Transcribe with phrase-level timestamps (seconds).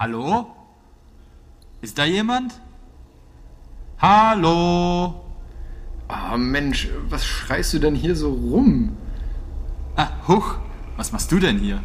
[0.00, 0.46] Hallo?
[1.82, 2.58] Ist da jemand?
[3.98, 5.14] Hallo?
[6.08, 8.96] Ah, Mensch, was schreist du denn hier so rum?
[9.96, 10.54] Ah, huch,
[10.96, 11.82] was machst du denn hier?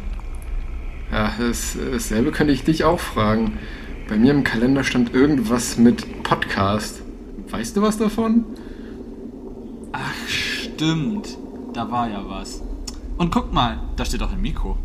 [1.12, 3.58] Ja, das, dasselbe könnte ich dich auch fragen.
[4.08, 7.02] Bei mir im Kalender stand irgendwas mit Podcast.
[7.50, 8.46] Weißt du was davon?
[9.92, 11.36] Ach, stimmt.
[11.74, 12.62] Da war ja was.
[13.18, 14.78] Und guck mal, da steht auch ein Mikro.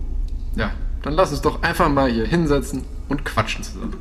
[0.57, 0.71] Ja,
[1.01, 3.99] dann lass uns doch einfach mal hier hinsetzen und quatschen zusammen.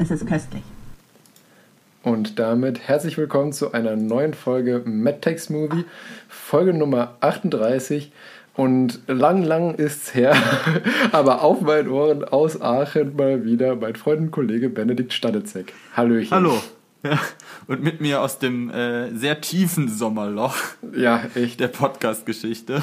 [0.00, 0.62] Es ist köstlich.
[2.02, 5.84] Und damit herzlich willkommen zu einer neuen Folge MedTech Movie,
[6.48, 8.10] Folge Nummer 38.
[8.54, 10.34] Und lang, lang ist's her,
[11.12, 15.74] aber auf meinen Ohren aus Aachen mal wieder mein Freund und Kollege Benedikt Stadezek.
[15.94, 16.30] Hallöchen.
[16.30, 16.54] Hallo.
[17.02, 17.18] Ja,
[17.66, 20.56] und mit mir aus dem äh, sehr tiefen Sommerloch
[20.96, 21.60] Ja, echt.
[21.60, 22.82] der Podcast-Geschichte.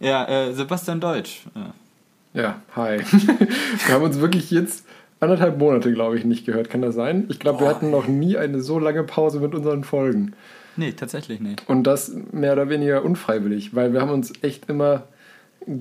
[0.00, 1.42] Ja, äh, Sebastian Deutsch.
[1.54, 2.42] Ja.
[2.42, 2.98] Ja, hi.
[3.86, 4.84] Wir haben uns wirklich jetzt
[5.20, 6.68] anderthalb Monate, glaube ich, nicht gehört.
[6.68, 7.26] Kann das sein?
[7.28, 10.34] Ich glaube, wir hatten noch nie eine so lange Pause mit unseren Folgen.
[10.76, 11.62] Nee, tatsächlich nicht.
[11.68, 15.04] Und das mehr oder weniger unfreiwillig, weil wir haben uns echt immer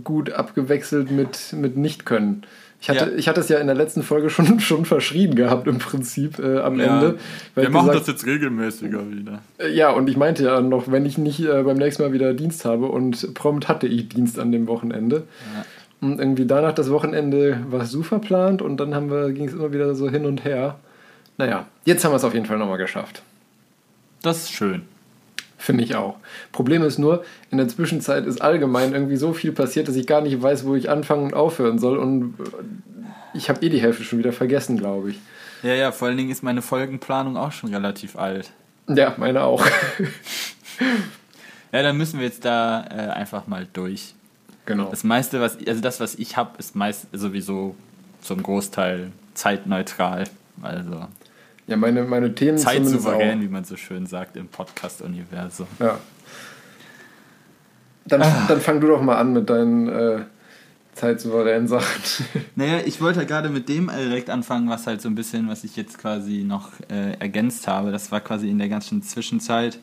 [0.03, 2.44] gut abgewechselt mit, mit Nicht-Können.
[2.83, 3.16] Ich hatte, Ja.
[3.16, 6.59] ich hatte es ja in der letzten Folge schon, schon verschrieben gehabt, im Prinzip äh,
[6.59, 7.17] am Ende.
[7.56, 9.42] weil wir machen gesagt- das jetzt regelmäßiger wieder.
[9.59, 12.33] äh, Ja, und ich meinte ja noch, wenn ich nicht äh, beim nächsten Mal wieder
[12.33, 15.23] Dienst habe und prompt hatte ich Dienst an dem Wochenende.
[15.55, 15.66] Ja.
[16.08, 19.53] Und irgendwie danach das Wochenende war es so verplant und dann haben wir, ging es
[19.53, 20.80] immer wieder so hin und her.
[21.38, 23.22] Naja, jetzt haben wir es auf jeden Fall nochmal geschafft.
[24.22, 24.83] Das ist schön.
[25.58, 26.16] Finde ich auch.
[26.52, 30.22] Problem ist nur, in der Zwischenzeit ist allgemein irgendwie so viel passiert, dass ich gar
[30.22, 31.97] nicht weiß, wo ich anfangen und aufhören soll.
[31.97, 35.19] Und äh, ich habe eh die Hälfte schon wieder vergessen, glaube ich.
[35.61, 38.52] Ja, ja, vor allen Dingen ist meine Folgenplanung auch schon relativ alt.
[38.87, 39.65] Ja, meine auch.
[41.71, 44.14] Ja, dann müssen wir jetzt da äh, einfach mal durch.
[44.65, 44.89] genau.
[44.89, 47.76] Das meiste, was, also das, was ich habe, ist meist sowieso
[48.21, 50.26] zum Großteil zeitneutral.
[50.61, 51.08] Also
[51.67, 53.44] Ja, meine, meine Themen zumindest zeitsouverän, auch.
[53.44, 55.67] wie man so schön sagt im Podcast-Universum.
[55.80, 55.99] Ja.
[58.05, 60.20] Dann, dann fang du doch mal an mit deinen äh,
[60.94, 62.02] zeitsouveränen Sachen.
[62.55, 65.76] Naja, ich wollte gerade mit dem direkt anfangen, was halt so ein bisschen, was ich
[65.76, 67.92] jetzt quasi noch äh, ergänzt habe.
[67.92, 69.76] Das war quasi in der ganzen Zwischenzeit.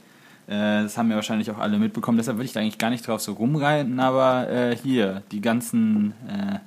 [0.47, 2.19] Äh, das haben ja wahrscheinlich auch alle mitbekommen.
[2.19, 4.01] Deshalb würde ich da eigentlich gar nicht drauf so rumreiten.
[4.01, 6.59] Aber äh, hier, die ganzen, äh,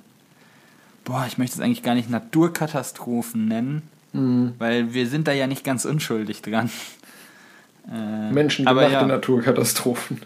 [1.04, 4.54] boah, ich möchte es eigentlich gar nicht Naturkatastrophen nennen, Mhm.
[4.58, 6.70] weil wir sind da ja nicht ganz unschuldig dran.
[7.92, 10.20] Äh, Menschengemachte ja, Naturkatastrophen.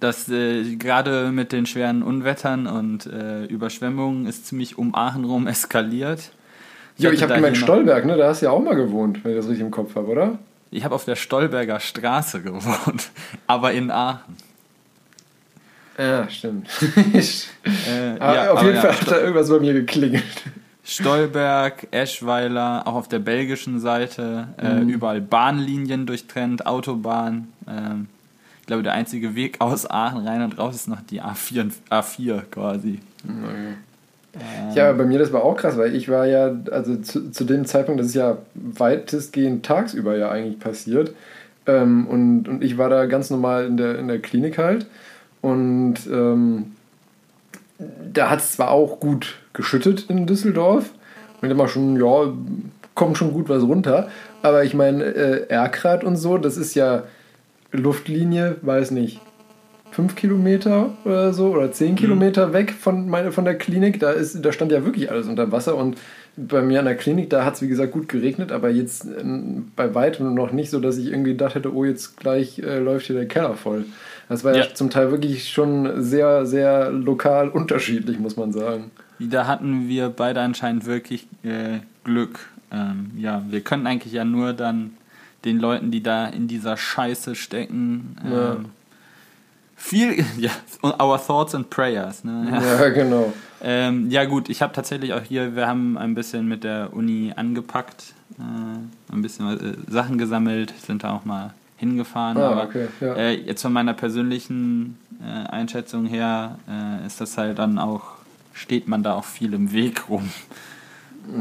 [0.00, 5.46] das äh, gerade mit den schweren Unwettern und äh, Überschwemmungen ist ziemlich um Aachen rum
[5.46, 6.30] eskaliert.
[6.96, 8.16] Ja, ich hatte habe da gemeint, Stolberg, ne?
[8.16, 10.38] Da hast du ja auch mal gewohnt, wenn ich das richtig im Kopf habe, oder?
[10.70, 13.10] Ich habe auf der Stolberger Straße gewohnt,
[13.46, 14.36] aber in Aachen.
[15.98, 16.68] Ja, stimmt.
[17.64, 20.24] Äh, Ah, ja, auf jeden ja, Fall hat da irgendwas bei mir geklingelt.
[20.90, 24.88] Stolberg, Eschweiler, auch auf der belgischen Seite, äh, Mhm.
[24.88, 27.48] überall Bahnlinien durchtrennt, Autobahn.
[27.68, 28.06] Ähm,
[28.60, 32.42] ich glaube, der einzige Weg aus Aachen rein und raus ist noch die A4, A4
[32.50, 32.98] quasi.
[33.28, 33.76] Ähm,
[34.74, 37.64] Ja, bei mir das war auch krass, weil ich war ja, also zu, zu dem
[37.64, 41.14] Zeitpunkt, das ist ja weitestgehend tagsüber ja eigentlich passiert.
[41.66, 44.86] Ähm, und, und ich war da ganz normal in der, in der Klinik halt.
[45.40, 46.72] Und ähm,
[48.12, 50.90] da hat es zwar auch gut geschüttet in Düsseldorf.
[51.42, 52.32] Und immer schon, ja,
[52.94, 54.08] kommt schon gut was runter.
[54.42, 57.04] Aber ich meine, äh, Erkrath und so, das ist ja
[57.72, 59.20] Luftlinie, weiß nicht,
[59.90, 64.00] fünf Kilometer oder so oder zehn Kilometer weg von, meine, von der Klinik.
[64.00, 65.96] Da, ist, da stand ja wirklich alles unter Wasser und
[66.36, 69.24] bei mir an der Klinik, da hat es wie gesagt gut geregnet, aber jetzt äh,
[69.76, 73.06] bei weitem noch nicht so, dass ich irgendwie gedacht hätte, oh, jetzt gleich äh, läuft
[73.06, 73.84] hier der Keller voll.
[74.30, 74.62] Das war ja.
[74.64, 74.74] Ja.
[74.74, 78.92] zum Teil wirklich schon sehr, sehr lokal unterschiedlich, muss man sagen.
[79.18, 82.48] Da hatten wir beide anscheinend wirklich äh, Glück.
[82.70, 84.92] Ähm, ja, wir können eigentlich ja nur dann
[85.44, 88.56] den Leuten, die da in dieser Scheiße stecken, ähm, Ja.
[89.76, 90.50] viel, ja,
[90.84, 92.22] our thoughts and prayers.
[92.22, 92.48] Ne?
[92.52, 93.32] Ja, genau.
[93.60, 97.32] Ähm, ja gut, ich habe tatsächlich auch hier, wir haben ein bisschen mit der Uni
[97.34, 102.36] angepackt, äh, ein bisschen äh, Sachen gesammelt, sind da auch mal hingefahren.
[102.36, 103.14] Ah, aber okay, ja.
[103.16, 108.02] äh, jetzt von meiner persönlichen äh, Einschätzung her äh, ist das halt dann auch,
[108.52, 110.30] steht man da auch viel im Weg rum.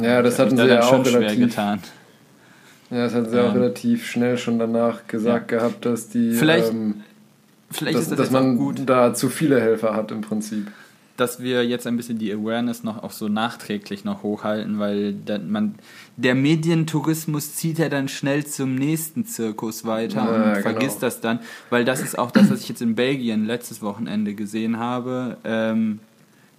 [0.01, 1.79] Ja, das hatten sie da ja auch schon schwer relativ, getan.
[2.89, 6.71] ja, das hatten sie auch Ähm, relativ schnell schon danach gesagt gehabt, dass die Vielleicht-
[6.71, 7.01] ähm,
[7.71, 10.67] vielleicht dass, ist das dass auch man gut, da zu viele Helfer hat im Prinzip.
[11.17, 15.51] dass wir jetzt ein bisschen die Awareness noch auch so nachträglich noch hochhalten, weil dann
[15.51, 15.75] man,
[16.21, 20.61] der Medientourismus zieht ja dann schnell zum nächsten Zirkus weiter Ja, und genau.
[20.61, 21.39] vergisst das dann,
[21.69, 25.37] weil das ist auch das, was ich jetzt in Belgien letztes Wochenende gesehen habe.
[25.43, 25.99] Ähm,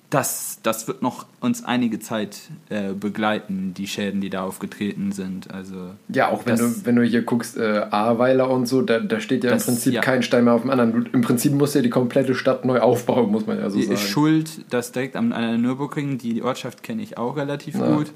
[0.09, 2.37] das, das wird noch uns einige Zeit
[2.69, 5.53] äh, begleiten, die Schäden, die da aufgetreten sind.
[5.55, 9.21] Also Ja, auch wenn du, wenn du hier guckst, äh, Ahrweiler und so, da, da
[9.21, 10.01] steht ja Das- im Prinzip ja.
[10.01, 11.07] kein Stein mehr auf dem anderen.
[11.13, 13.85] Im Prinzip musst du ja die komplette Stadt neu aufbauen, muss man ja so Die
[13.85, 13.95] sagen.
[13.95, 17.95] ist schuld, das direkt am an der Nürburgring, die Ortschaft kenne ich auch relativ Ja.
[17.95, 18.11] gut.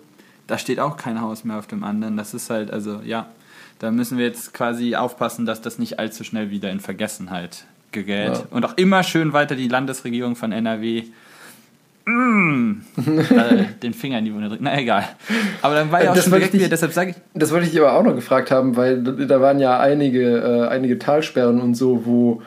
[0.46, 2.16] Da steht auch kein Haus mehr auf dem anderen.
[2.16, 3.26] Das ist halt, also ja,
[3.78, 8.34] da müssen wir jetzt quasi aufpassen, dass das nicht allzu schnell wieder in Vergessenheit gerät.
[8.34, 8.42] Ja.
[8.50, 11.04] Und auch immer schön weiter die Landesregierung von NRW.
[12.06, 14.64] Mm, äh, den Finger in die Wunde drücken.
[14.64, 15.04] Na egal.
[15.62, 17.66] Aber dann war ja auch Das schon direkt ich- wieder, deshalb sage ich, Das wollte
[17.66, 21.60] ich aber auch noch gefragt haben, weil da da waren ja einige, äh, einige Talsperren
[21.60, 22.42] und so, wo,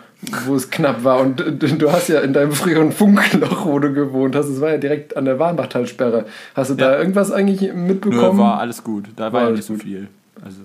[0.46, 1.20] wo es knapp war.
[1.20, 4.72] Und äh, du hast ja in deinem früheren Funkloch, wo du gewohnt hast, es war
[4.72, 6.26] ja direkt an der Warnbachtalsperre.
[6.56, 6.98] Hast du da Ja.
[7.00, 8.40] irgendwas eigentlich nö, mitbekommen?
[8.40, 9.06] war alles gut.
[9.16, 10.08] Da war, ja nicht so viel.
[10.44, 10.60] Also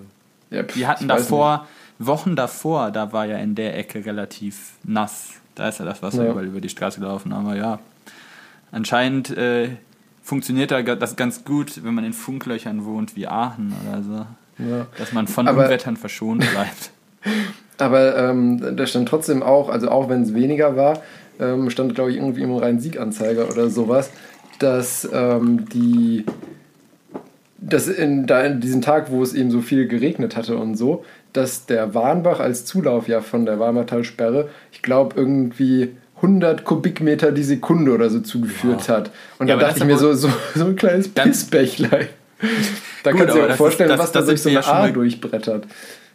[0.51, 1.67] ja, pff, Die hatten davor,
[1.99, 5.31] Wochen davor, da war ja in der Ecke relativ nass.
[5.55, 6.31] Da ist ja das Wasser Ja.
[6.31, 7.33] überall über die Straße gelaufen.
[7.33, 7.79] Aber ja,
[8.71, 9.71] anscheinend äh,
[10.23, 14.27] funktioniert da das ganz gut, wenn man in Funklöchern wohnt wie Aachen oder so.
[14.65, 14.87] Ja.
[14.99, 16.91] Dass man von Aber- Unwettern verschont bleibt.
[17.83, 21.03] Aber ähm, da stand trotzdem auch, also auch wenn es weniger war,
[21.41, 24.11] ähm, stand glaube ich irgendwie im Rhein-Sieg-Anzeiger oder sowas,
[24.59, 26.25] dass ähm, die
[27.59, 31.05] dass in, da in diesem Tag, wo es eben so viel geregnet hatte und so,
[31.33, 37.45] dass der Warnbach als Zulauf ja von der Warmertalsperre, ich glaube, irgendwie 100 Kubikmeter die
[37.45, 39.11] Sekunde oder so zugeführt hat.
[39.39, 42.09] Und Ja, da dachte ich mir so, so, so ein kleines Pissbächlein.
[43.05, 45.65] Da kannst du dir auch vorstellen, das- was da das durch so eine A durchbrettert.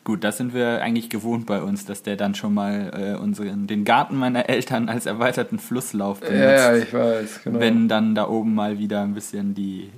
[0.07, 3.67] Gut, das sind wir eigentlich gewohnt bei uns, dass der dann schon mal äh, unseren,
[3.67, 6.39] den Garten meiner Eltern als erweiterten Flusslauf benutzt.
[6.39, 7.59] Ja, ich weiß, genau.
[7.59, 9.89] wenn dann da oben mal wieder ein bisschen die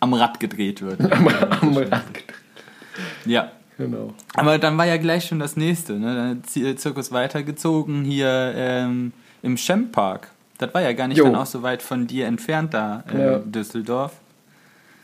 [0.00, 1.00] am Rad gedreht wird.
[1.10, 1.26] am,
[1.62, 2.34] am Rad gedreht.
[3.24, 3.50] Ja.
[3.78, 4.12] Genau.
[4.34, 6.14] Aber dann war ja gleich schon das nächste, ne?
[6.14, 10.28] Dann der Zirkus weitergezogen hier ähm, im Schempark.
[10.58, 11.24] Das war ja gar nicht Jo.
[11.24, 13.38] dann auch so weit von dir entfernt da, äh, Ja.
[13.38, 14.12] Düsseldorf.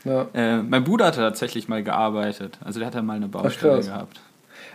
[0.05, 0.27] Ja.
[0.33, 2.57] Äh, mein Bruder hatte tatsächlich mal gearbeitet.
[2.63, 3.87] Also der hatte mal eine Baustelle krass.
[3.87, 4.21] gehabt.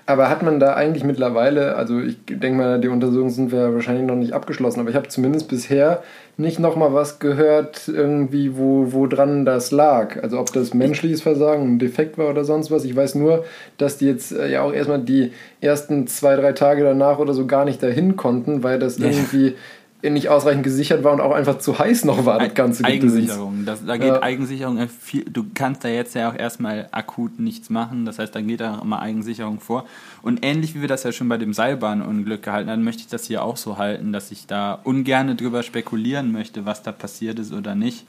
[0.07, 4.05] Aber hat man da eigentlich mittlerweile, also ich denke mal, die Untersuchungen sind wir wahrscheinlich
[4.07, 6.03] noch nicht abgeschlossen, aber ich habe zumindest bisher
[6.37, 10.21] nicht nochmal was gehört, irgendwie, wo, wo dran das lag.
[10.23, 12.85] Also ob das menschliches Versagen, ein Defekt war oder sonst was.
[12.85, 13.45] Ich weiß nur,
[13.79, 17.47] dass die jetzt äh, ja auch erstmal die ersten zwei, drei Tage danach oder so
[17.47, 19.07] gar nicht dahin konnten, weil das Ja.
[19.07, 19.55] irgendwie
[20.03, 22.85] nicht ausreichend gesichert war und auch einfach zu heiß noch war, das ganze.
[22.85, 23.67] Eigensicherung.
[23.67, 24.23] Das, da geht Ja.
[24.23, 28.07] Eigensicherung viel, du kannst da jetzt ja auch erstmal akut nichts machen.
[28.07, 29.85] Das heißt, da geht da immer Eigensicherung vor.
[30.23, 33.27] Und ähnlich wie wir das ja schon bei dem Seilbahnunglück gehalten haben, möchte ich das
[33.27, 37.53] hier auch so halten, dass ich da ungern drüber spekulieren möchte, was da passiert ist
[37.53, 38.07] oder nicht.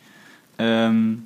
[0.59, 1.25] Ähm,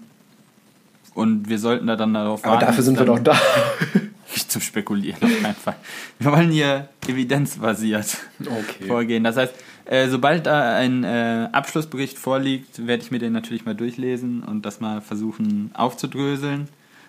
[1.13, 3.39] und wir sollten da dann darauf Aber dafür sind wir dann- doch da.
[4.33, 5.75] Nicht zum Spekulieren, auf keinen Fall.
[6.19, 8.85] Wir wollen hier evidenzbasiert Okay.
[8.87, 9.23] vorgehen.
[9.23, 9.53] Das heißt,
[9.85, 14.65] äh, sobald da ein äh, Abschlussbericht vorliegt, werde ich mir den natürlich mal durchlesen und
[14.65, 16.67] das mal versuchen aufzudröseln.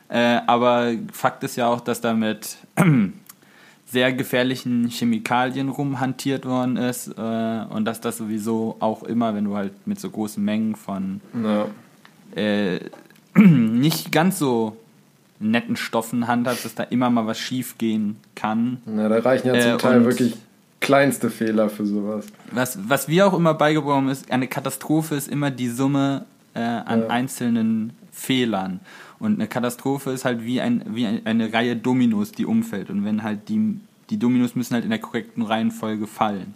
[0.08, 2.56] Äh, aber Fakt ist ja auch, dass da mit
[3.86, 9.56] sehr gefährlichen Chemikalien rumhantiert worden ist äh, und dass das sowieso auch immer, wenn du
[9.56, 11.66] halt mit so großen Mengen von Ja.
[12.40, 12.80] äh,
[13.36, 14.76] nicht ganz so
[15.38, 18.80] netten Stoffen handhabst, dass da immer mal was schief gehen kann.
[18.86, 20.34] Na, da reichen ja zum Teil wirklich
[20.80, 22.26] kleinste Fehler für sowas.
[22.52, 26.60] Was, was wir auch immer beigebracht haben, ist, eine Katastrophe ist immer die Summe äh,
[26.60, 27.06] an Ja.
[27.08, 28.80] einzelnen Fehlern.
[29.18, 32.90] Und eine Katastrophe ist halt wie, ein, wie ein, eine Reihe Dominos, die umfällt.
[32.90, 33.80] Und wenn halt die,
[34.10, 36.54] die Dominos müssen halt in der korrekten Reihenfolge fallen.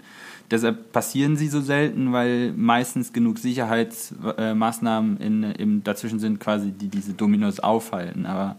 [0.51, 6.89] Deshalb passieren sie so selten, weil meistens genug Sicherheitsmaßnahmen in, im, dazwischen sind, quasi, die
[6.89, 8.27] diese Dominos aufhalten.
[8.27, 8.57] Aber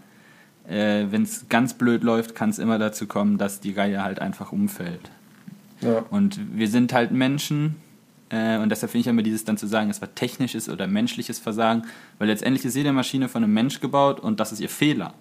[0.68, 4.20] äh, wenn es ganz blöd läuft, kann es immer dazu kommen, dass die Reihe halt
[4.20, 5.12] einfach umfällt.
[5.82, 6.06] Ja.
[6.10, 7.76] Und wir sind halt Menschen.
[8.30, 11.40] Äh, und deshalb finde ich immer dieses dann zu sagen, es war technisches oder menschliches
[11.40, 11.84] Versagen,
[12.18, 15.14] weil letztendlich ist jede Maschine von einem Mensch gebaut und das ist ihr Fehler.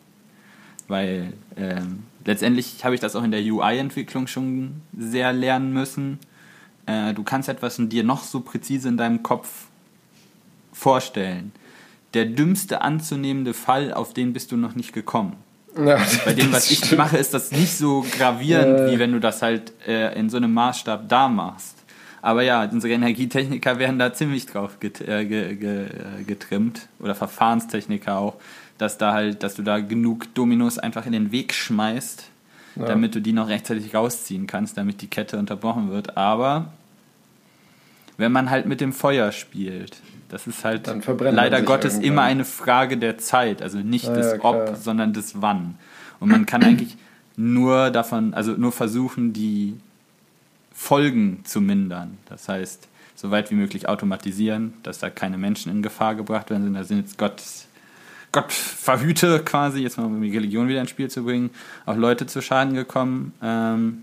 [0.88, 6.18] Weil ähm, letztendlich habe ich das auch in der UI-Entwicklung schon sehr lernen müssen.
[6.86, 9.66] Äh, du kannst etwas in dir noch so präzise in deinem Kopf
[10.72, 11.52] vorstellen.
[12.14, 15.36] Der dümmste anzunehmende Fall, auf den bist du noch nicht gekommen.
[15.76, 16.98] Ja, Bei dem, was ich stimmt.
[16.98, 18.90] mache, ist das nicht so gravierend, Äh.
[18.92, 21.76] wie wenn du das halt äh, in so einem Maßstab da machst.
[22.22, 27.14] Aber ja, unsere Energietechniker werden da ziemlich drauf get, äh, ge, ge, äh, getrimmt oder
[27.14, 28.34] Verfahrenstechniker auch,
[28.78, 32.24] dass da halt, dass du da genug Dominos einfach in den Weg schmeißt,
[32.76, 32.84] Ja.
[32.86, 36.16] damit du die noch rechtzeitig rausziehen kannst, damit die Kette unterbrochen wird.
[36.16, 36.72] Aber
[38.18, 39.96] wenn man halt mit dem Feuer spielt,
[40.30, 42.12] das ist halt leider Gottes irgendwann.
[42.12, 44.70] immer eine Frage der Zeit, also nicht Ja, des klar.
[44.70, 45.76] Ob, sondern des Wann.
[46.20, 46.96] Und man kann eigentlich
[47.36, 49.76] nur davon, also nur versuchen, die
[50.72, 52.18] Folgen zu mindern.
[52.28, 56.72] Das heißt, so weit wie möglich automatisieren, dass da keine Menschen in Gefahr gebracht werden.
[56.72, 57.42] Da sind jetzt Gott,
[58.32, 61.50] Gott verhüte quasi, jetzt mal um die Religion wieder ins Spiel zu bringen,
[61.86, 63.32] auch Leute zu Schaden gekommen.
[63.42, 64.02] Ähm,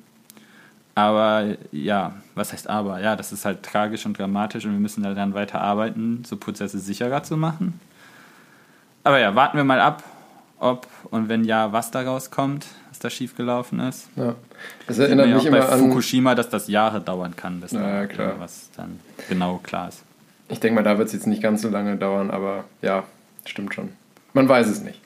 [0.97, 2.99] aber ja, was heißt aber?
[3.01, 6.37] Ja, das ist halt tragisch und dramatisch und wir müssen da dann weiter arbeiten, so
[6.37, 7.79] Prozesse sicherer zu machen.
[9.03, 10.01] Aber ja, warten wir mal ab,
[10.57, 14.07] ob und wenn ja, was daraus kommt, was da schiefgelaufen ist.
[14.15, 14.33] Ja.
[14.87, 15.79] Das erinnert mich auch bei immer an.
[15.81, 18.33] Fukushima, dass das Jahre dauern kann, bis Ja, da klar.
[18.39, 18.99] was dann
[19.29, 20.01] genau klar ist.
[20.49, 23.03] Ich denke mal, da wird es jetzt nicht ganz so lange dauern, aber ja,
[23.45, 23.89] stimmt schon.
[24.33, 24.99] Man weiß es nicht.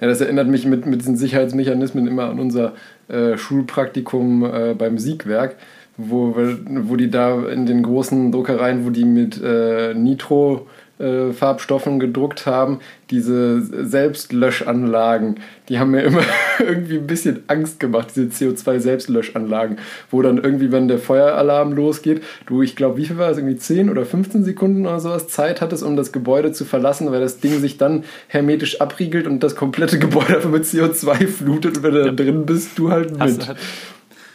[0.00, 2.74] Ja, das erinnert mich mit, mit diesen Sicherheitsmechanismen immer an unser
[3.08, 5.56] äh, Schulpraktikum äh, beim Siegwerk,
[5.96, 10.66] wo, wo die da in den großen Druckereien, wo die mit äh, Nitro
[10.98, 16.22] äh, Farbstoffen gedruckt haben, diese Selbstlöschanlagen, die haben mir immer
[16.58, 19.78] irgendwie ein bisschen Angst gemacht, diese CO2-Selbstlöschanlagen,
[20.10, 23.56] wo dann irgendwie, wenn der Feueralarm losgeht, du, ich glaube, wie viel war es, irgendwie
[23.56, 27.40] 10 oder 15 Sekunden oder sowas Zeit hattest, um das Gebäude zu verlassen, weil das
[27.40, 31.94] Ding sich dann hermetisch abriegelt und das komplette Gebäude einfach mit CO2 flutet und wenn
[31.94, 33.42] du da drin bist, du halt Hast mit.
[33.42, 33.58] du halt,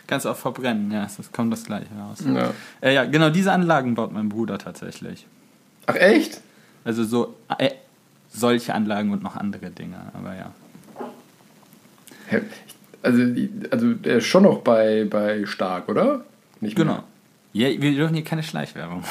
[0.07, 2.23] kannst auch verbrennen, ja, das kommt das gleiche raus.
[2.25, 2.51] Ja.
[2.81, 5.27] Äh, ja, genau diese Anlagen baut mein Bruder tatsächlich.
[5.85, 6.41] Ach echt?
[6.85, 7.71] Also so äh,
[8.29, 10.51] solche Anlagen und noch andere Dinge, aber ja.
[13.01, 13.23] Also,
[13.69, 16.23] also der ist schon noch bei, bei Stark, oder?
[16.61, 16.85] Nicht mehr.
[16.85, 17.03] Genau.
[17.51, 19.03] Ja, wir dürfen hier keine Schleichwerbung.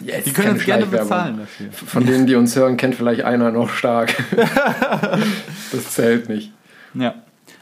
[0.00, 1.72] Yes, Die können uns gerne bezahlen dafür.
[1.72, 4.14] Von denen, die uns hören, kennt vielleicht einer noch Stark.
[5.72, 6.52] das zählt nicht.
[6.94, 7.14] Ja.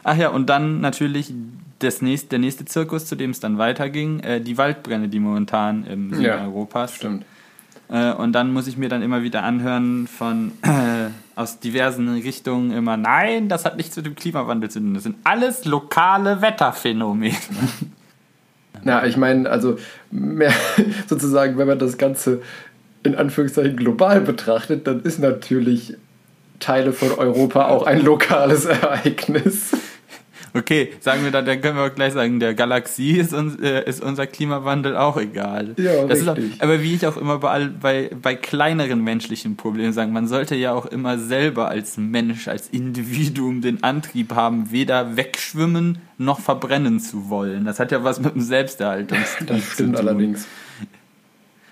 [0.03, 1.33] Ach ja, und dann natürlich
[1.79, 5.85] das nächste, der nächste Zirkus, zu dem es dann weiterging, äh, die Waldbrände, die momentan
[5.85, 6.95] im Süden Ja, Europas.
[6.95, 7.25] Stimmt.
[7.91, 12.71] Äh, und dann muss ich mir dann immer wieder anhören von äh, aus diversen Richtungen
[12.71, 14.93] immer, nein, das hat nichts mit dem Klimawandel zu tun.
[14.93, 17.35] Das sind alles lokale Wetterphänomene.
[18.83, 19.77] Na, ich meine, also
[20.09, 20.53] mehr,
[21.07, 22.41] sozusagen, wenn man das Ganze
[23.03, 25.95] in Anführungszeichen global betrachtet, dann ist natürlich
[26.59, 29.71] Teile von Europa auch ein lokales Ereignis.
[30.53, 33.83] Okay, sagen wir dann, dann können wir auch gleich sagen, der Galaxie ist, uns, äh,
[33.87, 35.75] ist unser Klimawandel auch egal.
[35.77, 36.61] Ja, das Ist auch, richtig.
[36.61, 40.55] aber wie ich auch immer bei, all- bei, bei kleineren menschlichen Problemen sagen, man sollte
[40.55, 46.99] ja auch immer selber als Mensch, als Individuum den Antrieb haben, weder wegschwimmen noch verbrennen
[46.99, 47.65] zu wollen.
[47.65, 50.07] Das hat ja was mit dem Selbsterhaltungstrieb Das zu stimmt tun.
[50.07, 50.47] allerdings.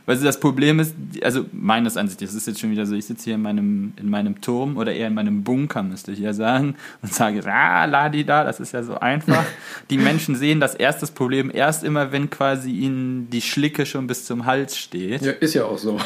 [0.09, 3.05] Weißt du, das Problem ist, also meines Ansichts, das ist jetzt schon wieder so, ich
[3.05, 6.33] sitze hier in meinem, in meinem Turm oder eher in meinem Bunker, müsste ich ja
[6.33, 9.45] sagen, und sage, ah, ladi da, das ist ja so einfach.
[9.91, 14.25] Die Menschen sehen das erste Problem erst immer, wenn quasi ihnen die Schlicke schon bis
[14.25, 15.21] zum Hals steht.
[15.21, 15.99] Ja, ist ja auch so.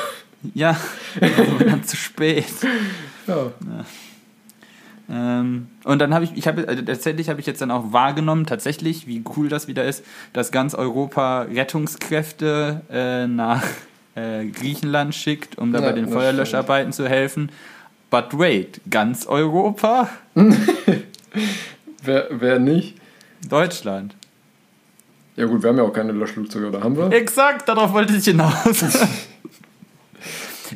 [0.53, 0.77] Ja,
[1.21, 2.43] aber dann zu spät.
[3.25, 3.53] Ja.
[5.09, 8.47] Ähm, und dann habe ich, ich habe, also tatsächlich habe ich jetzt dann auch wahrgenommen,
[8.47, 13.63] tatsächlich, wie cool das wieder ist, dass ganz Europa Rettungskräfte äh, nach
[14.15, 17.51] äh, Griechenland schickt, um da Ja, bei den Feuerlöscharbeiten zu helfen.
[18.09, 20.09] But wait, ganz Europa?
[22.03, 22.97] Wer, wer nicht?
[23.49, 24.13] Deutschland.
[25.35, 27.11] Ja gut, wir haben ja auch keine Löschflugzeuge, oder haben wir?
[27.11, 28.65] Exakt, darauf wollte ich hinaus.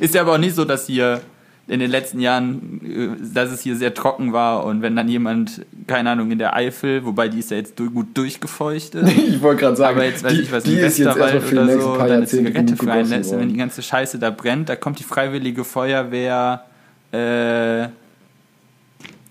[0.00, 1.20] ist ja aber auch nicht so, dass hier
[1.68, 5.66] in den letzten Jahren, äh, dass es hier sehr trocken war und wenn dann jemand,
[5.86, 9.76] keine Ahnung, in der Eifel, wobei die ist ja jetzt gut durchgefeuchtet, Ich wollte gerade
[9.76, 12.26] sagen, aber jetzt weiß die, ich was, die ist jetzt erstmal für oder so, deine
[12.26, 15.62] Zigarette freien gegossen lässt und wenn die ganze Scheiße da brennt, da kommt die freiwillige
[15.62, 16.64] Feuerwehr,
[17.12, 17.88] äh,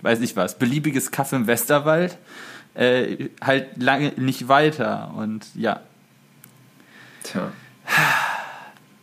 [0.03, 2.17] weiß ich was, beliebiges Kaff im Westerwald,
[2.75, 5.81] äh, halt lange nicht weiter und ja,
[7.23, 7.51] Tja.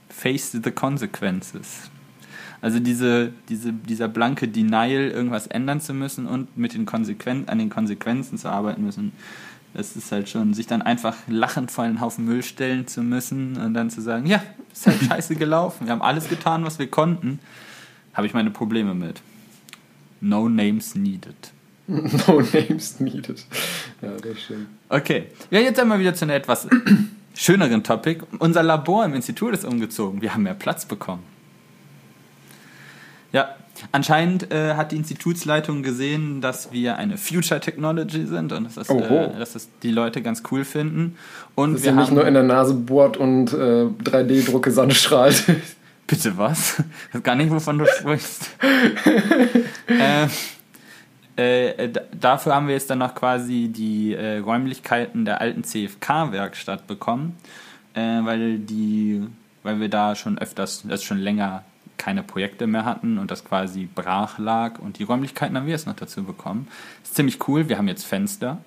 [0.08, 1.90] face the consequences.
[2.64, 7.58] Also diese, diese, dieser blanke Denial, irgendwas ändern zu müssen und mit den Konsequen an
[7.58, 9.12] den Konsequenzen zu arbeiten müssen,
[9.74, 13.58] das ist halt schon, sich dann einfach lachend vor einen Haufen Müll stellen zu müssen
[13.58, 14.42] und dann zu sagen, ja,
[14.72, 17.38] ist halt scheiße gelaufen, wir haben alles getan, was wir konnten,
[18.14, 19.20] habe ich meine Probleme mit.
[20.22, 21.36] No names needed.
[21.86, 23.44] No names needed.
[24.00, 24.68] Ja, das stimmt.
[24.88, 26.66] Okay, ja, jetzt einmal wieder zu einer etwas
[27.34, 28.24] schöneren Topic.
[28.38, 30.22] Unser Labor im Institut ist umgezogen.
[30.22, 31.33] Wir haben mehr Platz bekommen.
[33.34, 33.48] Ja,
[33.90, 38.88] anscheinend äh, hat die Institutsleitung gesehen, dass wir eine Future Technology sind und dass das,
[38.88, 41.16] äh, dass das die Leute ganz cool finden.
[41.56, 44.94] Und Dass wir ihr nicht haben nur in der Nase bohrt und äh, 3D-Drucke Sand
[44.94, 45.44] strahlt.
[46.06, 46.78] Bitte was?
[47.08, 48.50] Ich weiß gar nicht, wovon du sprichst.
[49.88, 50.28] äh,
[51.36, 57.36] Äh, dafür haben wir jetzt dann noch quasi die äh, Räumlichkeiten der alten CFK-Werkstatt bekommen,
[57.94, 59.26] äh, weil die,
[59.64, 61.64] weil wir da schon öfters, das schon länger
[61.96, 65.86] keine Projekte mehr hatten und das quasi brach lag und die Räumlichkeiten haben wir jetzt
[65.86, 66.68] noch dazu bekommen.
[67.02, 67.68] Ist ziemlich cool.
[67.68, 68.58] Wir haben jetzt Fenster.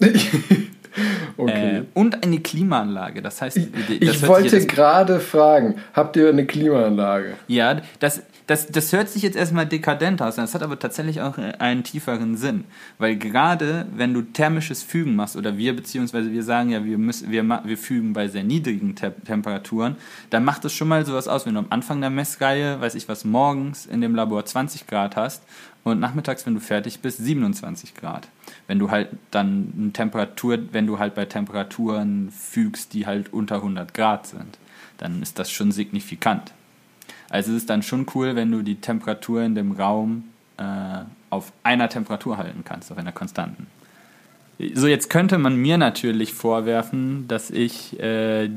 [1.36, 1.78] okay.
[1.78, 3.22] Äh, und eine Klimaanlage.
[3.22, 7.34] Das heißt, das ich wollte gerade fragen, habt ihr eine Klimaanlage?
[7.48, 11.36] Ja, das, das, das hört sich jetzt erstmal dekadent aus, das hat aber tatsächlich auch
[11.36, 12.64] einen tieferen Sinn.
[12.96, 17.30] Weil gerade wenn du thermisches Fügen machst, oder wir, beziehungsweise wir sagen ja, wir, müssen,
[17.30, 19.96] wir, wir fügen bei sehr niedrigen Te Temperaturen,
[20.30, 23.06] dann macht es schon mal sowas aus, wenn du am Anfang der Messreihe, weiß ich
[23.06, 25.42] was, morgens in dem Labor 20 Grad hast
[25.84, 28.28] und nachmittags, wenn du fertig bist, 27 Grad.
[28.66, 33.56] Wenn du halt dann eine Temperatur, wenn du halt bei Temperaturen fügst, die halt unter
[33.56, 34.58] 100 Grad sind,
[34.96, 36.54] dann ist das schon signifikant.
[37.30, 40.24] Also es ist dann schon cool, wenn du die Temperatur in dem Raum
[40.56, 40.62] äh,
[41.30, 43.66] auf einer Temperatur halten kannst, auf einer konstanten.
[44.74, 48.50] So, jetzt könnte man mir natürlich vorwerfen, dass ich äh,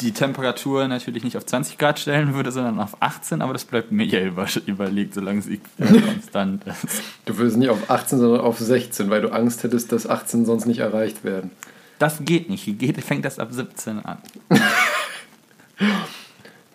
[0.00, 3.92] die Temperatur natürlich nicht auf 20 Grad stellen würde, sondern auf 18, aber das bleibt
[3.92, 7.02] mir ja über, überlegt, solange sie konstant ist.
[7.26, 10.66] Du würdest nicht auf 18, sondern auf 16, weil du Angst hättest, dass 18 sonst
[10.66, 11.50] nicht erreicht werden.
[11.98, 12.78] Das geht nicht.
[12.78, 14.18] Geht, fängt das ab 17 an.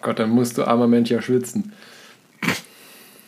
[0.02, 1.74] Gott, dann musst du armer Mensch ja schwitzen.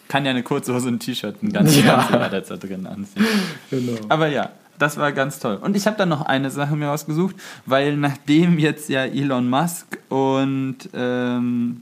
[0.08, 2.08] Kann ja eine kurze Hose und ein T-Shirt ein ganzes ja.
[2.12, 3.26] Ganze da drin anziehen.
[3.70, 3.98] Genau.
[4.10, 5.58] Aber ja, das war ganz toll.
[5.62, 7.36] Und ich habe dann noch eine Sache mir ausgesucht,
[7.66, 11.82] weil nachdem jetzt ja Elon Musk und ähm,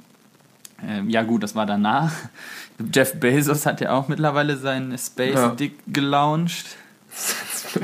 [0.87, 2.11] äh, ja gut, das war danach.
[2.93, 5.49] Jeff Bezos hat ja auch mittlerweile seinen Space ja.
[5.49, 6.65] Dick gelauncht.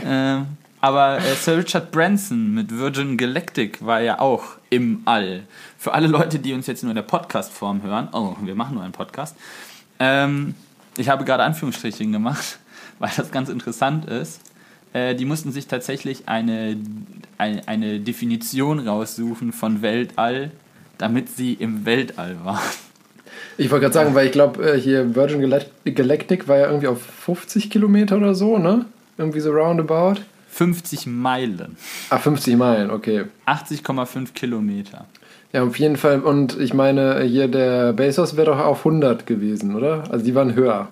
[0.05, 0.45] ähm,
[0.81, 5.43] aber äh, Sir Richard Branson mit Virgin Galactic war ja auch im All.
[5.85, 8.83] Für alle Leute, die uns jetzt nur in der Podcast-Form hören, oh, wir machen nur
[8.83, 9.35] einen Podcast.
[9.99, 10.55] Ähm,
[10.97, 12.57] ich habe gerade Anführungsstrichen gemacht,
[12.97, 14.41] weil das ganz interessant ist.
[14.93, 16.75] Äh, die mussten sich tatsächlich eine,
[17.37, 20.49] eine, eine Definition raussuchen von Weltall,
[20.97, 22.65] damit sie im Weltall waren.
[23.59, 25.39] Ich wollte gerade sagen, weil ich glaube, äh, hier Virgin
[25.85, 28.85] Galactic war ja irgendwie auf 50 Kilometer oder so, ne?
[29.19, 30.15] Irgendwie so roundabout.
[30.49, 31.77] 50 Meilen.
[32.09, 33.25] Ah, 50 Meilen, okay.
[33.45, 35.05] 80,5 Kilometer.
[35.55, 36.19] Ja, auf jeden Fall.
[36.19, 40.03] Und ich meine, hier der Bezos wäre doch auf 100 gewesen, oder?
[40.11, 40.89] Also die waren höher.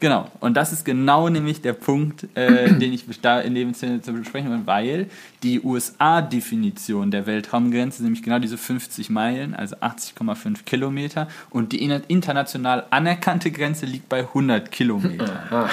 [0.00, 0.30] Genau.
[0.40, 4.14] Und das ist genau nämlich der Punkt, äh, den ich da in dem Sinne zu
[4.14, 5.10] besprechen will, weil
[5.42, 11.28] die USA-Definition der Weltraumgrenze nämlich genau diese 50 Meilen, also 80,5 Kilometer.
[11.50, 15.38] Und die international anerkannte Grenze liegt bei 100 Kilometern.
[15.50, 15.68] Aha.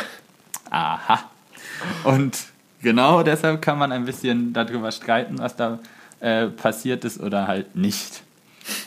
[0.71, 1.19] Aha.
[2.03, 2.37] Und
[2.81, 5.79] Genau deshalb kann man ein bisschen darüber streiten, was da
[6.19, 8.23] äh, passiert ist oder halt nicht.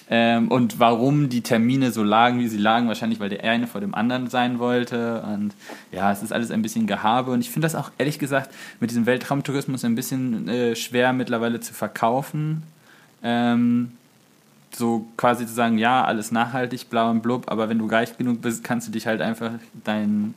[0.09, 2.89] Ähm, und warum die Termine so lagen, wie sie lagen.
[2.89, 5.23] Wahrscheinlich, weil der eine vor dem anderen sein wollte.
[5.23, 5.55] Und
[5.91, 7.33] ja, es ist alles ein bisschen Gehabe.
[7.33, 11.61] Und ich finde das auch ehrlich gesagt mit diesem Weltraumtourismus ein bisschen äh, schwer mittlerweile
[11.61, 12.63] zu verkaufen.
[13.23, 13.93] Ähm,
[14.75, 18.41] so quasi zu sagen, ja, alles nachhaltig, blau und blub, aber wenn du reich genug
[18.41, 19.53] bist, kannst du dich halt einfach
[19.85, 20.35] deinen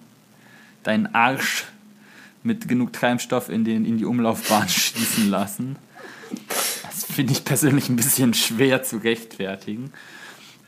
[0.86, 1.66] dein Arsch
[2.44, 5.76] mit genug Treibstoff in, den, in die Umlaufbahn schießen lassen.
[7.12, 9.92] Finde ich persönlich ein bisschen schwer zu rechtfertigen.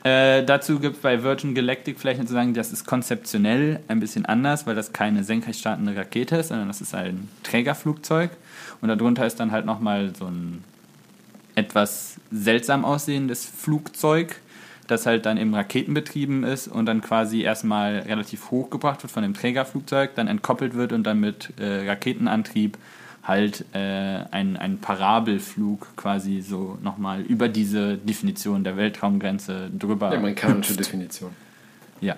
[0.04, 4.24] Äh, dazu gibt es bei Virgin Galactic vielleicht zu sagen, das ist konzeptionell ein bisschen
[4.24, 8.30] anders, weil das keine senkrecht startende Rakete ist, sondern das ist ein Trägerflugzeug.
[8.80, 10.62] Und darunter ist dann halt nochmal so ein
[11.56, 14.40] etwas seltsam aussehendes Flugzeug,
[14.86, 19.24] das halt dann im Raketenbetrieben ist und dann quasi erstmal relativ hoch gebracht wird von
[19.24, 22.78] dem Trägerflugzeug, dann entkoppelt wird und dann mit äh, Raketenantrieb
[23.28, 30.10] halt äh, ein, ein Parabelflug quasi so nochmal über diese Definition der Weltraumgrenze drüber.
[30.10, 31.30] Ja, amerikanische Definition.
[32.00, 32.16] Ja.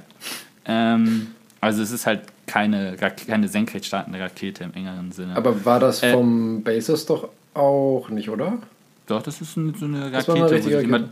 [0.64, 1.28] Ähm,
[1.60, 5.36] also es ist halt keine, keine senkrecht startende Rakete im engeren Sinne.
[5.36, 8.58] Aber war das äh, vom Basis doch auch nicht, oder?
[9.06, 11.08] Doch, das ist so eine Rakete, wo sich immer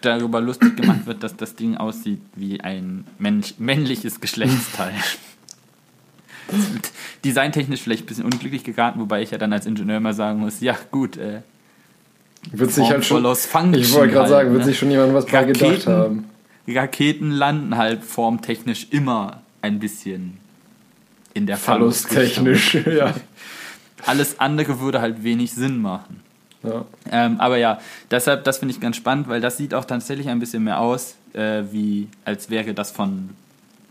[0.00, 4.94] darüber lustig gemacht wird, dass das Ding aussieht wie ein männlich, männliches Geschlechtsteil.
[7.24, 10.60] Designtechnisch vielleicht ein bisschen unglücklich geraten, wobei ich ja dann als Ingenieur immer sagen muss,
[10.60, 11.42] ja gut, äh,
[12.52, 14.64] wird sich halt schon, ich wollte gerade sagen, wird ne?
[14.66, 16.26] sich schon jemand was bei gedacht haben.
[16.68, 20.38] Raketen landen halt formtechnisch immer ein bisschen
[21.34, 23.14] in der Verlusttechnisch, ja.
[24.06, 26.20] Alles andere würde halt wenig Sinn machen.
[26.62, 26.84] Ja.
[27.10, 27.80] Ähm, aber ja,
[28.10, 31.16] deshalb, das finde ich ganz spannend, weil das sieht auch tatsächlich ein bisschen mehr aus,
[31.32, 33.30] äh, wie als wäre das von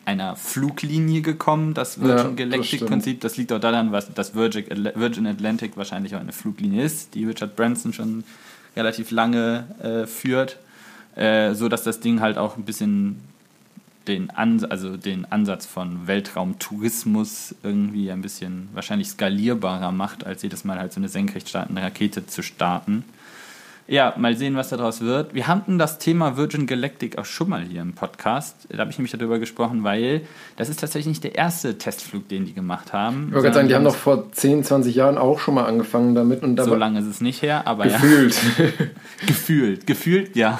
[0.05, 3.21] einer Fluglinie gekommen, das Virgin ja, Galactic-Prinzip.
[3.21, 7.25] Das, das, liegt auch daran, was das Virgin Atlantic wahrscheinlich auch eine Fluglinie ist, die
[7.25, 8.23] Richard Branson schon
[8.75, 10.57] relativ lange äh, führt,
[11.15, 13.21] äh, so dass das Ding halt auch ein bisschen
[14.07, 20.63] den, An also den Ansatz von Weltraumtourismus irgendwie ein bisschen wahrscheinlich skalierbarer macht, als jedes
[20.63, 23.03] Mal halt so eine senkrecht startende Rakete zu starten.
[23.87, 25.35] Ja, mal sehen, was daraus wird.
[25.35, 28.67] Wir hatten das Thema Virgin Galactic auch schon mal hier im Podcast.
[28.69, 30.21] Da habe ich nämlich darüber gesprochen, weil
[30.57, 33.27] das ist tatsächlich nicht der erste Testflug, den die gemacht haben.
[33.27, 36.15] Ich wollte gerade sagen, die haben doch vor 10, 20 Jahren auch schon mal angefangen
[36.15, 36.41] damit.
[36.41, 38.35] Und so lange ist es nicht her, aber gefühlt.
[38.57, 38.65] ja.
[39.27, 39.85] gefühlt.
[39.85, 40.59] Gefühlt, ja.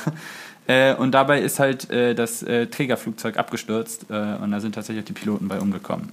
[0.68, 5.08] Äh, und dabei ist halt äh, das äh, Trägerflugzeug abgestürzt und da sind tatsächlich auch
[5.08, 6.10] die Piloten bei umgekommen.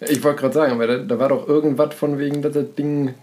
[0.00, 3.14] Ich wollte gerade sagen, aber da, da, war doch irgendwas von wegen, dass das Ding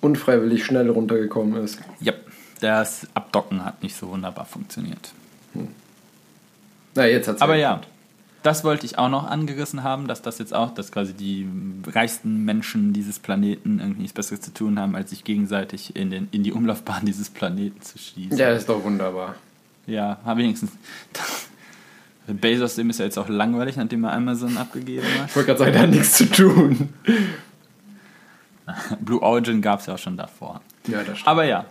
[0.00, 1.80] unfreiwillig schnell runtergekommen ist.
[2.00, 2.12] Ja,
[2.60, 5.12] das Abdocken hat nicht so wunderbar funktioniert.
[5.52, 5.68] Hm.
[6.94, 7.80] Na, jetzt hat's Aber ja,
[8.42, 11.48] das wollte ich auch noch angerissen haben, dass das jetzt auch, dass quasi die
[11.86, 16.28] reichsten Menschen dieses Planeten irgendwie nichts Besseres zu tun haben, als sich gegenseitig in, den,
[16.30, 18.38] in die Umlaufbahn dieses Planeten zu schießen.
[18.38, 19.34] Ja, ist doch wunderbar.
[19.86, 20.70] Ja, habe wenigstens.
[22.28, 25.28] Bezos, dem ist ja jetzt auch langweilig, nachdem er Amazon abgegeben hat.
[25.28, 26.88] Ich wollte gerade sagen, der hat nichts zu tun.
[29.00, 30.60] Blue Origin gab es ja auch schon davor.
[30.88, 31.28] Ja, das stimmt.
[31.28, 31.66] Aber ja,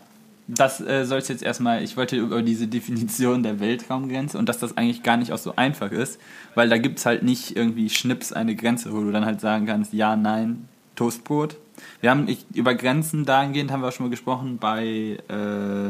[0.48, 4.60] das äh, soll es jetzt erstmal, ich wollte über diese Definition der Weltraumgrenze und dass
[4.60, 6.20] das eigentlich gar nicht auch so einfach ist,
[6.54, 9.66] weil da gibt es halt nicht irgendwie Schnips eine Grenze, wo du dann halt sagen
[9.66, 11.58] kannst, ja, nein, Toastbrot.
[12.00, 15.90] Wir haben ich, über Grenzen dahingehend haben wir auch schon mal gesprochen bei äh,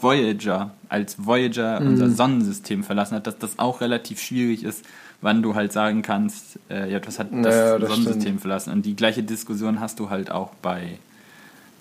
[0.00, 1.88] Voyager, als Voyager mhm.
[1.88, 4.84] unser Sonnensystem verlassen hat, dass das auch relativ schwierig ist,
[5.22, 8.40] wann du halt sagen kannst, äh, ja, das hat das, naja, das Sonnensystem stimmt.
[8.40, 8.72] verlassen.
[8.72, 10.98] Und die gleiche Diskussion hast du halt auch bei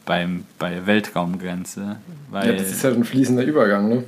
[0.09, 1.97] beim, bei Weltraumgrenze.
[2.31, 4.03] Weil ja, das ist halt ein fließender Übergang, ne?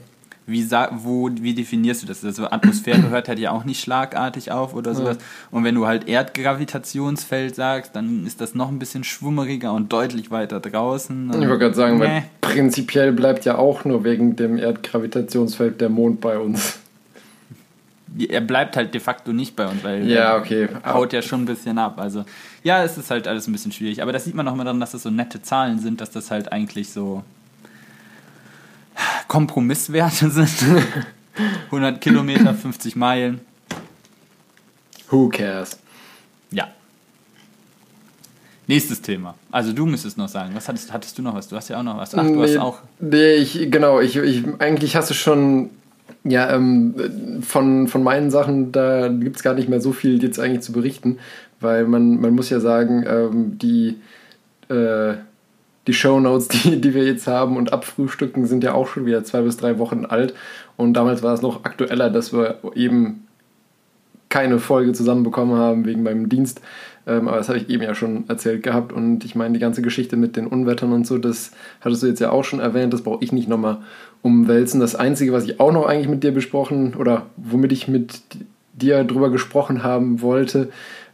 [0.47, 2.25] Wie, wo, wie definierst du das?
[2.25, 5.17] Also Atmosphäre hört halt ja auch nicht schlagartig auf oder sowas.
[5.17, 5.23] Ja.
[5.51, 10.31] Und wenn du halt Erdgravitationsfeld sagst, dann ist das noch ein bisschen schwummeriger und deutlich
[10.31, 11.29] weiter draußen.
[11.33, 12.05] Ich wollte gerade sagen, nee.
[12.05, 16.79] weil prinzipiell bleibt ja auch nur wegen dem Erdgravitationsfeld der Mond bei uns.
[18.17, 20.67] Er bleibt halt de facto nicht bei uns, weil ja, okay.
[20.83, 21.97] er haut ja schon ein bisschen ab.
[21.97, 22.25] Also
[22.63, 24.01] ja, es ist halt alles ein bisschen schwierig.
[24.01, 26.29] Aber das sieht man auch immer daran, dass das so nette Zahlen sind, dass das
[26.29, 27.23] halt eigentlich so
[29.27, 30.49] Kompromisswerte sind.
[31.67, 33.39] 100 Kilometer, 50 Meilen.
[35.09, 35.79] Who cares?
[36.51, 36.67] Ja.
[38.67, 39.35] Nächstes Thema.
[39.51, 40.51] Also du müsstest noch sagen.
[40.53, 41.47] Was hattest, hattest du noch was?
[41.47, 42.13] Du hast ja auch noch was.
[42.15, 42.79] Ach, du nee, hast auch.
[42.99, 43.99] Nee, ich, genau.
[43.99, 45.69] Ich, ich, eigentlich hast du schon
[46.23, 46.95] ja, ähm,
[47.41, 50.71] von, von meinen Sachen, da gibt es gar nicht mehr so viel jetzt eigentlich zu
[50.71, 51.17] berichten,
[51.59, 53.97] weil man, man muss ja sagen, ähm, die,
[54.69, 55.13] äh,
[55.87, 59.41] die Shownotes, die, die wir jetzt haben und abfrühstücken, sind ja auch schon wieder zwei
[59.41, 60.33] bis drei Wochen alt.
[60.77, 63.27] Und damals war es noch aktueller, dass wir eben
[64.29, 66.61] keine Folge zusammenbekommen haben wegen meinem Dienst.
[67.05, 68.93] Ähm, aber das habe ich eben ja schon erzählt gehabt.
[68.93, 72.19] Und ich meine, die ganze Geschichte mit den Unwettern und so, das hattest du jetzt
[72.19, 72.93] ja auch schon erwähnt.
[72.93, 73.79] Das brauche ich nicht nochmal
[74.21, 74.79] umwälzen.
[74.79, 78.21] Das Einzige, was ich auch noch eigentlich mit dir besprochen oder womit ich mit
[78.73, 80.69] dir drüber gesprochen haben wollte,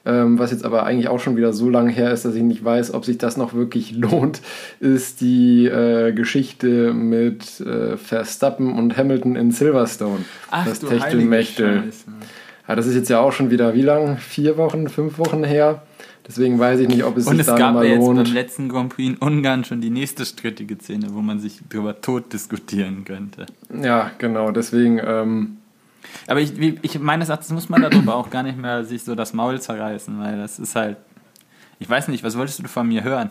[0.05, 2.63] ähm, was jetzt aber eigentlich auch schon wieder so lange her ist, dass ich nicht
[2.63, 4.41] weiß, ob sich das noch wirklich lohnt,
[4.79, 10.23] ist die äh, Geschichte mit äh, Verstappen und Hamilton in Silverstone.
[10.49, 11.83] Ach, das du Techtelmechtel.
[12.67, 14.17] Ja, das ist jetzt ja auch schon wieder wie lang?
[14.17, 15.83] Vier Wochen, fünf Wochen her.
[16.27, 18.23] Deswegen weiß ich nicht, ob es Und sich es da gab ja jetzt lohnt.
[18.25, 22.01] beim letzten Grand Prix in Ungarn schon die nächste strittige Szene, wo man sich drüber
[22.01, 23.45] tot diskutieren könnte.
[23.81, 24.51] Ja, genau.
[24.51, 25.57] Deswegen, ähm,
[26.27, 29.33] Aber ich, ich meines Erachtens muss man darüber auch gar nicht mehr sich so das
[29.33, 30.97] Maul zerreißen, weil das ist halt.
[31.79, 33.29] Ich weiß nicht, was wolltest du von mir hören?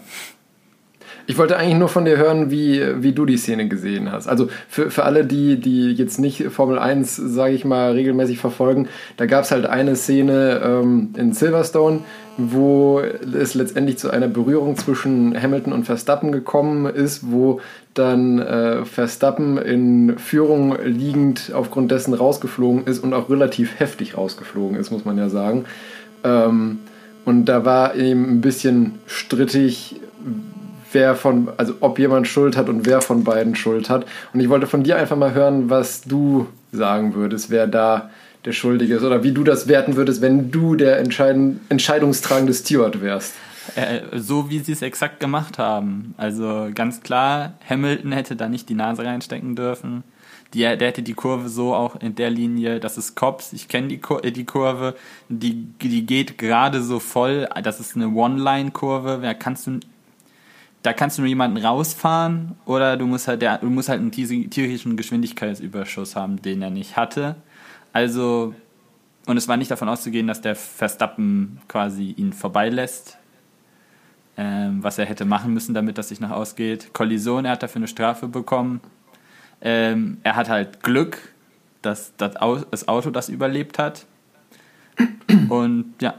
[1.28, 4.28] Ich wollte eigentlich nur von dir hören, wie, wie du die Szene gesehen hast.
[4.28, 8.88] Also für, für alle, die, die jetzt nicht Formel 1, sage ich mal, regelmäßig verfolgen,
[9.16, 12.00] da gab es halt eine Szene ähm, in Silverstone,
[12.36, 17.60] wo es letztendlich zu einer Berührung zwischen Hamilton und Verstappen gekommen ist, wo
[17.94, 24.78] dann äh, Verstappen in Führung liegend aufgrund dessen rausgeflogen ist und auch relativ heftig rausgeflogen
[24.78, 25.64] ist, muss man ja sagen.
[26.24, 26.80] Ähm,
[27.24, 30.00] und da war eben ein bisschen strittig,
[30.92, 34.06] wer von, also ob jemand Schuld hat und wer von beiden Schuld hat.
[34.32, 38.10] Und ich wollte von dir einfach mal hören, was du sagen würdest, wer da
[38.46, 43.34] der Schuldige ist oder wie du das werten würdest, wenn du der entscheidungstragende Steward wärst.
[43.74, 46.14] Äh, so wie sie es exakt gemacht haben.
[46.16, 50.04] Also ganz klar, Hamilton hätte da nicht die Nase reinstecken dürfen.
[50.54, 53.88] Die, der hätte die Kurve so auch in der Linie, das ist Cops, ich kenne
[53.88, 54.94] die, Kur- äh, die Kurve,
[55.28, 59.80] die, die geht gerade so voll, das ist eine One-Line-Kurve, da kannst du
[60.82, 64.12] da kannst du nur jemanden rausfahren oder du musst halt, der, du musst halt einen
[64.12, 67.34] tierischen Geschwindigkeitsüberschuss haben, den er nicht hatte.
[67.96, 68.54] Also,
[69.24, 73.16] und es war nicht davon auszugehen, dass der Verstappen quasi ihn vorbeilässt,
[74.36, 76.92] ähm, was er hätte machen müssen, damit das sich nach ausgeht.
[76.92, 78.82] Kollision, er hat dafür eine Strafe bekommen.
[79.62, 81.32] Ähm, er hat halt Glück,
[81.80, 84.04] dass das Auto das überlebt hat.
[85.48, 86.16] Und ja,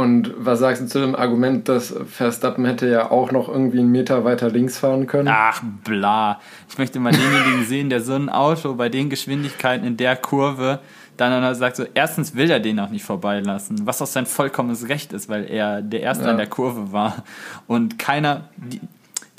[0.00, 3.92] Und was sagst du zu dem Argument, dass Verstappen hätte ja auch noch irgendwie einen
[3.92, 5.28] Meter weiter links fahren können?
[5.28, 6.40] ach bla.
[6.68, 10.80] Ich möchte mal denjenigen sehen, der so ein Auto bei den Geschwindigkeiten in der Kurve
[11.20, 15.12] dann sagt so, erstens will er den auch nicht vorbeilassen, was auch sein vollkommenes Recht
[15.12, 16.30] ist, weil er der Erste Ja.
[16.30, 17.24] an der Kurve war.
[17.66, 18.80] Und keiner, die,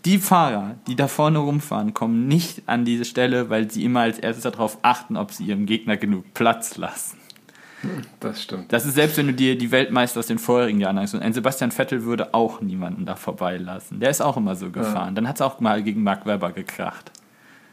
[0.06, 4.20] die Fahrer, die da vorne rumfahren, kommen nicht an diese Stelle, weil sie immer als
[4.20, 7.18] erstes darauf achten, ob sie ihrem Gegner genug Platz lassen.
[8.20, 8.72] Das stimmt.
[8.72, 11.16] Das ist selbst, wenn du dir die Weltmeister aus den vorherigen Jahren anguckst.
[11.22, 14.00] Ein Sebastian Vettel würde auch niemanden da vorbeilassen.
[14.00, 15.16] Der ist auch immer so gefahren.
[15.16, 17.12] Dann hat es auch mal gegen Mark Webber gekracht.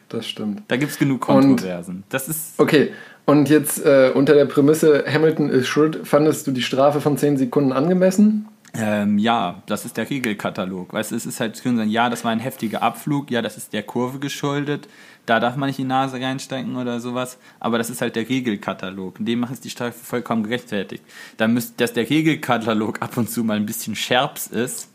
[0.09, 0.62] Das stimmt.
[0.68, 2.05] Da gibt es genug Und- Kontroversen.
[2.09, 2.55] das ist.
[2.59, 2.92] Okay,
[3.27, 7.37] und jetzt äh, unter der Prämisse, Hamilton ist schuld, fandest du die Strafe von 10
[7.37, 8.49] Sekunden angemessen?
[8.75, 10.92] Ähm, ja, das ist der Regelkatalog.
[10.94, 13.42] Weißt du, es ist halt, sie können sagen, ja, das war ein heftiger Abflug, ja,
[13.42, 14.88] das ist der Kurve geschuldet,
[15.29, 19.19] da darf man nicht die Nase reinstecken oder sowas, aber das ist halt der Regelkatalog.
[19.19, 21.05] In dem es die Strafe vollkommen gerechtfertigt.
[21.37, 24.88] Da müsst, dass der Regelkatalog ab und zu mal ein bisschen scherps ist,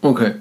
[0.00, 0.36] Okay.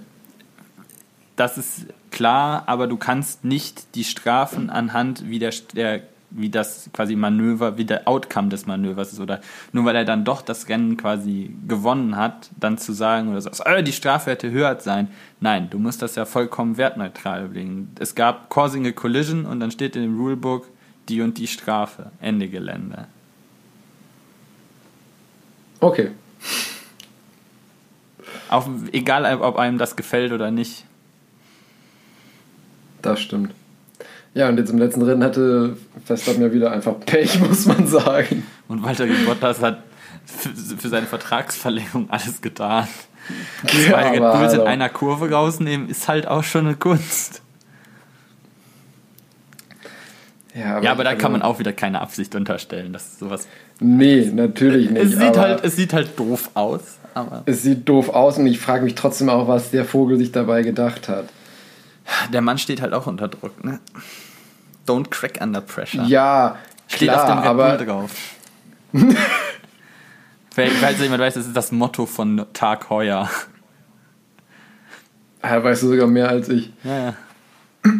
[1.35, 6.03] das ist klar, aber du kannst nicht die Strafen anhand, wie der, der
[6.37, 9.41] wie das quasi Manöver, wie der Outcome des Manövers ist oder
[9.73, 13.49] nur weil er dann doch das Rennen quasi gewonnen hat, dann zu sagen oder so,
[13.63, 15.09] äh, die Strafe hätte höher sein.
[15.39, 17.91] Nein, du musst das ja vollkommen wertneutral legen.
[17.99, 20.67] Es gab Causing a Collision und dann steht in dem Rulebook
[21.09, 22.11] die und die Strafe.
[22.21, 23.07] Ende Gelände.
[25.79, 26.11] Okay.
[28.49, 30.85] Auch, egal, ob einem das gefällt oder nicht.
[33.01, 33.53] Das stimmt.
[34.37, 38.43] Ja, und jetzt im letzten Rennen hatte Verstappen ja wieder einfach Pech, muss man sagen.
[38.67, 39.81] Und Walter Bottas hat
[40.27, 42.87] für, für seine Vertragsverlängerung alles getan.
[43.63, 47.41] Ja, Zwei Red aber Bulls in einer Kurve rausnehmen, ist halt auch schon eine Kunst.
[50.53, 52.93] Ja, Ja, aber da also- kann man auch wieder keine Absicht unterstellen.
[52.93, 53.47] Das ist sowas.
[53.79, 55.03] Nee, natürlich nicht.
[55.03, 56.81] Es sieht, aber halt, es sieht halt doof aus,
[57.15, 60.31] aber es sieht doof aus und ich frage mich trotzdem auch, was der Vogel sich
[60.31, 61.25] dabei gedacht hat.
[62.33, 63.79] der Mann steht halt auch unter Druck, ne?
[64.87, 66.05] Don't crack under pressure.
[66.05, 68.11] Ja, Steht klar, auf dem Red aber drauf.
[70.51, 73.29] Falls jemand weiß, das ist das Motto von Tag Heuer.
[75.43, 76.71] Ja, weißt du sogar mehr als ich.
[76.83, 77.13] Ja, ja.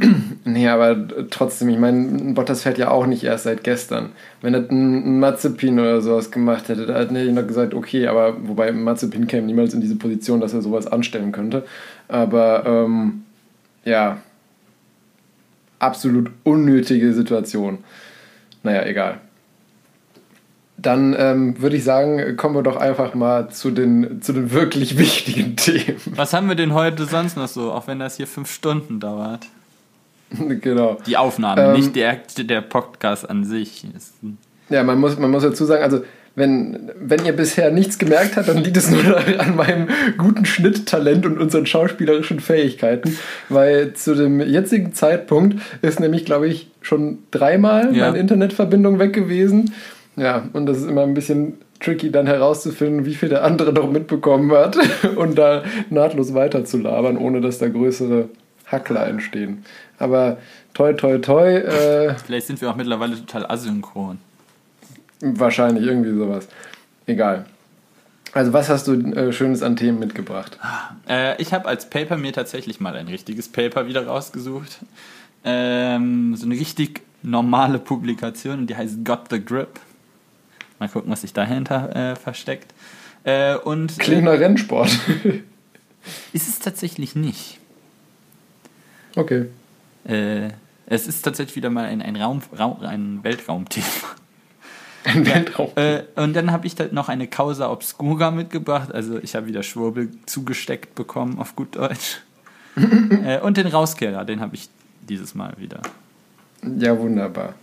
[0.43, 4.11] Nee, aber trotzdem, ich meine, Bottas fährt ja auch nicht erst seit gestern.
[4.41, 8.37] Wenn er ein Mazepin oder sowas gemacht hätte, da hätte ich noch gesagt, okay, aber
[8.47, 11.65] wobei Mazepin käme niemals in diese Position, dass er sowas anstellen könnte.
[12.07, 13.23] Aber ähm,
[13.83, 14.19] ja,
[15.79, 17.79] absolut unnötige Situation.
[18.63, 19.19] Naja, egal.
[20.79, 24.97] Dann ähm, würde ich sagen, kommen wir doch einfach mal zu den, zu den wirklich
[24.99, 25.99] wichtigen Themen.
[26.15, 29.47] Was haben wir denn heute sonst noch so, auch wenn das hier fünf Stunden dauert?
[30.61, 30.97] genau.
[31.05, 33.85] Die Aufnahme, Ähm, nicht der, der Podcast an sich.
[34.69, 36.03] Ja, man muss, man muss dazu sagen, also
[36.37, 39.01] wenn, wenn ihr bisher nichts gemerkt habt, dann liegt es nur
[39.39, 39.87] an meinem
[40.19, 43.17] guten Schnitttalent und unseren schauspielerischen Fähigkeiten,
[43.49, 48.05] weil zu dem jetzigen Zeitpunkt ist nämlich, glaube ich, schon dreimal Ja.
[48.05, 49.73] meine Internetverbindung weg gewesen.
[50.15, 53.91] Ja, und das ist immer ein bisschen tricky, dann herauszufinden, wie viel der andere noch
[53.91, 54.77] mitbekommen hat
[55.15, 58.29] und da nahtlos weiter zu labern, ohne dass da größere
[58.67, 59.65] Hackler entstehen.
[59.97, 60.37] Aber
[60.75, 64.19] toi, toi, toi, äh, vielleicht sind wir auch mittlerweile total asynchron.
[65.21, 66.47] Wahrscheinlich, irgendwie sowas.
[67.05, 67.45] Egal.
[68.33, 70.59] Also, was hast du äh, Schönes an Themen mitgebracht?
[71.07, 74.79] Äh, ich habe als Paper mir tatsächlich mal ein richtiges Paper wieder rausgesucht.
[75.43, 79.79] Ähm, so eine richtig normale Publikation und die heißt Got the Grip.
[80.79, 82.73] Mal gucken, was sich dahinter äh, versteckt.
[83.23, 84.89] Äh, und äh, nach Rennsport.
[86.33, 87.59] ist es tatsächlich nicht.
[89.15, 89.45] okay.
[90.05, 90.49] Äh,
[90.85, 94.15] es ist tatsächlich wieder mal ein, ein, Raum, Raum, ein Weltraumthema.
[95.07, 95.71] Ein Weltraum.
[95.75, 98.93] Äh, und dann habe ich da noch eine Causa Obscura mitgebracht.
[98.93, 102.21] Also ich habe wieder Schwurbel zugesteckt bekommen, auf gut Deutsch.
[102.75, 104.69] äh, und den Rauskehrer, den habe ich
[105.07, 105.81] dieses Mal wieder.
[106.77, 107.53] Ja, wunderbar.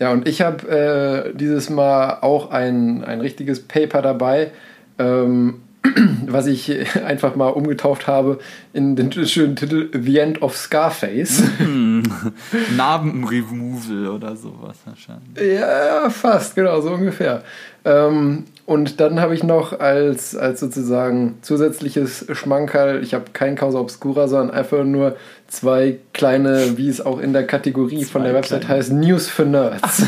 [0.00, 4.50] Ja, und ich habe äh, dieses Mal auch ein, ein richtiges Paper dabei,
[4.98, 5.62] ähm,
[6.26, 6.70] was ich
[7.04, 8.38] einfach mal umgetauft habe
[8.72, 11.42] in den schönen Titel The End of Scarface.
[12.76, 15.58] Narbenremoval oder sowas wahrscheinlich.
[15.58, 17.42] Ja, fast, genau, so ungefähr.
[17.84, 23.80] Ähm, und dann habe ich noch als, als sozusagen zusätzliches Schmankerl, ich habe kein Causa
[23.80, 25.16] Obscura, sondern einfach nur
[25.48, 28.78] zwei kleine, wie es auch in der Kategorie von Zwei der Website kleine.
[28.78, 30.04] heißt, News für Nerds.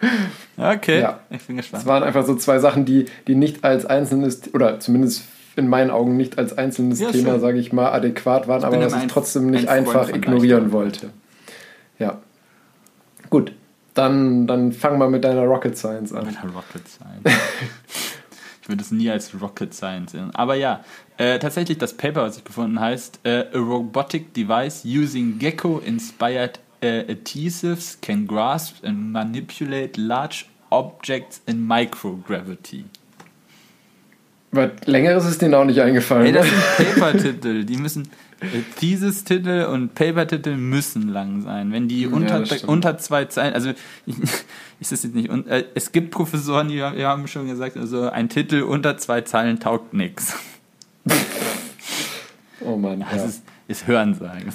[0.56, 1.20] Okay, Ja.
[1.30, 1.86] ich bin Es gespannt.
[1.86, 5.24] waren einfach so zwei Sachen, die, die nicht als einzelnes, oder zumindest
[5.56, 8.80] in meinen Augen nicht als einzelnes Ja, Thema, sage ich mal, adäquat waren, aber bin
[8.86, 11.10] was immer ich ein- trotzdem nicht ein einfach ignorieren wollte.
[11.98, 12.18] Ja.
[13.30, 13.52] Gut,
[13.94, 16.26] dann, dann fang mal mit deiner Rocket Science an.
[16.26, 17.22] Mit der Rocket Science.
[18.62, 20.30] ich würde es nie als Rocket Science sehen.
[20.34, 20.80] Aber ja,
[21.18, 27.12] äh, tatsächlich das Paper, was ich gefunden heißt äh, A Robotic Device Using Gecko-Inspired äh,
[27.12, 32.84] Adhesives can grasp and manipulate large objects in microgravity.
[34.52, 36.26] Was Längeres ist denen auch nicht eingefallen.
[36.26, 36.52] Ey, das ne?
[36.76, 37.64] sind Paper-Titel.
[37.64, 38.08] Die müssen.
[38.40, 38.46] äh,
[38.78, 41.72] Thesis-Titel und Paper-Titel müssen lang sein.
[41.72, 42.64] Wenn die Ja, unter, stimmt.
[42.64, 43.54] unter zwei Zeilen.
[43.54, 43.70] Also,
[44.06, 44.16] ich,
[44.80, 45.28] ist das jetzt nicht.
[45.30, 48.96] un- Äh, es gibt Professoren, die haben- die haben schon gesagt, also ein Titel unter
[48.98, 50.34] zwei Zeilen taugt nichts.
[52.60, 53.00] oh Mann.
[53.00, 53.24] Ja.
[53.24, 54.52] ist, ist Hörensagen.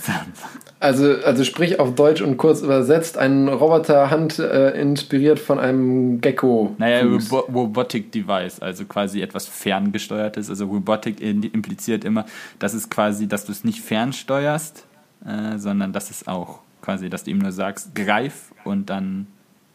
[0.80, 6.76] Also, also sprich auf Deutsch und kurz übersetzt, ein Roboterhand äh, inspiriert von einem Gecko.
[6.78, 7.02] Naja.
[7.02, 10.50] Robo Robotic Device, also quasi etwas ferngesteuertes.
[10.50, 12.26] Also Robotic impliziert immer,
[12.60, 14.86] dass es quasi, dass du es nicht fernsteuerst,
[15.26, 19.28] äh, sondern dass es auch quasi, dass du ihm nur sagst, greif und dann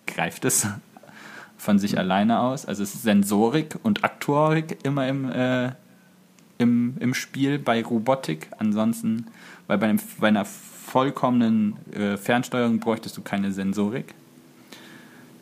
[0.07, 0.67] greift es
[1.57, 2.67] von sich alleine aus.
[2.67, 5.73] Also es ist Sensorik und Aktorik immer im, äh,
[6.59, 8.49] im, im Spiel bei Robotik.
[8.59, 9.27] Ansonsten,
[9.67, 14.15] weil bei, einem, bei einer vollkommenen äh, Fernsteuerung bräuchtest du keine Sensorik.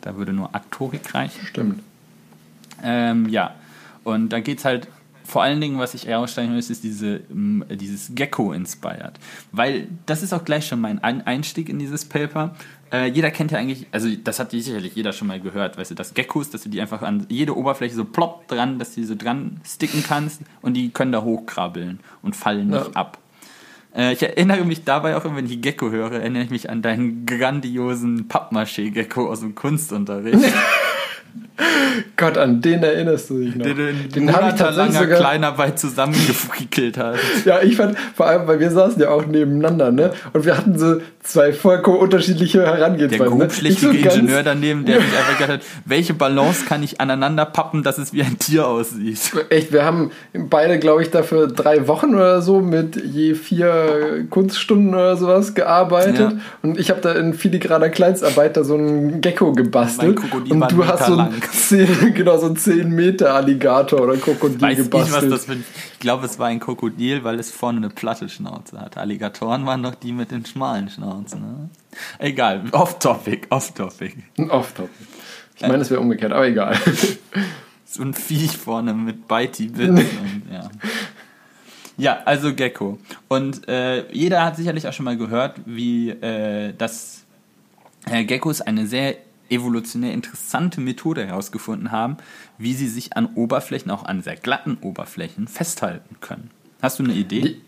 [0.01, 1.45] Da würde nur Aktorik reichen.
[1.45, 1.81] Stimmt.
[2.81, 3.55] Ähm, ja,
[4.03, 4.87] und da geht es halt
[5.25, 9.13] vor allen Dingen, was ich herausstellen muss, ist diese, dieses Gecko-inspired.
[9.51, 12.55] Weil das ist auch gleich schon mein Ein Einstieg in dieses Paper.
[12.93, 15.95] Äh, jeder kennt ja eigentlich, also das hat sicherlich jeder schon mal gehört, weißt du,
[15.95, 19.07] dass Geckos, dass du die einfach an jede Oberfläche so plopp dran, dass du die
[19.07, 22.93] so dran sticken kannst und die können da hochkrabbeln und fallen nicht Ja.
[22.93, 23.17] ab.
[23.95, 26.83] Äh, ich erinnere mich dabei auch, immer, wenn ich Gecko höre, erinnere ich mich an
[26.83, 30.37] deinen grandiosen Pappmaché-Gecko aus dem Kunstunterricht.
[32.17, 33.65] Gott, an den erinnerst du dich noch.
[33.65, 35.19] den du in den habe ich tatsächlich sogar.
[35.19, 37.19] Kleinarbeit zusammengefrickelt hast.
[37.45, 40.11] Ja, ich fand, vor allem, weil wir saßen ja auch nebeneinander, ne?
[40.33, 43.37] Und wir hatten so zwei vollkommen unterschiedliche Der Herangehensweisen.
[43.37, 43.45] ne?
[43.45, 47.45] grobschlächtige Ich so Ingenieur daneben, der sich einfach gedacht hat, welche Balance kann ich aneinander
[47.45, 49.19] pappen, dass es wie ein Tier aussieht.
[49.49, 54.93] Echt, wir haben beide, glaube ich, dafür drei Wochen oder so mit je vier Kunststunden
[54.93, 56.19] oder sowas gearbeitet.
[56.19, 56.33] Ja.
[56.61, 60.19] Und ich habe da in filigraner Kleinstarbeit da so einen Gecko gebastelt.
[60.49, 61.41] Und du hast so Meter lang.
[61.51, 65.31] 10, genau, so einen 10 Meter Alligator oder Krokodil Weiß ich, was gebastelt.
[65.31, 68.79] das für ein, Ich glaube, es war ein Krokodil, weil es vorne eine platte Schnauze
[68.79, 68.97] hat.
[68.97, 71.41] Alligatoren waren doch die mit den schmalen Schnauzen.
[71.41, 71.69] Ne?
[72.19, 74.15] Egal, off-topic, off-topic.
[74.37, 74.89] Ein Off-Top.
[75.55, 76.77] Ich meine, es wäre umgekehrt, aber egal.
[77.85, 80.01] So ein Viech vorne mit Bitey Bits
[80.51, 80.71] ja.
[81.95, 82.97] Ja, also Gecko.
[83.27, 87.23] Und äh, jeder hat sicherlich auch schon mal gehört, wie äh, dass
[88.09, 89.15] äh, Geckos eine sehr
[89.53, 92.17] evolutionär interessante Methode herausgefunden haben,
[92.57, 96.49] wie sie sich an Oberflächen, auch an sehr glatten Oberflächen, festhalten können.
[96.81, 97.41] Hast du eine Idee?
[97.41, 97.61] Die-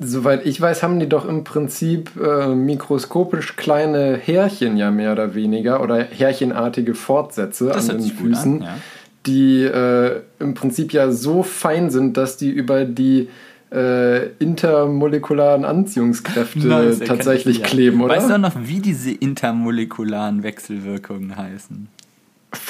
[0.00, 5.36] Soweit ich weiß, haben die doch im Prinzip äh, mikroskopisch kleine Härchen ja mehr oder
[5.36, 8.76] weniger oder härchenartige Fortsätze Das an den Füßen, an, ja.
[9.24, 13.28] die äh, im Prinzip ja so fein sind, dass die über die
[13.74, 17.68] äh, intermolekularen Anziehungskräfte Nice, tatsächlich jeder.
[17.68, 18.16] kleben, oder?
[18.16, 21.88] Weißt du auch noch, wie diese intermolekularen Wechselwirkungen heißen?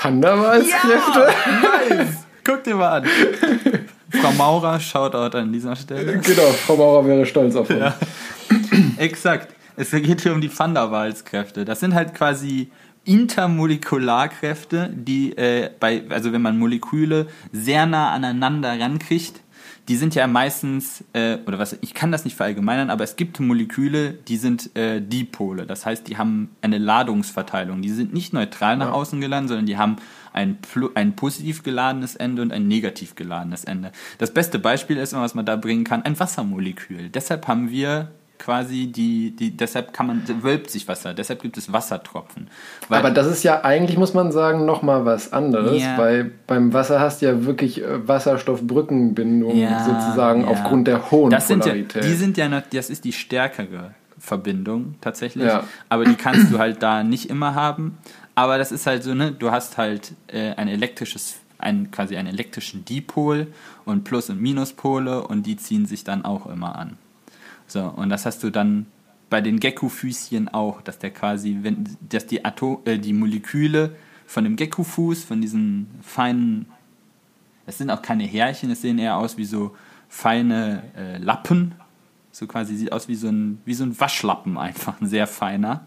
[0.03, 1.29] Van der Waals-Kräfte?
[1.89, 2.25] nice!
[2.43, 3.09] Guck dir mal an.
[4.11, 6.19] Frau Maurer, Shoutout an dieser Stelle.
[6.19, 7.79] Genau, Frau Maurer wäre stolz auf uns.
[7.79, 7.95] Ja.
[8.99, 9.55] Exakt.
[9.77, 11.65] Es geht hier um die Van der Waals-Kräfte.
[11.65, 12.71] Das sind halt quasi
[13.05, 19.41] Intermolekularkräfte, die äh, bei, also wenn man Moleküle sehr nah aneinander rankriegt,
[19.89, 23.39] die sind ja meistens, äh, oder was, ich kann das nicht verallgemeinern, aber es gibt
[23.39, 25.67] Moleküle, die sind äh, Dipole.
[25.67, 27.83] Das heißt, die haben eine Ladungsverteilung.
[27.83, 28.93] Die sind nicht neutral nach Ja.
[28.93, 29.97] außen geladen, sondern die haben
[30.33, 30.59] ein,
[30.95, 33.93] ein positiv geladenes Ende und ein negativ geladenes Ende.
[34.19, 37.11] Das beste Beispiel ist was man da bringen kann, ein Wassermolekül.
[37.11, 41.73] Deshalb haben wir quasi die, die deshalb kann man, wölbt sich Wasser, deshalb gibt es
[41.73, 42.49] Wassertropfen.
[42.89, 45.97] Aber das ist ja eigentlich, muss man sagen, nochmal was anderes, Ja.
[45.97, 50.49] weil beim Wasser hast du ja wirklich äh, Wasserstoffbrückenbindung Ja, sozusagen ja.
[50.49, 52.05] aufgrund der hohen das sind ja, Polarität.
[52.05, 55.47] die sind ja das ist die stärkere Verbindung tatsächlich.
[55.47, 55.65] Ja.
[55.89, 57.99] Aber die kannst du halt da nicht immer haben.
[58.35, 62.29] Aber das ist halt so, ne, du hast halt äh, ein elektrisches, ein, quasi einen
[62.29, 63.49] elektrischen Dipol
[63.85, 66.97] und Plus- und Minuspole und die ziehen sich dann auch immer an.
[67.67, 68.87] So, und das hast du dann
[69.31, 73.97] bei den Gecko-Füßchen auch, dass der quasi, wenn, dass die Atom, äh, die Moleküle
[74.27, 76.67] von dem Gecko-Fuß, von diesen feinen
[77.67, 79.75] es sind auch keine Härchen, es sehen eher aus wie so
[80.09, 81.75] feine äh, Lappen.
[82.31, 85.87] So quasi sieht aus wie so ein, wie so ein Waschlappen einfach, ein sehr feiner.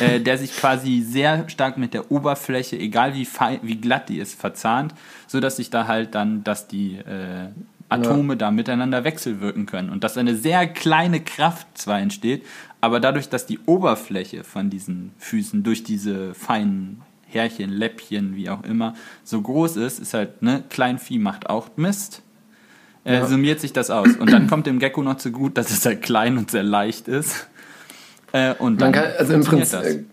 [0.00, 4.18] Äh, der sich quasi sehr stark mit der Oberfläche, egal wie, fein, wie glatt die
[4.18, 4.92] ist, verzahnt,
[5.26, 6.98] so dass sich da halt dann, dass die,
[7.88, 12.44] Atome da miteinander wechselwirken können und dass eine sehr kleine Kraft zwar entsteht,
[12.80, 18.62] aber dadurch, dass die Oberfläche von diesen Füßen durch diese feinen Härchen, Läppchen, wie auch
[18.64, 22.22] immer, so groß ist, ist halt, ne, Kleinvieh macht auch Mist.
[23.04, 23.26] Äh, Ja.
[23.26, 24.16] Summiert sich das aus.
[24.16, 27.08] Und dann kommt dem Gecko noch zu gut, dass es halt klein und sehr leicht
[27.08, 27.48] ist.
[28.32, 30.04] Äh, und dann kann, also im funktioniert Prinzip, äh,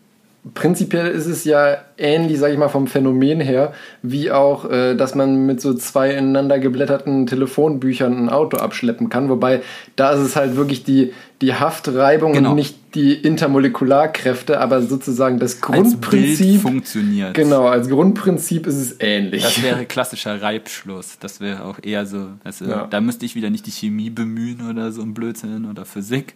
[0.54, 5.16] prinzipiell ist es ja ähnlich, sag ich mal, vom Phänomen her, wie auch, äh, dass
[5.16, 9.30] man mit so zwei ineinander geblätterten Telefonbüchern ein Auto abschleppen kann.
[9.30, 9.62] Wobei
[9.96, 12.52] da ist es halt wirklich die, die Haftreibung Genau.
[12.52, 16.62] und nicht die Intermolekularkräfte, aber sozusagen das als Bild Grundprinzip.
[16.62, 17.34] funktioniert.
[17.34, 19.43] Genau, als Grundprinzip ist es ähnlich.
[19.43, 21.18] Das wäre klassischer Reibschluss.
[21.20, 22.88] Das wäre auch eher so, also, Ja.
[22.89, 26.36] da müsste ich wieder nicht die Chemie bemühen oder so ein Blödsinn oder Physik.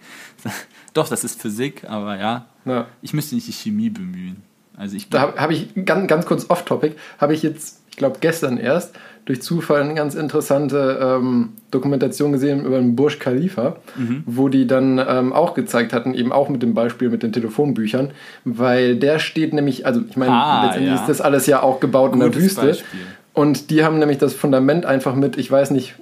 [0.99, 2.87] Doch, das ist Physik, aber ja, ja.
[3.01, 4.43] ich müsste nicht die Chemie bemühen.
[4.75, 8.17] Also ich Da habe hab ich ganz, ganz kurz off-topic, habe ich jetzt, ich glaube
[8.19, 8.93] gestern erst,
[9.23, 13.77] durch Zufall eine ganz interessante ähm, Dokumentation gesehen über den Burj Khalifa,
[14.25, 18.11] wo die dann ähm, auch gezeigt hatten, eben auch mit dem Beispiel mit den Telefonbüchern,
[18.43, 20.99] weil der steht nämlich, also ich meine, Ah, letztendlich ja.
[20.99, 22.61] ist das alles ja auch gebaut in der Gutes Wüste.
[22.65, 22.99] Beispiel.
[23.31, 25.95] Und die haben nämlich das Fundament einfach mit, ich weiß nicht,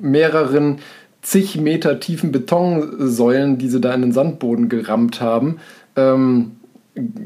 [0.00, 0.78] mehreren
[1.22, 5.58] zig Meter tiefen Betonsäulen, die sie da in den Sandboden gerammt haben,
[5.96, 6.52] ähm,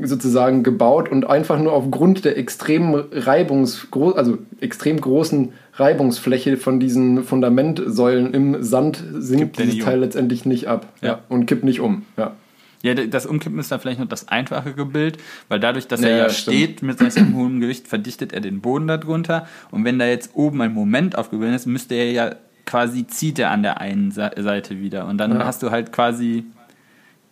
[0.03, 7.25] sozusagen gebaut und einfach nur aufgrund der extremen Reibungs, also extrem großen Reibungsfläche von diesen
[7.25, 10.01] Fundamentsäulen im Sand sinkt Kippt dieses Teil um.
[10.03, 10.87] letztendlich nicht ab.
[11.03, 11.21] Ja.
[11.29, 12.03] und kippt nicht um.
[12.17, 12.37] Ja.
[12.83, 15.17] Ja, das Umkippen ist da vielleicht noch das einfache Bild,
[15.49, 16.57] weil dadurch, dass Ja, er ja ja, stimmt.
[16.57, 19.49] steht mit seinem hohen Gewicht, verdichtet er den Boden darunter.
[19.73, 22.37] Und wenn da jetzt oben ein Moment aufgebildet ist, müsste er ja
[22.67, 25.07] quasi, zieht er an der einen Seite wieder.
[25.07, 25.47] Und dann Ja.
[25.47, 26.45] hast du halt quasi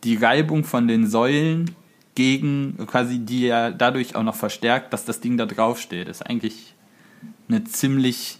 [0.04, 1.70] die Reibung von den Säulen
[2.14, 6.08] gegen, quasi die ja dadurch auch noch verstärkt, dass das Ding da drauf steht.
[6.08, 6.74] Das ist eigentlich
[7.48, 8.38] eine ziemlich,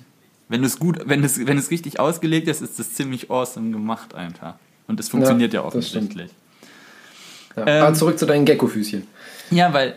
[0.48, 4.14] wenn es gut, wenn es, wenn es richtig ausgelegt ist, ist das ziemlich awesome gemacht
[4.14, 4.54] einfach.
[4.86, 5.74] Und es funktioniert ja, stimmt.
[5.84, 6.30] offensichtlich.
[7.56, 7.66] Ja.
[7.66, 9.06] Ähm, Aber zurück zu deinen Gecko-Füßchen.
[9.50, 9.94] Ja, weil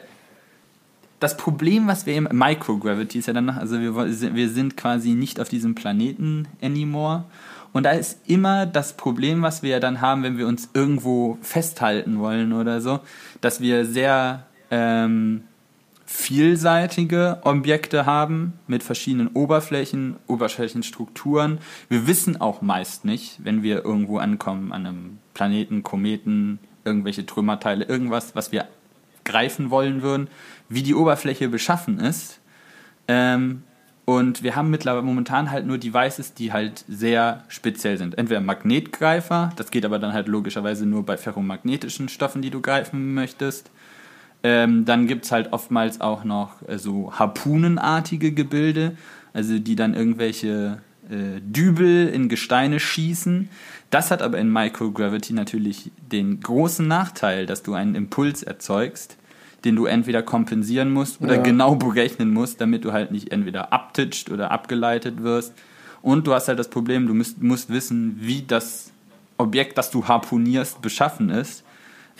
[1.20, 5.40] das Problem, was wir im Microgravity ist ja dann, also wir, wir sind quasi nicht
[5.40, 7.26] auf diesem Planeten anymore.
[7.74, 11.38] Und da ist immer das Problem, was wir ja dann haben, wenn wir uns irgendwo
[11.42, 13.00] festhalten wollen oder so,
[13.42, 15.44] dass wir sehr ähm,
[16.06, 21.60] vielseitige Objekte haben mit verschiedenen Oberflächen, Oberflächenstrukturen.
[21.90, 27.86] Wir wissen auch meist nicht, wenn wir irgendwo ankommen, an einem Planeten, Kometen, irgendwelche Trümmerteile,
[27.86, 28.68] irgendwas, was wir
[29.26, 30.30] greifen wollen würden,
[30.70, 32.40] wie die Oberfläche beschaffen ist.
[33.08, 33.64] Ähm,
[34.06, 38.18] und wir haben mittlerweile momentan halt nur Devices, die halt sehr speziell sind.
[38.18, 43.14] Entweder Magnetgreifer, das geht aber dann halt logischerweise nur bei ferromagnetischen Stoffen, die du greifen
[43.14, 43.70] möchtest.
[44.44, 48.96] Ähm, dann gibt es halt oftmals auch noch äh, so harpunenartige Gebilde,
[49.34, 53.50] also die dann irgendwelche äh, Dübel in Gesteine schießen.
[53.90, 59.18] Das hat aber in Microgravity natürlich den großen Nachteil, dass du einen Impuls erzeugst,
[59.68, 61.42] den du entweder kompensieren musst oder Ja.
[61.44, 65.54] genau berechnen musst, damit du halt nicht entweder abtitscht oder abgeleitet wirst.
[66.02, 68.92] Und du hast halt das Problem, du musst, musst wissen, wie das
[69.38, 71.64] Objekt, das du harpunierst, beschaffen ist.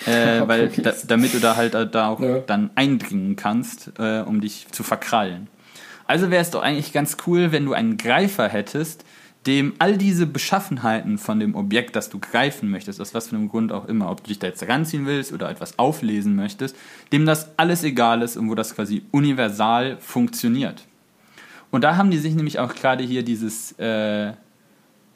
[0.06, 2.40] Äh, weil da, damit du da halt äh, da auch Ja.
[2.40, 5.48] dann eindringen kannst, äh, um dich zu verkrallen.
[6.06, 9.06] Also wäre es doch eigentlich ganz cool, wenn du einen Greifer hättest,
[9.48, 13.48] dem all diese Beschaffenheiten von dem Objekt, das du greifen möchtest, aus was für einem
[13.48, 16.76] Grund auch immer, ob du dich da jetzt ranziehen willst oder etwas auflesen möchtest,
[17.14, 20.86] dem das alles egal ist und wo das quasi universal funktioniert.
[21.72, 24.34] Und da haben die sich nämlich auch gerade hier dieses, äh,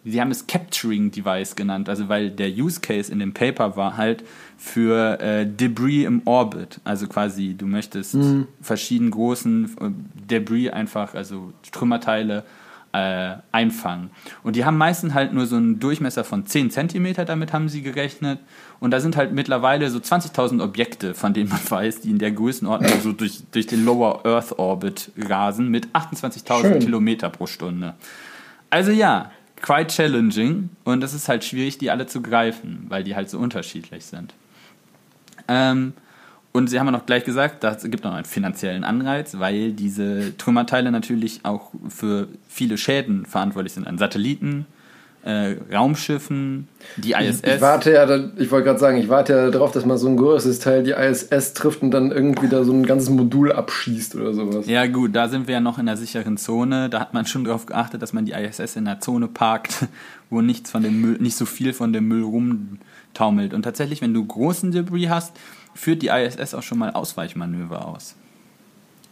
[0.05, 3.97] sie haben es Capturing Device genannt, also weil der Use Case in dem Paper war
[3.97, 4.23] halt
[4.57, 8.15] für äh, Debris im Orbit, also quasi du möchtest
[8.61, 9.89] verschieden großen äh,
[10.29, 12.45] Debris einfach, also Trümmerteile
[12.93, 14.11] äh, einfangen.
[14.43, 17.81] Und die haben meistens halt nur so einen Durchmesser von 10 Zentimeter, damit haben sie
[17.81, 18.39] gerechnet.
[18.79, 22.31] Und da sind halt mittlerweile so 20.000 Objekte, von denen man weiß, die in der
[22.31, 26.79] Größenordnung so durch, durch den Lower Earth Orbit rasen mit 28.000 Schön.
[26.79, 27.93] Kilometer pro Stunde.
[28.69, 29.31] Also ja,
[29.61, 33.37] quite challenging und es ist halt schwierig, die alle zu greifen, weil die halt so
[33.37, 34.33] unterschiedlich sind.
[35.47, 35.93] Ähm,
[36.53, 40.37] und sie haben ja noch gleich gesagt, es gibt noch einen finanziellen Anreiz, weil diese
[40.37, 44.65] Trümmerteile natürlich auch für viele Schäden verantwortlich sind an Satelliten,
[45.23, 47.43] äh, Raumschiffen, die ISS.
[47.43, 50.07] Ich warte ja, da, ich wollte gerade sagen, ich warte ja darauf, dass mal so
[50.07, 54.15] ein größeres Teil die ISS trifft und dann irgendwie da so ein ganzes Modul abschießt
[54.15, 54.65] oder sowas.
[54.67, 56.89] Ja gut, da sind wir ja noch in der sicheren Zone.
[56.89, 59.87] Da hat man schon darauf geachtet, dass man die ISS in der Zone parkt,
[60.29, 63.53] wo nichts von dem Müll, nicht so viel von dem Müll rumtaumelt.
[63.53, 65.33] Und tatsächlich, wenn du großen Debris hast,
[65.73, 68.15] führt die ISS auch schon mal Ausweichmanöver aus.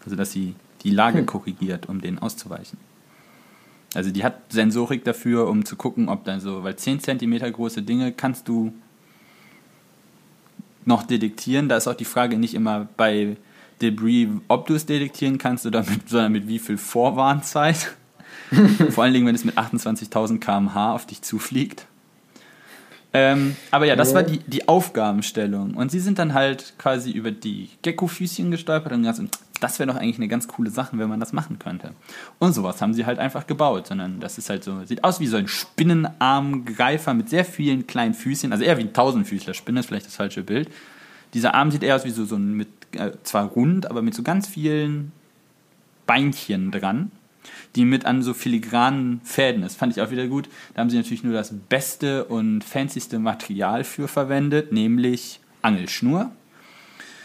[0.03, 2.77] Also dass sie die Lage korrigiert, um denen auszuweichen.
[3.95, 7.81] Also die hat Sensorik dafür, um zu gucken, ob dann so, weil 10 cm große
[7.81, 8.73] Dinge kannst du
[10.85, 11.69] noch detektieren.
[11.69, 13.37] Da ist auch die Frage nicht immer bei
[13.81, 17.95] Debris, ob du es detektieren kannst oder mit, sondern mit wie viel Vorwarnzeit.
[18.89, 21.87] Vor allen Dingen, wenn es mit 28.000 km/h auf dich zufliegt.
[23.11, 25.73] Ähm, aber ja, das war die, die Aufgabenstellung.
[25.73, 29.19] Und sie sind dann halt quasi über die Gecko-Füßchen gestolpert und gesagt,
[29.59, 31.91] das wäre doch eigentlich eine ganz coole Sache, wenn man das machen könnte.
[32.37, 35.27] Und sowas haben sie halt einfach gebaut, sondern das ist halt so, sieht aus wie
[35.27, 39.87] so ein Spinnenarmgreifer mit sehr vielen kleinen Füßchen, also eher wie ein Tausendfüßler Spinne, ist
[39.87, 40.69] vielleicht das falsche Bild.
[41.33, 44.13] Dieser Arm sieht eher aus wie so, so ein, mit, äh, zwar rund, aber mit
[44.13, 45.11] so ganz vielen
[46.05, 47.11] Beinchen dran
[47.79, 49.77] die mit an so filigranen Fäden ist.
[49.77, 50.49] Fand ich auch wieder gut.
[50.73, 56.29] Da haben sie natürlich nur das beste und fancyste Material für verwendet, nämlich Angelschnur.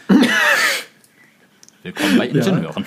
[1.83, 2.85] Willkommen bei Ingenieuren.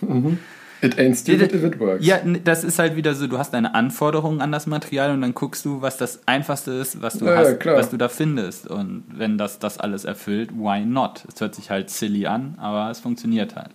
[0.00, 0.08] Ja.
[0.08, 0.38] Mhm.
[0.82, 2.04] It ain't stupid if it works.
[2.04, 5.34] Ja, das ist halt wieder so, du hast eine Anforderung an das Material und dann
[5.34, 8.66] guckst du, was das Einfachste ist, was du, ja, hast, ja, was du da findest.
[8.66, 11.24] Und wenn das das alles erfüllt, why not?
[11.32, 13.70] Es hört sich halt silly an, aber es funktioniert halt.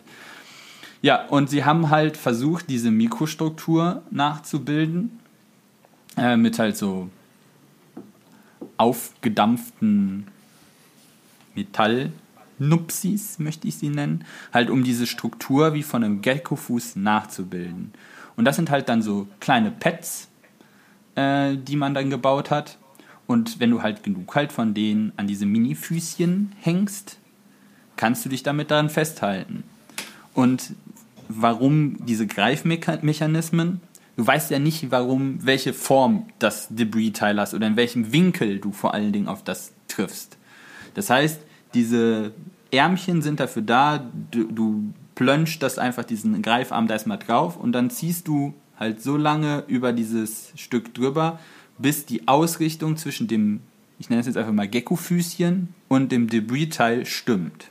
[1.05, 5.19] Ja, und sie haben halt versucht, diese Mikrostruktur nachzubilden.
[6.17, 7.11] Äh, mit halt so
[8.77, 10.25] aufgedampften
[11.53, 14.25] Metallnupsis, möchte ich sie nennen.
[14.51, 17.93] Halt um diese Struktur wie von einem Geckofuß nachzubilden.
[18.35, 20.27] Und das sind halt dann so kleine Pads,
[21.13, 22.79] äh, die man dann gebaut hat.
[23.27, 27.19] Und wenn du halt genug halt von denen an diese Mini-Füßchen hängst,
[27.95, 29.65] kannst du dich damit daran festhalten.
[30.33, 30.73] Und
[31.27, 33.81] warum diese Greifmechanismen.
[34.17, 38.71] Du weißt ja nicht, warum, welche Form das Debris-Teil hast oder in welchem Winkel du
[38.71, 40.37] vor allen Dingen auf das triffst.
[40.93, 41.41] Das heißt,
[41.73, 42.31] diese
[42.71, 47.71] Ärmchen sind dafür da, du, du plönscht das einfach diesen Greifarm da erstmal drauf und
[47.71, 51.39] dann ziehst du halt so lange über dieses Stück drüber,
[51.77, 53.61] bis die Ausrichtung zwischen dem,
[53.99, 57.69] ich nenne es jetzt einfach mal Gecko-Füßchen und dem Debris-Teil stimmt.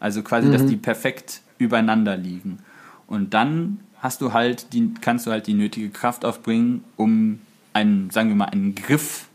[0.00, 0.52] Also quasi, mhm.
[0.52, 2.58] dass die perfekt übereinander liegen.
[3.06, 7.40] Und dann hast du halt die, kannst du halt die nötige Kraft aufbringen, um
[7.72, 9.28] einen, sagen wir mal, einen Griff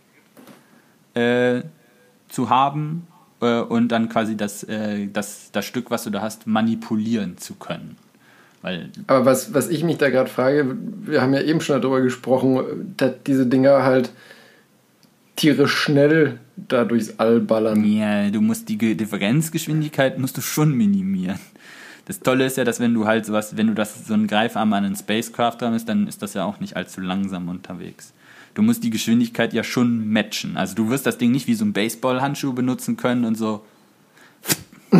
[1.13, 1.61] äh,
[2.27, 3.07] zu haben
[3.41, 7.55] äh, und dann quasi das, äh, das, das Stück, was du da hast, manipulieren zu
[7.55, 7.97] können.
[8.61, 12.01] Weil Aber was, was ich mich da gerade frage, wir haben ja eben schon darüber
[12.01, 14.11] gesprochen, dass diese Dinger halt
[15.35, 17.85] Tiere schnell da durchs All ballern.
[17.85, 21.39] Ja, du musst die Differenzgeschwindigkeit musst du schon minimieren.
[22.09, 24.73] Das Tolle ist ja, dass wenn du halt sowas, wenn du das so einen Greifarm
[24.73, 28.13] an einen Spacecraft hast, dann ist das ja auch nicht allzu langsam unterwegs.
[28.55, 30.57] Du musst die Geschwindigkeit ja schon matchen.
[30.57, 33.63] Also du wirst das Ding nicht wie so ein Baseballhandschuh benutzen können und so.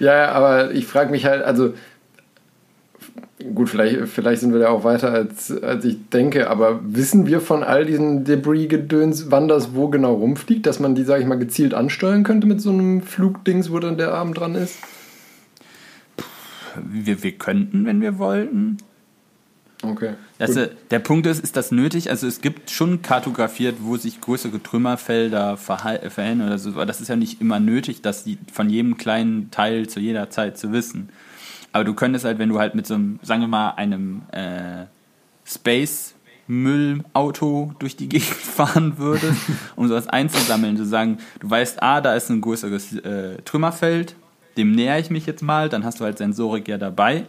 [0.00, 1.74] ja, aber ich frage mich halt, also
[3.54, 7.40] gut, vielleicht, vielleicht sind wir da auch weiter als, als ich denke, aber wissen wir
[7.40, 11.38] von all diesen Debris-Gedöns, wann das wo genau rumfliegt, dass man die, sage ich mal,
[11.38, 14.76] gezielt ansteuern könnte mit so einem Flugdings, wo dann der Arm dran ist?
[16.76, 18.78] Wir, wir könnten, wenn wir wollten.
[19.82, 20.14] Okay.
[20.38, 22.10] Das, äh, der Punkt ist, ist das nötig?
[22.10, 27.08] Also es gibt schon kartografiert, wo sich größere Trümmerfelder verhellen oder so, aber das ist
[27.08, 31.08] ja nicht immer nötig, das von jedem kleinen Teil zu jeder Zeit zu wissen.
[31.72, 34.84] Aber du könntest halt, wenn du halt mit so einem, sagen wir mal, einem äh,
[35.44, 36.14] Space
[36.46, 39.40] Müllauto durch die Gegend fahren würdest,
[39.76, 44.16] um sowas einzusammeln, zu sagen, du weißt, ah, da ist ein größeres äh, Trümmerfeld,
[44.56, 47.26] dem näher ich mich jetzt mal, dann hast du halt Sensorik ja dabei,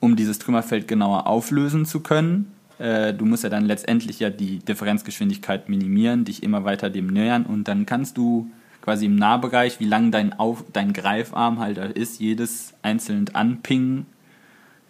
[0.00, 2.52] um dieses Trümmerfeld genauer auflösen zu können.
[2.78, 7.44] Äh, du musst ja dann letztendlich ja die Differenzgeschwindigkeit minimieren, dich immer weiter dem nähern
[7.44, 8.50] und dann kannst du
[8.80, 14.06] quasi im Nahbereich, wie lang dein, Auf, dein Greifarm halt ist, jedes einzeln anpingen,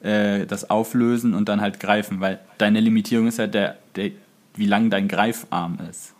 [0.03, 4.12] äh, das auflösen und dann halt greifen, weil deine Limitierung ist ja der, der
[4.55, 6.14] wie lang dein Greifarm ist.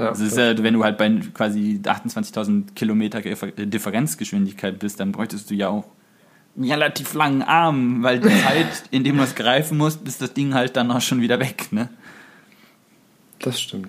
[0.00, 5.50] Ja, also ist ja, wenn du halt bei quasi 28.000 Kilometer Differenzgeschwindigkeit bist, dann bräuchtest
[5.50, 5.84] du ja auch
[6.56, 10.32] einen relativ langen Arm, weil die Zeit, in dem du es greifen musst, ist das
[10.32, 11.90] Ding halt dann auch schon wieder weg, ne?
[13.40, 13.88] Das stimmt.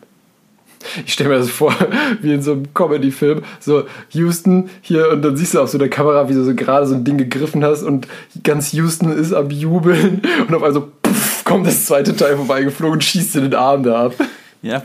[1.05, 1.73] Ich stelle mir das vor,
[2.21, 5.89] wie in so einem Comedy-Film, so Houston hier und dann siehst du auf so der
[5.89, 8.05] Kamera, wie du so gerade so ein Ding gegriffen hast und
[8.43, 12.95] ganz Houston ist am Jubeln und auf einmal so puff, kommt das zweite Teil vorbeigeflogen
[12.95, 14.15] und schießt dir den Arm da ab.
[14.61, 14.83] Ja,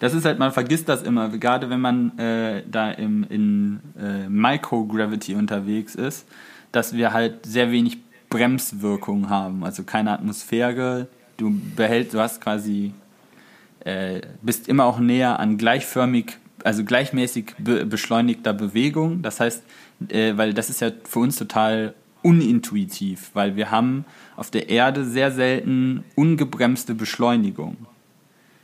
[0.00, 4.28] das ist halt, man vergisst das immer, gerade wenn man äh, da im, in äh,
[4.28, 6.26] Microgravity unterwegs ist,
[6.72, 11.06] dass wir halt sehr wenig Bremswirkung haben, also keine Atmosphäre.
[11.36, 12.92] Du behältst, du hast quasi,
[13.84, 19.22] äh, bist immer auch näher an gleichförmig, also gleichmäßig be beschleunigter Bewegung.
[19.22, 19.62] Das heißt,
[20.08, 24.04] äh, weil das ist ja für uns total unintuitiv, weil wir haben
[24.36, 27.76] auf der Erde sehr selten ungebremste Beschleunigung.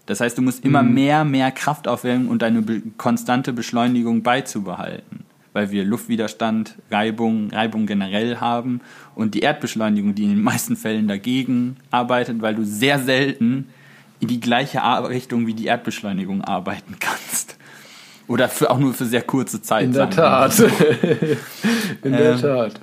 [0.07, 5.25] Das heißt, du musst immer mehr, mehr Kraft aufwenden und deine be konstante Beschleunigung beizubehalten.
[5.55, 8.81] Weil wir Luftwiderstand, Reibung, Reibung generell haben
[9.15, 13.69] und die Erdbeschleunigung, die in den meisten Fällen dagegen arbeitet, weil du sehr selten
[14.21, 17.57] in die gleiche Richtung wie die Erdbeschleunigung arbeiten kannst.
[18.27, 19.85] Oder für, auch nur für sehr kurze Zeit.
[19.85, 20.11] In der.
[20.11, 20.59] Tat.
[22.03, 22.81] In der Ähm, Tat.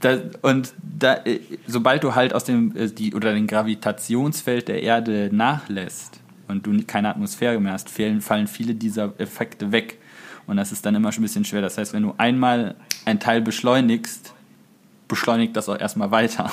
[0.00, 4.82] Da, und da, äh, sobald du halt aus dem äh, die oder dem Gravitationsfeld der
[4.82, 9.98] Erde nachlässt und du keine Atmosphäre mehr hast, fehlen, fallen viele dieser Effekte weg.
[10.46, 11.62] Und das ist dann immer schon ein bisschen schwer.
[11.62, 12.74] Das heißt, wenn du einmal
[13.04, 14.34] ein Teil beschleunigst,
[15.08, 16.50] beschleunigt das auch erstmal weiter.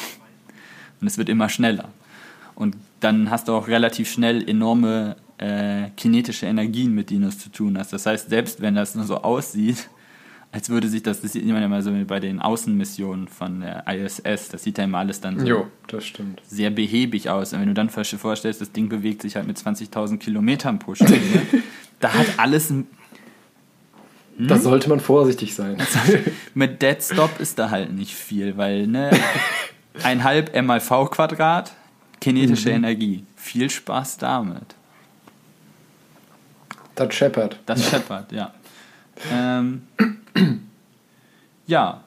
[1.02, 1.90] Und es wird immer schneller.
[2.56, 7.40] Und dann hast du auch relativ schnell enorme äh, kinetische Energien, mit denen du es
[7.40, 7.92] zu tun hast.
[7.92, 9.90] Das heißt, selbst wenn das nur so aussieht,
[10.54, 13.86] als würde sich das, das sieht man ja immer so bei den Außenmissionen von der
[13.88, 15.68] ISS, das sieht ja immer alles dann so Jo,
[16.48, 17.54] sehr behäbig aus.
[17.54, 20.94] Und wenn du dann vor- vorstellst, das Ding bewegt sich halt mit 20.000 Kilometern pro
[20.96, 21.16] Stunde,
[22.02, 22.88] da hat alles ein,
[24.38, 25.78] Da sollte man vorsichtig sein.
[26.54, 29.12] mit Dead Stop ist da halt nicht viel, weil ne,
[30.04, 31.72] ein halb M mal V Quadrat,
[32.20, 33.24] kinetische Energie.
[33.38, 34.76] Viel Spaß damit.
[36.96, 37.58] Das scheppert.
[37.66, 38.54] Das scheppert, ja.
[39.32, 39.84] Ähm,
[41.68, 42.04] ja.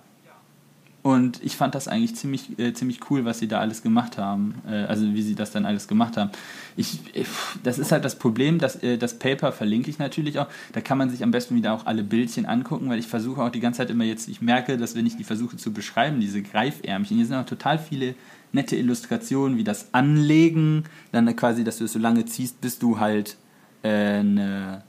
[1.05, 4.55] Und ich fand das eigentlich ziemlich, äh, ziemlich cool, was sie da alles gemacht haben.
[4.67, 6.31] Äh, also wie sie das dann alles gemacht haben.
[6.79, 7.27] Ich, ich,
[7.63, 10.47] das ist halt das Problem, dass, äh, das Paper verlinke ich natürlich auch.
[10.73, 13.51] Da kann man sich am besten wieder auch alle Bildchen angucken, weil ich versuche auch
[13.51, 16.41] die ganze Zeit immer jetzt, ich merke, dass wenn ich die versuche zu beschreiben, diese
[16.41, 18.15] Greifärmchen, hier sind auch total viele
[18.53, 22.99] nette Illustrationen, wie das Anlegen, dann quasi, dass du es so lange ziehst, bis du
[22.99, 23.37] halt
[23.83, 24.85] äh, eine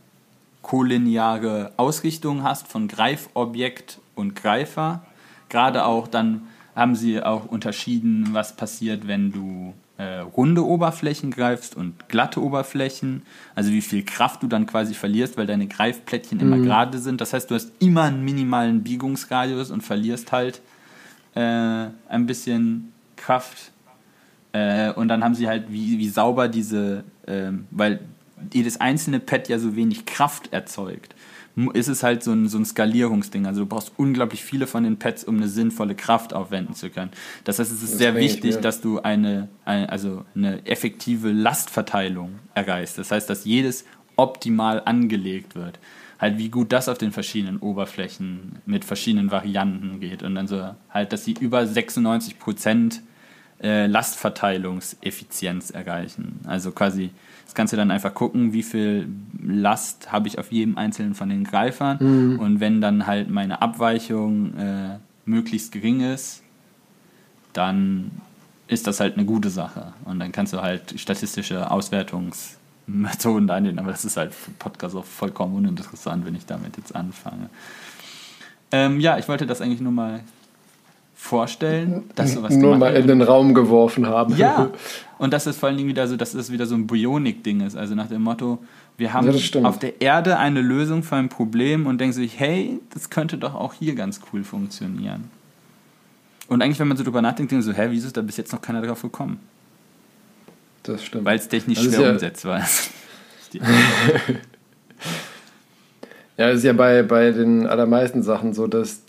[0.66, 5.06] kollineare Ausrichtung hast von Greifobjekt und Greifer.
[5.48, 11.78] Gerade auch dann haben sie auch unterschieden, was passiert, wenn du äh, runde Oberflächen greifst
[11.78, 13.22] und glatte Oberflächen.
[13.54, 17.22] Also wie viel Kraft du dann quasi verlierst, weil deine Greifplättchen immer gerade sind.
[17.22, 20.62] Das heißt, du hast immer einen minimalen Biegungsradius und verlierst halt
[21.36, 21.42] äh,
[22.10, 23.72] ein bisschen Kraft.
[24.52, 28.00] Äh, und dann haben sie halt, wie, wie sauber diese, ähm, weil
[28.54, 31.16] jedes einzelne Pad ja so wenig Kraft erzeugt,
[31.74, 33.46] ist es halt so ein, so ein Skalierungsding.
[33.46, 37.12] Also du brauchst unglaublich viele von den Pads, um eine sinnvolle Kraft aufwenden zu können.
[37.46, 42.40] Das heißt, es ist Das sehr wichtig, dass du eine, eine, also eine effektive Lastverteilung
[42.54, 42.98] erreichst.
[42.98, 43.86] Das heißt, dass jedes
[44.18, 45.80] optimal angelegt wird.
[46.20, 50.24] Halt, wie gut das auf den verschiedenen Oberflächen mit verschiedenen Varianten geht.
[50.24, 53.02] Und dann so halt, dass sie über 96 Prozent
[53.62, 56.40] äh, Lastverteilungseffizienz erreichen.
[56.46, 57.12] Also quasi,
[57.46, 59.08] das kannst du dann einfach gucken, wie viel
[59.42, 61.98] Last habe ich auf jedem einzelnen von den Greifern.
[62.38, 66.44] Und wenn dann halt meine Abweichung äh, möglichst gering ist,
[67.54, 68.12] dann
[68.68, 69.94] ist das halt eine gute Sache.
[70.06, 75.06] Und dann kannst du halt statistische Auswertungsmethoden einnehmen, aber das ist halt für Podcast auch
[75.06, 77.50] vollkommen uninteressant, wenn ich damit jetzt anfange.
[78.72, 80.22] Ähm, ja, ich wollte das eigentlich nur mal
[81.16, 84.36] vorstellen, dass sowas Nur mal in den Raum geworfen haben.
[84.38, 84.70] Ja,
[85.18, 87.76] und dass es vor allen Dingen wieder so, dass es wieder so ein Bionik-Ding ist.
[87.76, 88.60] Also nach dem Motto,
[88.98, 92.40] wir haben Ja, das auf der Erde eine Lösung für ein Problem und denken sich,
[92.40, 95.30] hey, das könnte doch auch hier ganz cool funktionieren.
[96.48, 98.38] Und eigentlich, wenn man so drüber nachdenkt, denkt man so, hä, wieso ist da bis
[98.38, 99.40] jetzt noch keiner drauf gekommen?
[100.84, 101.26] Das stimmt.
[101.26, 102.92] Weil es technisch Das schwer ja- umsetzbar ist.
[106.38, 109.02] Ja, es ist ja bei, bei den allermeisten Sachen so, dass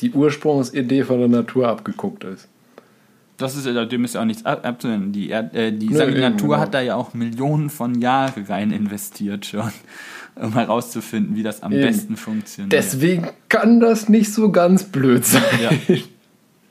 [0.00, 2.48] die Ursprungsidee von der Natur abgeguckt ist.
[3.36, 5.12] Das ist, ja- dem ist ja auch nichts ab- abzuwenden.
[5.12, 6.58] Die, äh, die eben, Natur genau.
[6.60, 9.72] hat da ja auch Millionen von Jahren rein investiert schon,
[10.36, 11.82] um herauszufinden, wie das am Eben.
[11.82, 12.72] besten funktioniert.
[12.72, 15.42] Deswegen kann das nicht so ganz blöd sein.
[15.60, 15.96] Ja.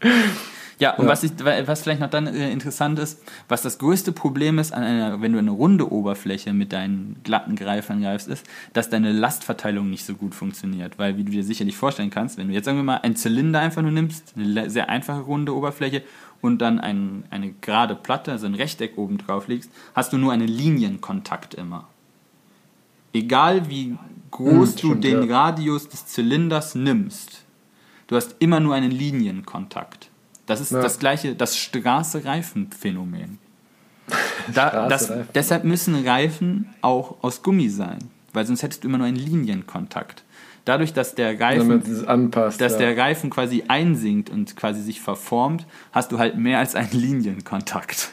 [0.84, 1.12] Ja, und Ja.
[1.12, 4.84] Was, ich, was vielleicht noch dann äh, interessant ist, was das größte Problem ist, an
[4.84, 9.90] einer, wenn du eine runde Oberfläche mit deinen glatten Greifern greifst, ist, dass deine Lastverteilung
[9.90, 11.00] nicht so gut funktioniert.
[11.00, 13.62] Weil, wie du dir sicherlich vorstellen kannst, wenn du jetzt sagen wir mal einen Zylinder
[13.62, 16.04] einfach nur nimmst, eine sehr einfache runde Oberfläche
[16.42, 20.34] und dann ein, eine gerade Platte, also ein Rechteck oben drauf legst, hast du nur
[20.34, 21.88] einen Linienkontakt immer.
[23.14, 23.98] Egal wie
[24.32, 25.44] groß Hm, du stimmt, den ja.
[25.44, 27.46] Radius des Zylinders nimmst,
[28.08, 30.10] du hast immer nur einen Linienkontakt.
[30.60, 30.82] Das ist Ja.
[30.82, 33.40] das gleiche, das Straße-Reifen-Phänomen.
[34.54, 38.00] Da, das, deshalb müssen Reifen auch aus Gummi sein,
[38.34, 40.24] weil sonst hättest du immer nur einen Linienkontakt.
[40.66, 42.60] Dadurch, dass der Reifen, anpasst.
[42.60, 42.80] dass ja.
[42.80, 48.12] der Reifen quasi einsinkt und quasi sich verformt, hast du halt mehr als einen Linienkontakt.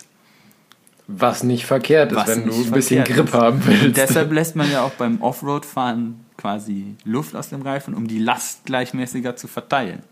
[1.08, 3.34] Was nicht verkehrt ist, Was wenn du ein bisschen Grip ist.
[3.34, 3.96] haben willst.
[3.96, 8.64] Deshalb lässt man ja auch beim Offroad-Fahren quasi Luft aus dem Reifen, um die Last
[8.66, 10.02] gleichmäßiger zu verteilen.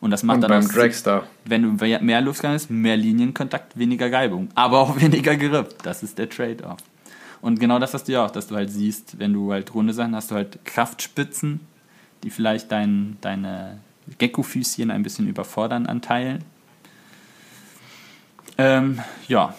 [0.00, 1.24] Und das macht Und dann beim auch Dragster.
[1.44, 4.48] wenn du mehr Luftgang hast, mehr Linienkontakt, weniger Reibung.
[4.54, 5.82] Aber auch weniger Grip.
[5.82, 6.78] Das ist der Trade-off.
[7.42, 9.92] Und genau das hast du ja auch, dass du halt siehst, wenn du halt runde
[9.92, 11.60] Sachen hast, du halt Kraftspitzen,
[12.22, 13.78] die vielleicht dein, deine
[14.18, 16.44] Gecko-Füßchen ein bisschen überfordern an Teilen.
[18.58, 19.54] Ähm, ja.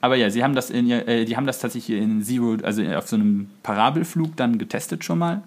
[0.00, 2.84] Aber ja, sie haben das in ihr, äh, die haben das tatsächlich in Zero, also
[2.84, 5.42] auf so einem Parabelflug dann getestet schon mal.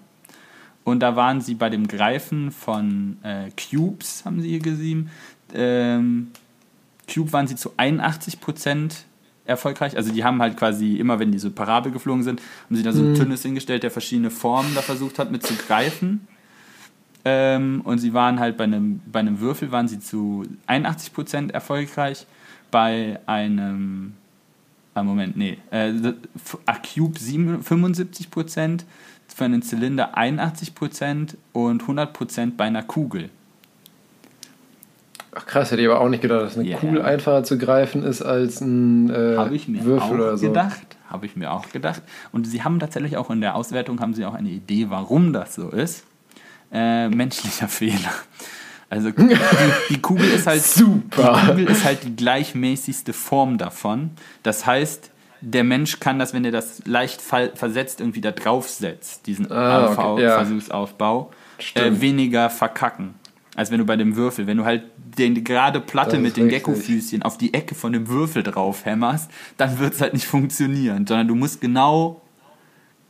[0.86, 5.10] Und da waren sie bei dem Greifen von äh, Cubes, haben sie hier gesehen.
[5.52, 6.28] Ähm,
[7.12, 8.92] Cube waren sie zu 81%
[9.46, 9.96] erfolgreich.
[9.96, 12.92] Also die haben halt quasi immer, wenn die so Parabel geflogen sind, haben sie da
[12.92, 16.28] so ein Tünnes hingestellt, der verschiedene Formen da versucht hat mit zu greifen.
[17.24, 22.28] Ähm, und sie waren halt bei einem, bei einem Würfel waren sie zu 81% erfolgreich.
[22.70, 24.14] Bei einem
[25.02, 25.58] Moment, nee.
[25.70, 25.90] Äh,
[26.34, 28.84] F- A Cube 7 75%,
[29.34, 33.28] für einen Zylinder 81% und 100% bei einer Kugel.
[35.34, 36.78] Ach krass, hätte ich aber auch nicht gedacht, dass eine Ja.
[36.78, 40.46] Kugel einfacher zu greifen ist als ein äh, Habe ich mir Würfel auch oder so.
[40.48, 40.96] gedacht.
[41.10, 42.02] Habe ich mir auch gedacht.
[42.32, 45.54] Und sie haben tatsächlich auch in der Auswertung haben sie auch eine Idee, warum das
[45.54, 46.04] so ist.
[46.72, 48.12] Äh, menschlicher Fehler.
[48.88, 49.36] Also die,
[49.90, 51.40] die Kugel ist halt Super.
[51.42, 54.10] Die Kugel ist halt die gleichmäßigste Form davon.
[54.42, 55.10] Das heißt,
[55.40, 60.22] der Mensch kann das, wenn er das leicht versetzt irgendwie da draufsetzt, diesen Ah, okay,
[60.22, 60.36] ja.
[60.36, 61.30] Versuchsaufbau,
[61.74, 63.14] äh, weniger verkacken.
[63.54, 66.48] Als wenn du bei dem Würfel, wenn du halt den, die gerade Platte mit den.
[66.48, 71.06] Gecko-Füßchen auf die Ecke von dem Würfel drauf hämmerst, dann wird es halt nicht funktionieren,
[71.06, 72.20] sondern du musst genau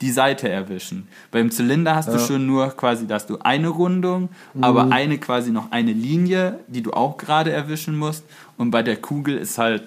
[0.00, 1.08] die Seite erwischen.
[1.30, 2.18] Beim Zylinder hast du Ja.
[2.18, 4.28] schon nur quasi, da hast du eine Rundung,
[4.60, 8.24] aber eine quasi noch eine Linie, die du auch gerade erwischen musst.
[8.58, 9.82] Und bei der Kugel ist halt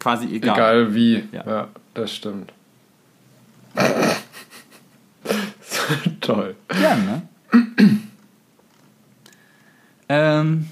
[0.00, 0.54] quasi egal.
[0.56, 1.24] Egal wie.
[1.32, 1.44] Ja.
[1.46, 2.52] Ja, das stimmt.
[6.20, 6.56] Toll.
[6.82, 7.22] Ja, ne?
[10.08, 10.66] ähm,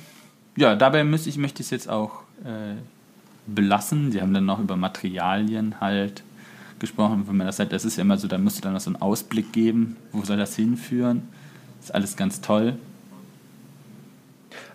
[0.56, 2.74] ja, dabei müsste ich, möchte ich es jetzt auch äh,
[3.46, 4.12] belassen.
[4.12, 6.22] Sie haben dann noch über Materialien halt
[6.78, 7.24] gesprochen.
[7.26, 8.90] Wenn man das halt, das ist ja immer so, da musst du dann noch so
[8.90, 11.22] einen Ausblick geben, wo soll das hinführen.
[11.80, 12.74] ist alles ganz toll.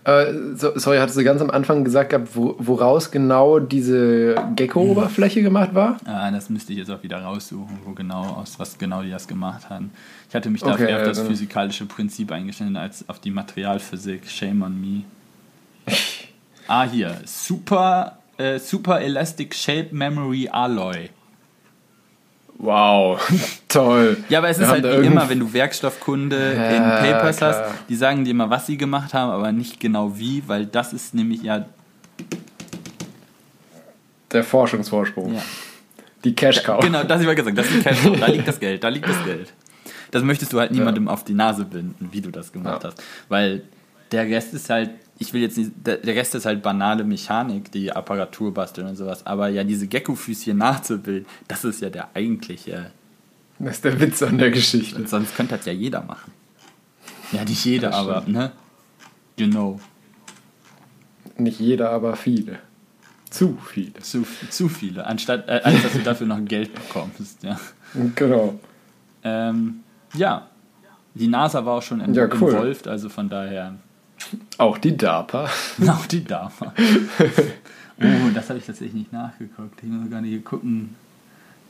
[0.05, 5.41] Äh, so, sorry, hattest du ganz am Anfang gesagt, gehabt, wo, woraus genau diese Gecko-Oberfläche
[5.41, 5.97] gemacht war?
[6.05, 9.27] Ah, das müsste ich jetzt auch wieder raussuchen, wo genau, aus was genau die das
[9.27, 9.91] gemacht haben.
[10.29, 14.27] Ich hatte mich da Okay, auf das dann- physikalische Prinzip eingestellt als auf die Materialphysik.
[14.29, 15.03] Shame on me.
[16.67, 17.17] ah, hier.
[17.25, 21.09] Super, äh, Super Elastic Shape Memory Alloy.
[22.62, 23.20] Wow,
[23.70, 24.18] toll.
[24.28, 26.84] Ja, aber es Wir ist halt wie immer, wenn du Werkstoffkunde Ja, in
[27.14, 27.53] Papers klar.
[27.53, 30.91] hast, die sagen dir immer, was sie gemacht haben, aber nicht genau wie, weil das
[30.91, 31.66] ist nämlich ja,
[34.32, 35.34] Der Forschungsvorsprung.
[35.36, 35.41] ja
[36.24, 36.82] Die Cash-Cow.
[36.84, 37.57] Genau, das habe ich mal gesagt.
[37.57, 38.16] Das ist ein Cashflow.
[38.18, 38.84] Da liegt das Geld.
[38.84, 39.53] Da liegt das Geld.
[40.12, 42.89] Das möchtest du halt niemandem auf die Nase binden, wie du das gemacht Ja.
[42.89, 43.01] hast.
[43.30, 43.62] Weil
[44.12, 44.89] der Rest ist halt,
[45.20, 49.26] ich will jetzt nicht, der Rest ist halt banale Mechanik, die Apparatur basteln und sowas.
[49.26, 52.91] Aber ja, diese Gecko-Füßchen nachzubilden, das ist ja der eigentliche.
[53.59, 54.95] Das ist der Witz an der Geschichte.
[54.95, 56.32] Und sonst könnte das ja jeder machen.
[57.34, 58.53] Ja, nicht jeder, aber, ne?
[59.38, 59.80] You know.
[61.38, 62.59] Nicht jeder, aber viele.
[63.30, 63.93] Zu viele.
[63.95, 65.05] Zu, zu viele.
[65.05, 67.59] Anstatt, äh, als dass du dafür noch Geld bekommst, ja.
[68.15, 68.57] Genau.
[69.24, 69.82] Ähm,
[70.13, 70.47] ja.
[71.13, 72.51] Die NASA war auch schon in, Ja, cool.
[72.53, 73.76] involved, also von daher.
[74.57, 75.49] Auch die DARPA.
[75.88, 76.51] Auch die Dame.
[77.99, 79.82] oh, das habe ich tatsächlich nicht nachgeguckt.
[79.82, 80.95] Ich muss gar nicht gucken,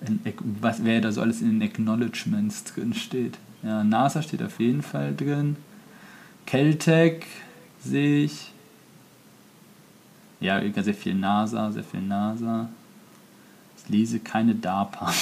[0.05, 0.19] in,
[0.61, 3.37] was, wer da so alles in den Acknowledgements drin steht.
[3.63, 5.57] Ja, NASA steht auf jeden Fall drin.
[6.45, 7.25] Caltech
[7.83, 8.51] sehe ich.
[10.39, 12.69] Ja, sehr viel NASA, sehr viel NASA.
[13.77, 15.13] Ich lese keine DARPA.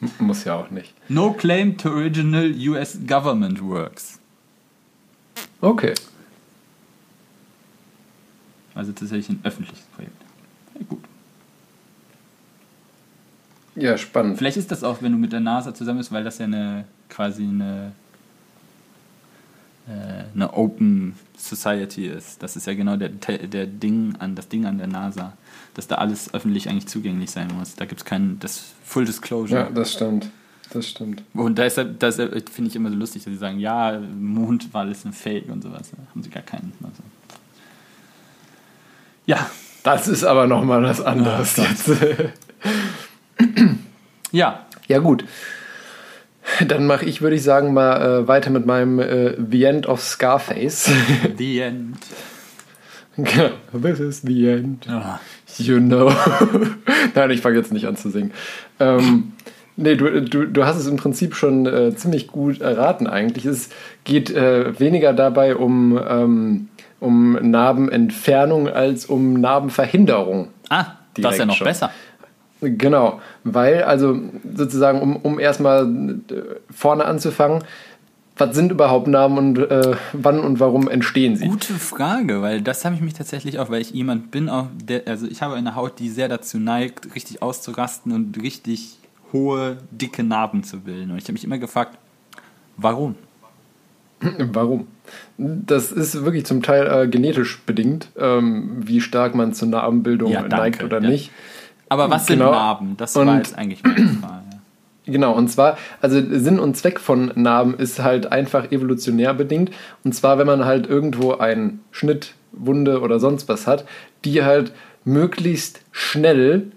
[0.20, 0.94] Muss ja auch nicht.
[1.08, 4.20] No claim to original US government works.
[5.60, 5.94] Okay.
[8.74, 10.12] Also tatsächlich ein öffentliches Projekt.
[10.74, 11.04] Ja, gut.
[13.74, 14.38] Ja, spannend.
[14.38, 16.84] Vielleicht ist das auch, wenn du mit der NASA zusammen bist, weil das ja eine
[17.08, 17.92] quasi eine,
[19.86, 22.42] äh, eine Open Society ist.
[22.42, 25.34] Das ist ja genau der, der Ding an das Ding an der NASA,
[25.74, 27.76] dass da alles öffentlich eigentlich zugänglich sein muss.
[27.76, 29.60] Da gibt es kein das Full Disclosure.
[29.60, 30.30] Ja, das stimmt.
[30.70, 31.22] Das stimmt.
[31.34, 34.82] und da ist das finde ich immer so lustig, dass sie sagen, ja, Mond war
[34.82, 35.90] alles ein Fake und sowas.
[35.90, 36.72] Da haben sie gar keinen.
[36.82, 37.02] Also.
[39.26, 39.50] Ja,
[39.82, 41.64] Das ist aber nochmal was anderes Ja,
[44.32, 45.24] ja, Ja, gut.
[46.66, 50.00] Dann mache ich, würde ich sagen, mal äh, weiter mit meinem äh, The End of
[50.00, 50.90] Scarface.
[51.38, 51.98] the end.
[53.16, 53.50] Genau.
[53.82, 54.86] This is the end.
[54.88, 55.18] Ah.
[55.58, 56.12] You know.
[57.14, 58.30] Nein, ich fange jetzt nicht an zu singen.
[58.78, 59.32] Ähm,
[59.76, 63.44] Nee, du, du, du hast es im Prinzip schon äh, ziemlich gut erraten eigentlich.
[63.44, 63.68] Es
[64.04, 66.68] geht äh, weniger dabei um, ähm,
[66.98, 70.48] um Narbenentfernung als um Narbenverhinderung.
[70.70, 71.66] Ah, das ist ja noch schon.
[71.66, 71.90] besser.
[72.60, 74.18] Genau, weil also
[74.54, 77.62] sozusagen, um, um erstmal äh, vorne anzufangen,
[78.38, 81.48] was sind überhaupt Narben und äh, wann und warum entstehen sie?
[81.48, 85.06] Gute Frage, weil das habe ich mich tatsächlich auch, weil ich jemand bin, auch der,
[85.06, 88.98] also ich habe eine Haut, die sehr dazu neigt, richtig auszurasten und richtig
[89.36, 91.10] hohe, dicke Narben zu bilden.
[91.10, 91.98] Und ich habe mich immer gefragt,
[92.76, 93.14] warum?
[94.38, 94.86] Warum?
[95.36, 100.40] Das ist wirklich zum Teil äh, genetisch bedingt, ähm, wie stark man zur Narbenbildung Ja,
[100.40, 101.08] danke, neigt oder ja.
[101.10, 101.30] nicht.
[101.90, 102.46] Aber was Genau.
[102.46, 102.96] sind Narben?
[102.96, 104.42] Das Und- war jetzt eigentlich meine Frage.
[105.04, 109.70] Genau, und zwar, also Sinn und Zweck von Narben ist halt einfach evolutionär bedingt.
[110.02, 113.84] Und zwar, wenn man halt irgendwo einen Schnitt, Wunde oder sonst was hat,
[114.24, 114.72] die halt
[115.04, 116.72] möglichst schnell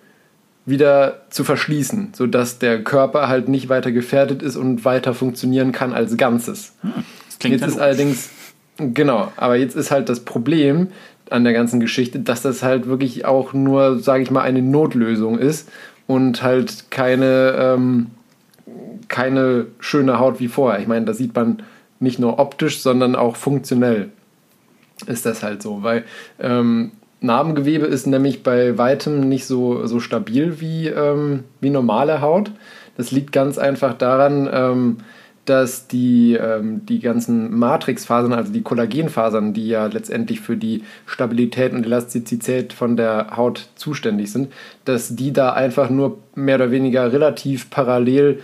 [0.70, 5.94] wieder zu verschließen, sodass der Körper halt nicht weiter gefährdet ist und weiter funktionieren kann
[5.94, 6.74] als Ganzes.
[7.28, 8.30] Das klingt Jetzt ist allerdings,
[8.78, 10.88] genau, aber jetzt ist halt das Problem
[11.30, 15.38] an der ganzen Geschichte, dass das halt wirklich auch nur, sage ich mal, eine Notlösung
[15.38, 15.70] ist
[16.08, 18.08] und halt keine, ähm,
[19.08, 20.80] keine schöne Haut wie vorher.
[20.80, 21.62] Ich meine, das sieht man
[22.00, 24.10] nicht nur optisch, sondern auch funktionell
[25.08, 26.04] ist das halt so, weil
[26.40, 26.92] ähm,
[27.22, 32.52] Narbengewebe ist nämlich bei weitem nicht so, so stabil wie, ähm, wie normale Haut.
[32.98, 34.98] Das liegt ganz einfach daran, ähm,
[35.46, 41.74] dass die, ähm, die ganzen Matrixfasern, also die Kollagenfasern, die ja letztendlich für die Stabilität
[41.74, 44.54] und Elastizität von der Haut zuständig sind,
[44.86, 48.42] dass die da einfach nur mehr oder weniger relativ parallel,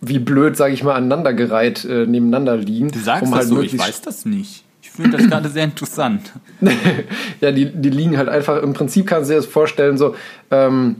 [0.00, 2.90] wie blöd, sage ich mal, aneinandergereiht äh, nebeneinander liegen.
[2.90, 4.64] Du sagst um das halt so, ich weiß das nicht.
[4.88, 6.32] Ich finde das gerade sehr interessant.
[7.40, 10.14] ja, die, die liegen halt einfach, im Prinzip kannst du dir das vorstellen, so
[10.50, 10.96] ähm,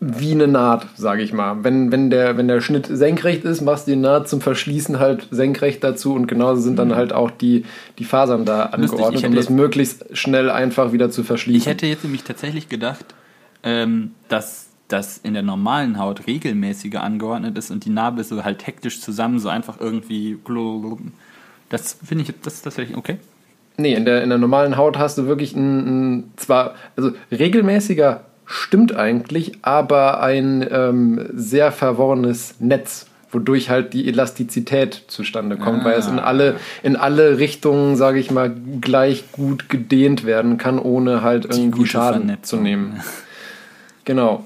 [0.00, 1.64] wie eine Naht, sage ich mal.
[1.64, 5.28] Wenn, wenn, der, wenn der Schnitt senkrecht ist, machst du die Naht zum Verschließen halt
[5.30, 7.64] senkrecht dazu und genauso sind dann halt auch die,
[7.98, 8.70] die Fasern da.
[8.76, 11.60] Lustig, angeordnet, um das möglichst schnell einfach wieder zu verschließen.
[11.60, 13.14] Ich hätte jetzt nämlich tatsächlich gedacht,
[13.62, 18.66] ähm, dass das in der normalen Haut regelmäßiger angeordnet ist und die Narbe so halt
[18.66, 20.38] hektisch zusammen, so einfach irgendwie.
[21.74, 23.16] Das finde ich, das ist tatsächlich okay.
[23.76, 28.20] Nee, in der, in der normalen Haut hast du wirklich ein, ein zwar, also regelmäßiger
[28.46, 35.98] stimmt eigentlich, aber ein ähm, sehr verworrenes Netz, wodurch halt die Elastizität zustande kommt, weil
[35.98, 36.54] es in alle,
[36.84, 42.26] in alle Richtungen, sage ich mal, gleich gut gedehnt werden kann, ohne halt irgendwie Schaden
[42.26, 42.60] Vernetzung.
[42.60, 43.00] zu nehmen.
[44.04, 44.44] Genau.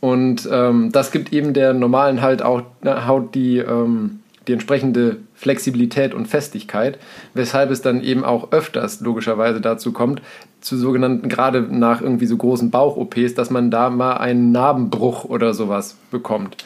[0.00, 5.18] Und ähm, das gibt eben der normalen halt auch na, Haut die, ähm, die entsprechende
[5.34, 6.98] Flexibilität und Festigkeit,
[7.34, 10.22] weshalb es dann eben auch öfters logischerweise dazu kommt,
[10.60, 15.54] zu sogenannten, gerade nach irgendwie so großen Bauch-OPs, dass man da mal einen Narbenbruch oder
[15.54, 16.56] sowas bekommt.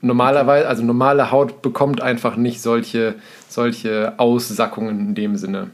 [0.00, 3.16] Normalerweise, also normale Haut bekommt einfach nicht solche,
[3.48, 5.70] solche Aussackungen in dem Sinne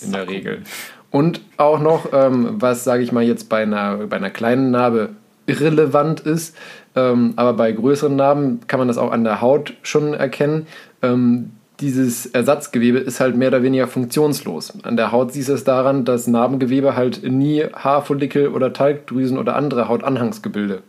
[0.00, 0.62] in der Regel.
[1.10, 5.10] Und auch noch, ähm, was sage ich mal jetzt bei einer, bei einer kleinen Narbe
[5.46, 6.56] irrelevant ist,
[6.96, 10.66] ähm, aber bei größeren Narben kann man das auch an der Haut schon erkennen.
[11.02, 14.72] Ähm, dieses Ersatzgewebe ist halt mehr oder weniger funktionslos.
[14.82, 19.56] An der Haut siehst du es daran, dass Narbengewebe halt nie Haarfollikel oder Talgdrüsen oder
[19.56, 20.82] andere Hautanhangsgebilde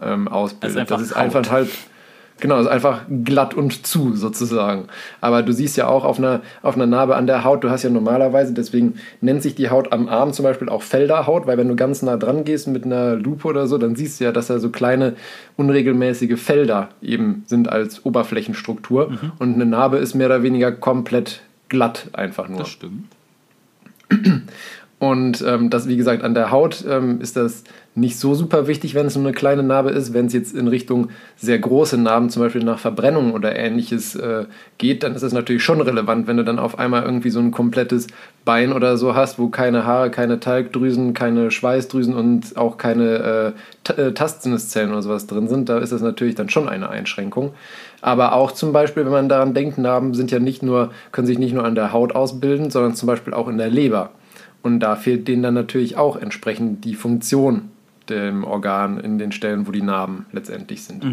[0.00, 0.78] ähm, ausbildet.
[0.78, 1.22] einfach das ist Haut.
[1.22, 1.68] einfach halt
[2.40, 4.86] Genau, ist einfach glatt und zu sozusagen.
[5.20, 7.82] Aber du siehst ja auch auf einer, auf einer Narbe an der Haut, du hast
[7.82, 11.68] ja normalerweise, deswegen nennt sich die Haut am Arm zum Beispiel auch Felderhaut, weil wenn
[11.68, 14.48] du ganz nah dran gehst mit einer Lupe oder so, dann siehst du ja, dass
[14.48, 15.14] da so kleine
[15.56, 19.12] unregelmäßige Felder eben sind als Oberflächenstruktur.
[19.38, 22.58] Und eine Narbe ist mehr oder weniger komplett glatt einfach nur.
[22.58, 23.04] Das stimmt.
[24.98, 27.64] Und ähm, das, wie gesagt, an der Haut ähm, ist das
[27.96, 30.14] nicht so super wichtig, wenn es nur eine kleine Narbe ist.
[30.14, 34.44] Wenn es jetzt in Richtung sehr große Narben, zum Beispiel nach Verbrennung oder ähnliches äh,
[34.78, 37.50] geht, dann ist das natürlich schon relevant, wenn du dann auf einmal irgendwie so ein
[37.50, 38.06] komplettes
[38.44, 43.54] Bein oder so hast, wo keine Haare, keine Talgdrüsen, keine Schweißdrüsen und auch keine
[43.88, 45.68] äh, äh, Tastsinneszellen oder sowas drin sind.
[45.68, 47.54] Da ist das natürlich dann schon eine Einschränkung.
[48.02, 51.40] Aber auch zum Beispiel, wenn man daran denkt, Narben sind ja nicht nur, können sich
[51.40, 54.10] nicht nur an der Haut ausbilden, sondern zum Beispiel auch in der Leber.
[54.62, 57.70] Und da fehlt denen dann natürlich auch entsprechend die Funktion
[58.10, 61.04] dem Organ in den Stellen, wo die Narben letztendlich sind.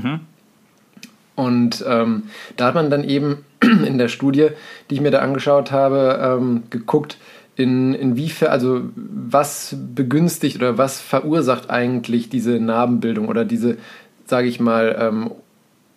[1.36, 2.24] Und ähm,
[2.56, 4.50] da hat man dann eben in der Studie,
[4.90, 7.18] die ich mir da angeschaut habe, ähm, geguckt,
[7.56, 13.78] in, inwiefern, also was begünstigt oder was verursacht eigentlich diese Narbenbildung oder diese,
[14.26, 15.32] sage ich mal, ähm,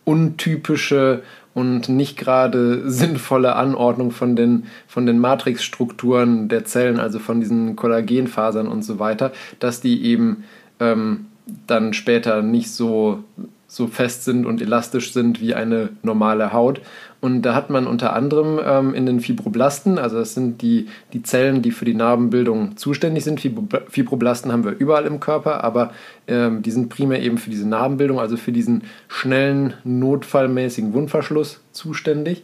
[0.04, 1.22] untypische
[1.52, 7.76] und nicht gerade sinnvolle Anordnung von den, von den Matrixstrukturen der Zellen, also von diesen
[7.76, 10.44] Kollagenfasern und so weiter, dass die eben
[10.80, 11.26] ähm,
[11.66, 13.24] dann später nicht so
[13.70, 16.80] so fest sind und elastisch sind wie eine normale Haut.
[17.20, 21.22] Und da hat man unter anderem ähm, in den Fibroblasten, also das sind die, die
[21.22, 23.40] Zellen, die für die Narbenbildung zuständig sind.
[23.40, 25.92] Fibroblasten haben wir überall im Körper, aber
[26.26, 32.42] ähm, die sind primär eben für diese Narbenbildung, also für diesen schnellen, notfallmäßigen Wundverschluss zuständig.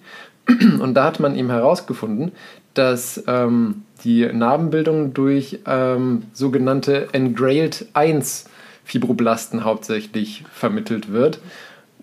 [0.80, 2.30] Und da hat man eben herausgefunden,
[2.79, 8.47] dass ähm, die Narbenbildung durch ähm, sogenannte Engrailed 1
[8.85, 11.41] Fibroblasten hauptsächlich vermittelt wird.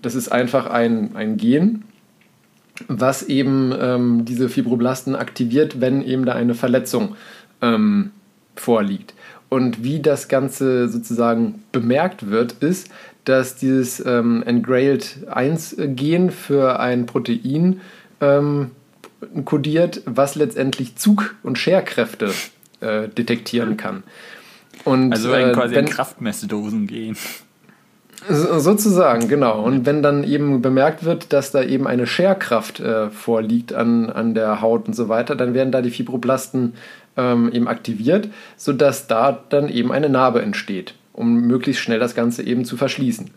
[0.02, 1.84] Das ist einfach ein, ein Gen,
[2.88, 7.16] was eben ähm, diese Fibroblasten aktiviert, wenn eben da eine Verletzung
[7.62, 8.12] ähm,
[8.56, 9.14] vorliegt.
[9.50, 12.90] Und wie das Ganze sozusagen bemerkt wird, ist,
[13.24, 17.80] dass dieses ähm, Engrailed 1-Gen für ein Protein
[18.20, 18.72] ähm,
[19.46, 22.32] kodiert, was letztendlich Zug- und Scherkräfte
[22.82, 24.04] äh, detektieren kann.
[24.84, 27.18] Und, also äh, quasi wenn, Kraftmessdosen gehen.
[28.30, 29.62] Sozusagen, genau.
[29.62, 34.34] Und wenn dann eben bemerkt wird, dass da eben eine Scherkraft äh, vorliegt an, an
[34.34, 36.74] der Haut und so weiter, dann werden da die Fibroblasten
[37.18, 42.44] ähm, eben aktiviert, sodass da dann eben eine Narbe entsteht, um möglichst schnell das Ganze
[42.44, 43.30] eben zu verschließen.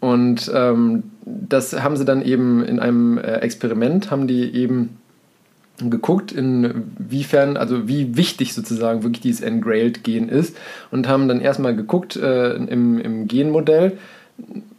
[0.00, 4.98] Und ähm, das haben sie dann eben in einem äh, Experiment, haben die eben
[5.78, 10.56] geguckt, inwiefern, also wie wichtig sozusagen wirklich dieses Engrailed-Gen ist
[10.90, 13.98] und haben dann erstmal geguckt äh, im, im Genmodell.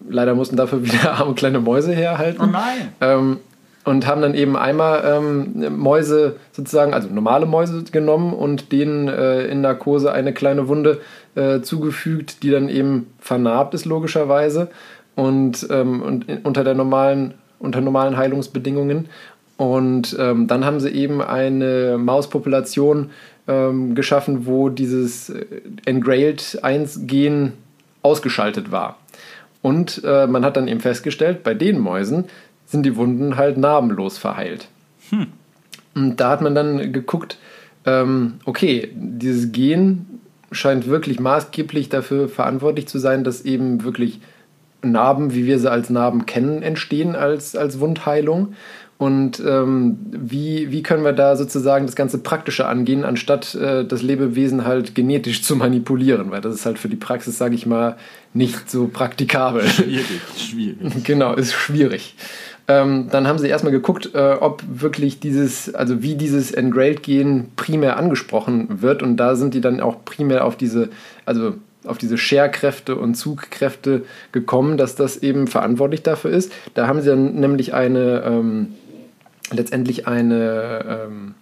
[0.08, 2.42] Leider mussten dafür wieder arme kleine Mäuse herhalten.
[2.42, 2.90] Oh nein!
[3.02, 3.38] Ähm,
[3.86, 9.46] und haben dann eben einmal ähm, Mäuse sozusagen, also normale Mäuse genommen und denen äh,
[9.48, 11.02] in Narkose eine kleine Wunde
[11.36, 14.70] äh, zugefügt, die dann eben vernarbt ist logischerweise
[15.16, 17.34] und, ähm, und unter der normalen
[17.64, 19.08] unter normalen Heilungsbedingungen
[19.58, 23.12] und ähm, dann haben sie eben eine Mauspopulation
[23.48, 25.46] ähm, geschaffen, wo dieses äh,
[25.86, 27.54] Engrailed 1-Gen
[28.02, 28.98] ausgeschaltet war.
[29.62, 32.26] Und äh, man hat dann eben festgestellt, bei den Mäusen
[32.66, 34.68] sind die Wunden halt narbenlos verheilt.
[35.10, 35.28] Hm.
[35.96, 37.38] Und da hat man dann geguckt,
[37.86, 40.20] ähm, okay, dieses Gen
[40.52, 44.20] scheint wirklich maßgeblich dafür verantwortlich zu sein, dass eben wirklich
[44.82, 48.54] Narben, wie wir sie als Narben kennen, entstehen als, als Wundheilung.
[48.98, 54.02] Und ähm, wie, wie können wir da sozusagen das ganze Praktische angehen, anstatt äh, das
[54.02, 56.32] Lebewesen halt genetisch zu manipulieren?
[56.32, 57.98] Weil das ist halt für die Praxis, sage ich mal,
[58.34, 59.68] nicht so praktikabel.
[59.68, 60.78] Schwierig, schwierig.
[61.04, 62.16] Genau, ist schwierig.
[62.68, 67.98] Ähm, dann haben sie erstmal geguckt, äh, ob wirklich dieses, also wie dieses Engrailed-Gen primär
[67.98, 69.04] angesprochen wird.
[69.04, 70.90] Und da sind die dann auch primär auf diese,
[71.26, 76.54] also auf diese Scherkräfte und Zugkräfte gekommen, dass das eben verantwortlich dafür ist.
[76.74, 78.68] Da haben sie dann nämlich eine ähm,
[79.52, 81.36] letztendlich eine, ähm,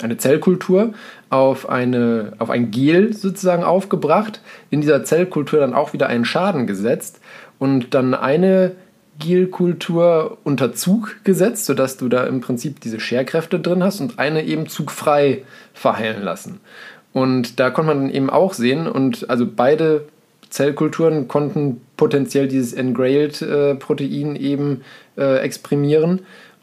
[0.00, 0.94] eine Zellkultur
[1.30, 4.40] auf, eine, auf ein Gel sozusagen aufgebracht,
[4.70, 7.20] in dieser Zellkultur dann auch wieder einen Schaden gesetzt
[7.58, 8.72] und dann eine
[9.18, 14.44] Gelkultur unter Zug gesetzt, sodass du da im Prinzip diese Scherkräfte drin hast und eine
[14.44, 16.60] eben zugfrei verheilen lassen.
[17.12, 20.06] Und da konnte man eben auch sehen, und also beide
[20.48, 24.82] Zellkulturen konnten potenziell dieses Engrailed-Protein äh, eben
[25.16, 26.20] äh, exprimieren.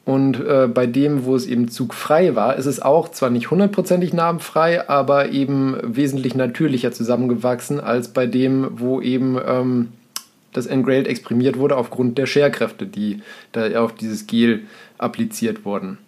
[0.10, 4.12] Und äh, bei dem, wo es eben zugfrei war, ist es auch zwar nicht hundertprozentig
[4.12, 9.90] narbenfrei, aber eben wesentlich natürlicher zusammengewachsen als bei dem, wo eben ähm,
[10.52, 14.62] das Engrailed exprimiert wurde aufgrund der Scherkräfte, die da auf dieses Gel
[14.98, 16.00] appliziert wurden.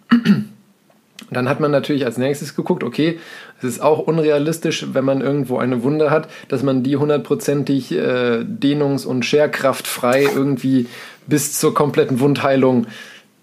[1.30, 3.20] Dann hat man natürlich als nächstes geguckt, okay,
[3.58, 8.42] es ist auch unrealistisch, wenn man irgendwo eine Wunde hat, dass man die hundertprozentig äh,
[8.42, 10.88] dehnungs- und scherkraftfrei irgendwie
[11.28, 12.88] bis zur kompletten Wundheilung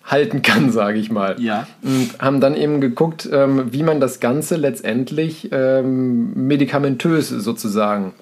[0.09, 1.35] halten kann, sage ich mal.
[1.39, 1.67] Ja.
[1.81, 8.13] Und haben dann eben geguckt, ähm, wie man das Ganze letztendlich ähm, medikamentös sozusagen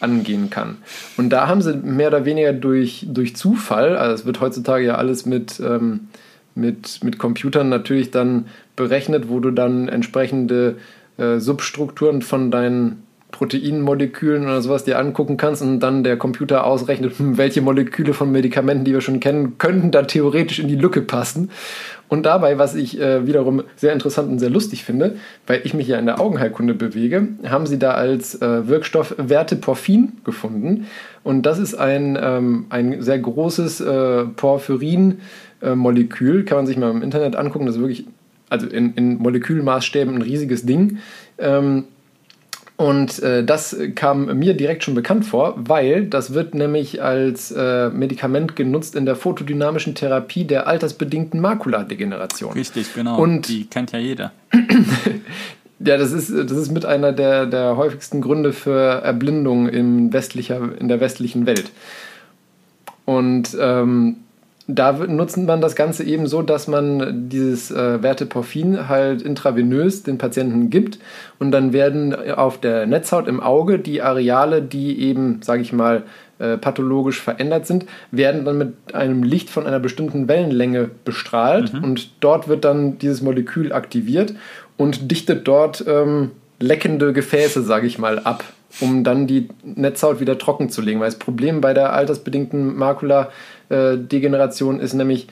[0.00, 0.78] angehen kann.
[1.16, 4.94] Und da haben sie mehr oder weniger durch, durch Zufall, also es wird heutzutage ja
[4.94, 6.08] alles mit, ähm,
[6.54, 10.76] mit, mit Computern natürlich dann berechnet, wo du dann entsprechende
[11.18, 17.18] äh, Substrukturen von deinen Proteinmolekülen oder sowas dir angucken kannst und dann der Computer ausrechnet,
[17.18, 21.02] hm, welche Moleküle von Medikamenten, die wir schon kennen, könnten da theoretisch in die Lücke
[21.02, 21.50] passen.
[22.08, 25.16] Und dabei, was ich äh, wiederum sehr interessant und sehr lustig finde,
[25.46, 30.14] weil ich mich ja in der Augenheilkunde bewege, haben sie da als äh, Wirkstoff Verteporfin
[30.24, 30.88] gefunden.
[31.22, 37.02] Und das ist ein, ähm, ein sehr großes äh, Porphyrin-Molekül, kann man sich mal im
[37.02, 37.66] Internet angucken.
[37.66, 38.06] Das ist wirklich,
[38.48, 40.98] also in, in Molekülmaßstäben ein riesiges Ding.
[41.38, 41.84] Ähm,
[42.80, 47.90] und äh, das kam mir direkt schon bekannt vor, weil das wird nämlich als äh,
[47.90, 52.54] Medikament genutzt in der photodynamischen Therapie der altersbedingten Makuladegeneration.
[52.54, 53.20] Richtig, genau.
[53.20, 54.32] Und die kennt ja jeder.
[55.78, 60.70] ja, das ist, das ist mit einer der, der häufigsten Gründe für Erblindung in, westlicher,
[60.80, 61.70] in der westlichen Welt.
[63.04, 64.16] Und ähm,
[64.74, 70.18] da nutzt man das Ganze eben so, dass man dieses äh, Verteporfin halt intravenös den
[70.18, 70.98] Patienten gibt
[71.38, 76.02] und dann werden auf der Netzhaut im Auge die Areale, die eben, sage ich mal,
[76.38, 81.84] äh, pathologisch verändert sind, werden dann mit einem Licht von einer bestimmten Wellenlänge bestrahlt mhm.
[81.84, 84.34] und dort wird dann dieses Molekül aktiviert
[84.76, 88.44] und dichtet dort ähm, leckende Gefäße, sage ich mal, ab
[88.78, 91.00] um dann die Netzhaut wieder trocken zu legen.
[91.00, 92.76] Weil das Problem bei der altersbedingten
[93.70, 95.28] Makuladegeneration ist nämlich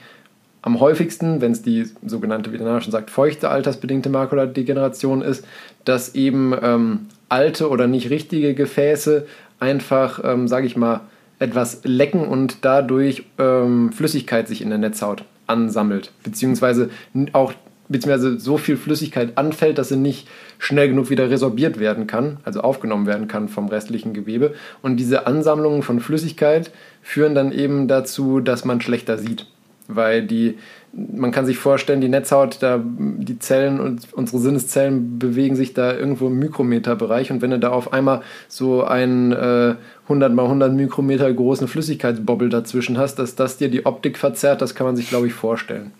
[0.61, 5.45] am häufigsten, wenn es die sogenannte, wie der Name schon sagt, feuchte altersbedingte Makuladegeneration ist,
[5.85, 9.25] dass eben ähm, alte oder nicht richtige Gefäße
[9.59, 11.01] einfach, ähm, sage ich mal,
[11.39, 16.89] etwas lecken und dadurch ähm, Flüssigkeit sich in der Netzhaut ansammelt, beziehungsweise
[17.31, 17.53] auch
[17.89, 20.27] beziehungsweise so viel Flüssigkeit anfällt, dass sie nicht
[20.59, 24.53] schnell genug wieder resorbiert werden kann, also aufgenommen werden kann vom restlichen Gewebe.
[24.81, 26.71] Und diese Ansammlungen von Flüssigkeit
[27.01, 29.45] führen dann eben dazu, dass man schlechter sieht.
[29.87, 30.57] Weil die,
[30.93, 35.95] man kann sich vorstellen, die Netzhaut, da, die Zellen und unsere Sinneszellen bewegen sich da
[35.95, 37.31] irgendwo im Mikrometerbereich.
[37.31, 42.49] Und wenn du da auf einmal so einen äh, 100 mal 100 Mikrometer großen Flüssigkeitsbobbel
[42.49, 45.91] dazwischen hast, dass das dir die Optik verzerrt, das kann man sich, glaube ich, vorstellen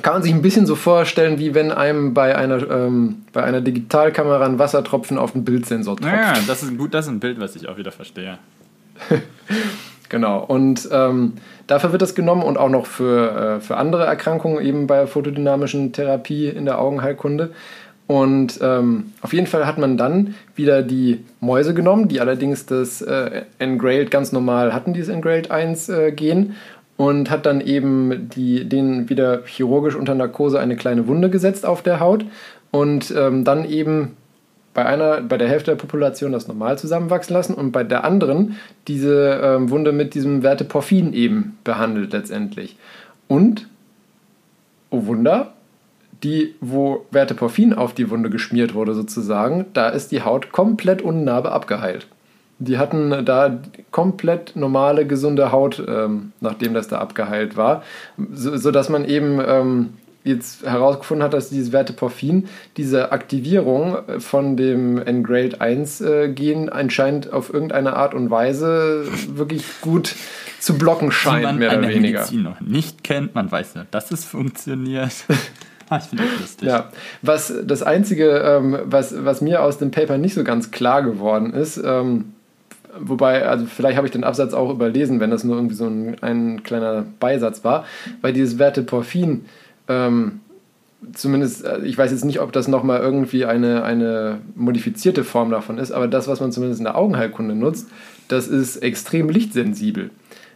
[0.00, 3.60] kann man sich ein bisschen so vorstellen, wie wenn einem bei einer, ähm, bei einer
[3.60, 6.12] Digitalkamera ein Wassertropfen auf den Bildsensor tropft.
[6.12, 8.38] Ja, das ist gut, das ist ein Bild, was ich auch wieder verstehe.
[10.08, 11.34] genau, und ähm,
[11.66, 15.92] dafür wird das genommen und auch noch für, äh, für andere Erkrankungen, eben bei photodynamischen
[15.92, 17.50] Therapie in der Augenheilkunde.
[18.06, 23.00] Und ähm, auf jeden Fall hat man dann wieder die Mäuse genommen, die allerdings das
[23.00, 26.54] äh, Engrailed ganz normal hatten, dieses Engrailed 1 äh, Gen,
[26.96, 31.82] und hat dann eben die, den wieder chirurgisch unter Narkose eine kleine Wunde gesetzt auf
[31.82, 32.24] der Haut
[32.70, 34.16] und ähm, dann eben
[34.74, 38.56] bei einer, bei der Hälfte der Population das normal zusammenwachsen lassen und bei der anderen
[38.88, 42.76] diese ähm, Wunde mit diesem Verteporfin eben behandelt letztendlich.
[43.28, 43.68] Und,
[44.90, 45.52] oh Wunder,
[46.22, 51.22] die, wo Verteporfin auf die Wunde geschmiert wurde sozusagen, da ist die Haut komplett ohne
[51.22, 52.06] Narbe abgeheilt.
[52.58, 53.58] Die hatten da
[53.90, 57.82] komplett normale, gesunde Haut, ähm, nachdem das da abgeheilt war,
[58.32, 59.94] so, sodass man eben ähm,
[60.24, 67.52] jetzt herausgefunden hat, dass dieses Verteporfin, diese Aktivierung von dem Engrailed 1-Gen äh, anscheinend auf
[67.52, 70.14] irgendeine Art und Weise wirklich gut
[70.60, 72.20] zu blocken scheint, man mehr oder weniger.
[72.20, 75.12] Medizin noch nicht kennt, man weiß nur, dass es funktioniert.
[75.88, 76.68] Ah, ich finde das lustig.
[76.68, 76.88] Ja,
[77.20, 81.52] was das Einzige, ähm, was, was mir aus dem Paper nicht so ganz klar geworden
[81.52, 82.32] ist, ähm,
[82.98, 86.16] Wobei, also vielleicht habe ich den Absatz auch überlesen, wenn das nur irgendwie so ein,
[86.22, 87.86] ein kleiner Beisatz war,
[88.20, 89.46] weil dieses Verteporfin,
[89.88, 90.40] ähm,
[91.12, 95.78] zumindest, äh, ich weiß jetzt nicht, ob das nochmal irgendwie eine, eine modifizierte Form davon
[95.78, 97.88] ist, aber das, was man zumindest in der Augenheilkunde nutzt,
[98.28, 100.10] das ist extrem lichtsensibel.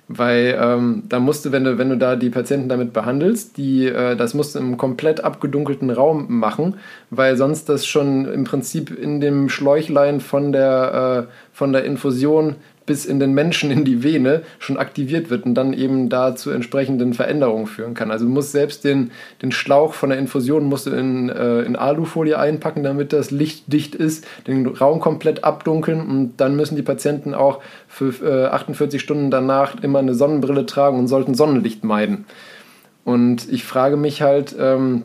[0.09, 3.87] Weil ähm, da musst du, wenn du, wenn du da die Patienten damit behandelst, die,
[3.87, 6.75] äh, das musst du im komplett abgedunkelten Raum machen,
[7.11, 12.55] weil sonst das schon im Prinzip in dem Schläuchlein von der, äh, von der Infusion
[12.87, 16.51] bis in den Menschen in die Vene schon aktiviert wird und dann eben da zu
[16.51, 18.11] entsprechenden Veränderungen führen kann.
[18.11, 19.11] Also du musst selbst den,
[19.43, 23.95] den Schlauch von der Infusion musst du in, äh, in Alufolie einpacken, damit das lichtdicht
[23.95, 29.31] ist, den Raum komplett abdunkeln und dann müssen die Patienten auch für äh, 48 Stunden
[29.31, 32.25] danach immer eine Sonnenbrille tragen und sollten Sonnenlicht meiden.
[33.05, 35.05] Und ich frage mich halt, ähm,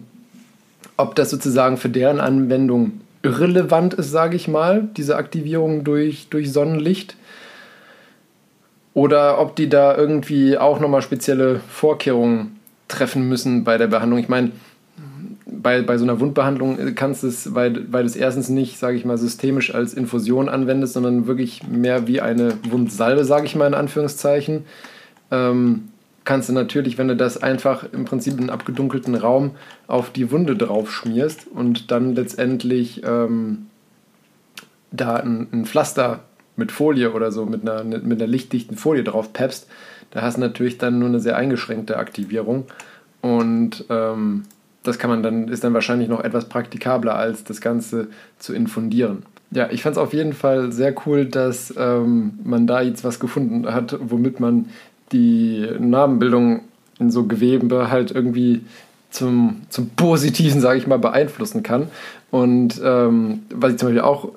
[0.97, 6.51] ob das sozusagen für deren Anwendung irrelevant ist, sage ich mal, diese Aktivierung durch, durch
[6.51, 7.15] Sonnenlicht
[8.94, 14.20] oder ob die da irgendwie auch nochmal spezielle Vorkehrungen treffen müssen bei der Behandlung.
[14.20, 14.51] Ich meine,
[15.46, 18.97] bei, bei so einer Wundbehandlung kannst du es, weil, weil du es erstens nicht, sage
[18.97, 23.68] ich mal, systemisch als Infusion anwendest, sondern wirklich mehr wie eine Wundsalbe, sage ich mal
[23.68, 24.66] in Anführungszeichen,
[25.30, 25.89] ähm,
[26.24, 29.51] kannst du natürlich, wenn du das einfach im Prinzip in einen abgedunkelten Raum
[29.88, 33.68] auf die Wunde drauf schmierst und dann letztendlich ähm,
[34.92, 36.22] da ein, ein Pflaster
[36.55, 39.67] mit Folie oder so, mit einer, mit einer lichtdichten Folie drauf peppst,
[40.11, 42.65] da hast du natürlich dann nur eine sehr eingeschränkte Aktivierung.
[43.21, 44.43] Und ähm,
[44.83, 48.07] das kann man dann, ist dann wahrscheinlich noch etwas praktikabler, als das Ganze
[48.39, 49.23] zu infundieren.
[49.51, 53.19] Ja, ich fand es auf jeden Fall sehr cool, dass ähm, man da jetzt was
[53.19, 54.69] gefunden hat, womit man
[55.11, 56.61] die Narbenbildung
[56.99, 58.61] in so Gewebe halt irgendwie
[59.09, 61.89] zum, zum Positiven, sage ich mal, beeinflussen kann.
[62.32, 64.29] Und ähm, was ich zum Beispiel auch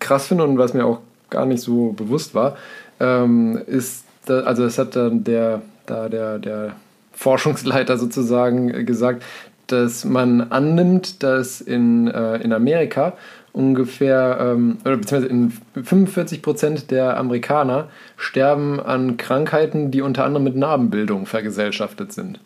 [0.00, 1.00] krass finde und was mir auch
[1.30, 2.56] gar nicht so bewusst war,
[3.00, 6.76] ähm, ist, da, also das hat dann der, da der, der
[7.12, 9.24] Forschungsleiter sozusagen gesagt,
[9.66, 13.14] dass man annimmt, dass in, äh, in Amerika
[13.52, 15.52] ungefähr, ähm, oder beziehungsweise in
[15.82, 22.40] 45 Prozent der Amerikaner sterben an Krankheiten, die unter anderem mit Narbenbildung vergesellschaftet sind.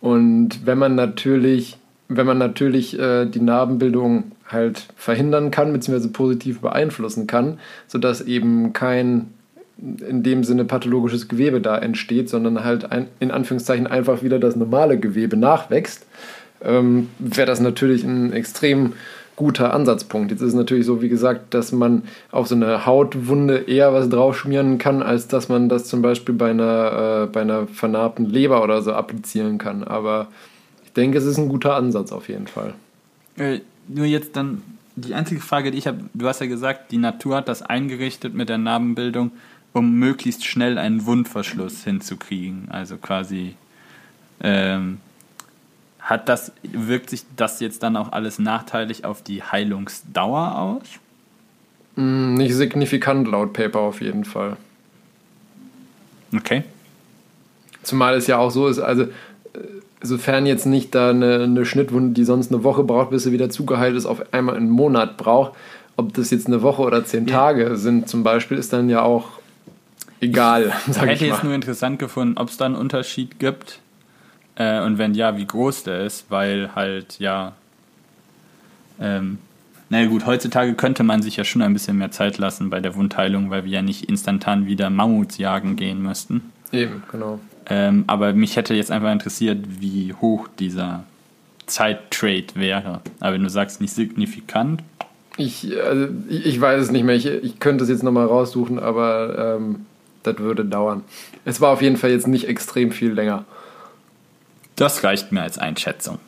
[0.00, 6.60] Und wenn man natürlich, wenn man natürlich äh, die Narbenbildung halt verhindern kann, beziehungsweise positiv
[6.60, 7.58] beeinflussen kann,
[7.88, 9.32] sodass eben kein
[9.78, 14.56] in dem Sinne pathologisches Gewebe da entsteht, sondern halt ein, in Anführungszeichen einfach wieder das
[14.56, 16.06] normale Gewebe nachwächst,
[16.64, 18.94] ähm, wäre das natürlich ein extrem
[19.36, 20.30] guter Ansatzpunkt.
[20.30, 24.08] Jetzt ist es natürlich so, wie gesagt, dass man auf so eine Hautwunde eher was
[24.08, 28.62] draufschmieren kann, als dass man das zum Beispiel bei einer, äh, bei einer vernarbten Leber
[28.64, 29.84] oder so applizieren kann.
[29.84, 30.28] Aber
[30.86, 32.72] ich denke, es ist ein guter Ansatz auf jeden Fall.
[33.36, 34.62] Äh, nur jetzt dann
[34.96, 38.34] die einzige Frage, die ich habe, du hast ja gesagt, die Natur hat das eingerichtet
[38.34, 39.32] mit der Narbenbildung,
[39.72, 42.68] um möglichst schnell einen Wundverschluss hinzukriegen.
[42.70, 43.54] Also quasi
[44.40, 44.98] ähm,
[46.00, 50.86] hat das, wirkt sich das jetzt dann auch alles nachteilig auf die Heilungsdauer aus?
[51.96, 54.56] Mm, nicht signifikant laut Paper auf jeden Fall.
[56.34, 56.64] Okay.
[57.82, 59.08] Zumal es ja auch so ist, also
[60.06, 63.50] sofern jetzt nicht da eine, eine Schnittwunde, die sonst eine Woche braucht, bis sie wieder
[63.50, 65.52] zugeheilt ist, auf einmal einen Monat braucht,
[65.96, 67.36] ob das jetzt eine Woche oder zehn ja.
[67.36, 69.28] Tage sind zum Beispiel, ist dann ja auch
[70.20, 70.72] egal.
[70.90, 73.80] Ich hätte ich jetzt nur interessant gefunden, ob es da einen Unterschied gibt
[74.56, 77.52] äh, und wenn ja, wie groß der ist, weil halt ja.
[78.98, 79.38] Ähm,
[79.88, 82.96] naja gut, heutzutage könnte man sich ja schon ein bisschen mehr Zeit lassen bei der
[82.96, 86.50] Wundheilung, weil wir ja nicht instantan wieder Mammuts jagen gehen müssten.
[86.72, 87.38] Eben, genau.
[87.68, 91.04] Ähm, aber mich hätte jetzt einfach interessiert, wie hoch dieser
[91.66, 93.00] Zeittrade wäre.
[93.20, 94.82] Aber wenn du sagst, nicht signifikant.
[95.36, 97.16] Ich, also, ich weiß es nicht mehr.
[97.16, 99.86] Ich, ich könnte es jetzt nochmal raussuchen, aber ähm,
[100.22, 101.02] das würde dauern.
[101.44, 103.44] Es war auf jeden Fall jetzt nicht extrem viel länger.
[104.76, 106.18] Das reicht mir als Einschätzung.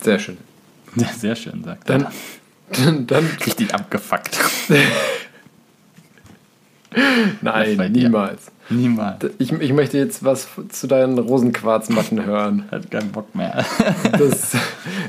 [0.00, 0.36] Sehr schön.
[1.16, 2.92] Sehr schön, sagt dann, er.
[2.92, 4.38] Dann, Richtig abgefuckt.
[7.42, 8.50] Nein, niemals.
[8.70, 9.26] Niemals.
[9.38, 12.64] Ich, ich möchte jetzt was zu deinen Rosenquarzmatten hören.
[12.70, 13.64] Hat keinen Bock mehr.
[14.12, 14.56] das,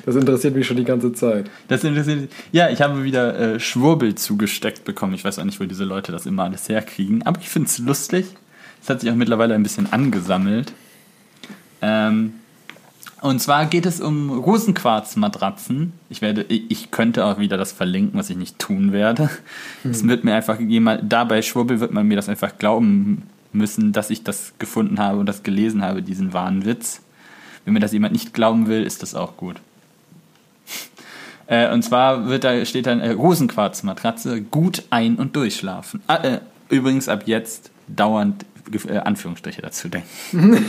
[0.06, 1.50] das interessiert mich schon die ganze Zeit.
[1.68, 5.14] Das interessiert Ja, ich habe wieder äh, Schwurbel zugesteckt bekommen.
[5.14, 7.24] Ich weiß auch nicht, wo diese Leute das immer alles herkriegen.
[7.26, 8.26] Aber ich finde es lustig.
[8.82, 10.74] Es hat sich auch mittlerweile ein bisschen angesammelt.
[11.82, 12.34] Ähm,
[13.22, 15.94] und zwar geht es um Rosenquarzmatratzen.
[16.10, 19.30] Ich werde, ich könnte auch wieder das verlinken, was ich nicht tun werde.
[19.82, 19.92] Hm.
[19.92, 23.24] Es wird mir einfach jemand, dabei Schwurbel wird man mir das einfach glauben
[23.54, 27.02] müssen, dass ich das gefunden habe und das gelesen habe, diesen wahren Witz.
[27.66, 29.58] Wenn mir das jemand nicht glauben will, ist das auch gut.
[31.50, 36.02] Äh, und zwar wird da, steht dann äh, Rosenquarzmatratze, gut ein- und durchschlafen.
[36.06, 38.46] Ah, äh, übrigens ab jetzt dauernd
[38.88, 40.10] äh, Anführungsstriche dazu denken.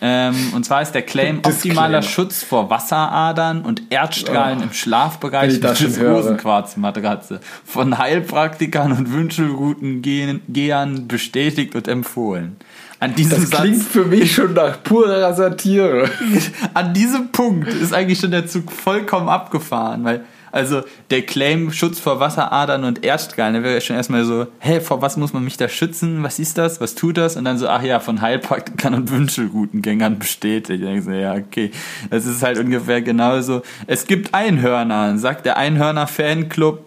[0.00, 5.60] ähm, und zwar ist der Claim optimaler Schutz vor Wasseradern und Erdstrahlen oh, im Schlafbereich
[5.60, 12.56] des Rosenquarzmatratze von Heilpraktikern und Wünschelroutengehern bestätigt und empfohlen.
[13.00, 16.10] An diesem das klingt Satz, für mich schon nach purer Satire.
[16.74, 21.98] An diesem Punkt ist eigentlich schon der Zug vollkommen abgefahren, weil also der Claim Schutz
[21.98, 25.56] vor Wasseradern und Erdstrahlen, da wäre schon erstmal so, hä, vor was muss man mich
[25.56, 26.22] da schützen?
[26.22, 26.80] Was ist das?
[26.80, 27.36] Was tut das?
[27.36, 30.80] Und dann so, ach ja, von Heilpraktikern und Wünschelgutengängern bestätigt.
[30.80, 31.70] Ich denke so, ja, okay.
[32.10, 33.62] Das ist halt ungefähr genauso.
[33.86, 36.84] Es gibt Einhörner, sagt der Einhörner-Fanclub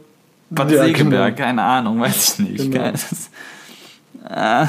[0.51, 1.47] Bad ja, Segeberg, genau.
[1.47, 2.71] keine Ahnung, weiß ich nicht.
[2.71, 2.91] Genau.
[4.29, 4.67] Äh,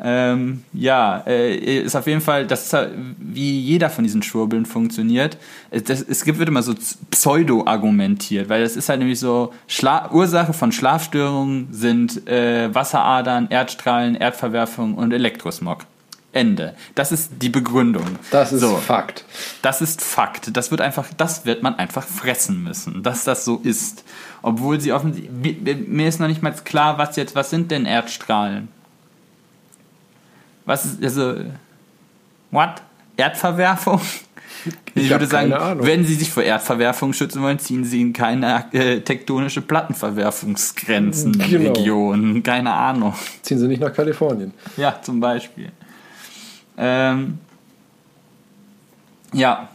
[0.00, 4.64] ähm, ja, äh, ist auf jeden Fall, das ist halt, wie jeder von diesen Schwurbeln
[4.64, 5.36] funktioniert.
[5.70, 6.74] Das, es gibt, wird immer so
[7.10, 14.14] pseudo-argumentiert, weil es ist halt nämlich so, Schla Ursache von Schlafstörungen sind äh, Wasseradern, Erdstrahlen,
[14.14, 15.84] Erdverwerfung und Elektrosmog.
[16.32, 16.74] Ende.
[16.94, 18.04] Das ist die Begründung.
[18.30, 19.24] Das ist so, Fakt.
[19.62, 20.56] Das ist Fakt.
[20.56, 24.04] Das wird einfach, das wird man einfach fressen müssen, dass das so ist.
[24.42, 28.68] Obwohl sie offensichtlich, mir ist noch nicht mal klar, was jetzt, was sind denn Erdstrahlen?
[30.68, 31.36] Was ist, also,
[32.50, 32.82] what?
[33.16, 34.02] Erdverwerfung?
[34.94, 38.66] Ich, ich würde sagen, wenn Sie sich vor Erdverwerfung schützen wollen, ziehen Sie in keine
[38.72, 41.72] äh, tektonische Plattenverwerfungsgrenzen, genau.
[41.72, 43.14] Regionen, keine Ahnung.
[43.40, 44.52] Ziehen Sie nicht nach Kalifornien.
[44.76, 45.72] Ja, zum Beispiel.
[46.76, 47.38] Ähm,
[49.32, 49.70] ja,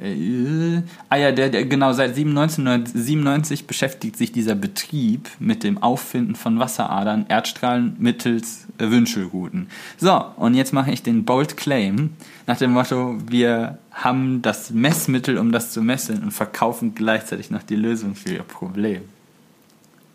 [0.00, 6.34] äh, ah ja, der, der, genau, seit 1997 beschäftigt sich dieser Betrieb mit dem Auffinden
[6.34, 9.68] von Wasseradern, Erdstrahlen mittels Wünschelruten.
[9.98, 12.10] So, und jetzt mache ich den Bold Claim
[12.46, 17.62] nach dem Motto, wir haben das Messmittel, um das zu messen und verkaufen gleichzeitig noch
[17.62, 19.02] die Lösung für ihr Problem.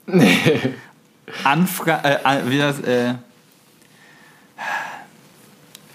[1.43, 3.15] Anfra äh, wie das, äh,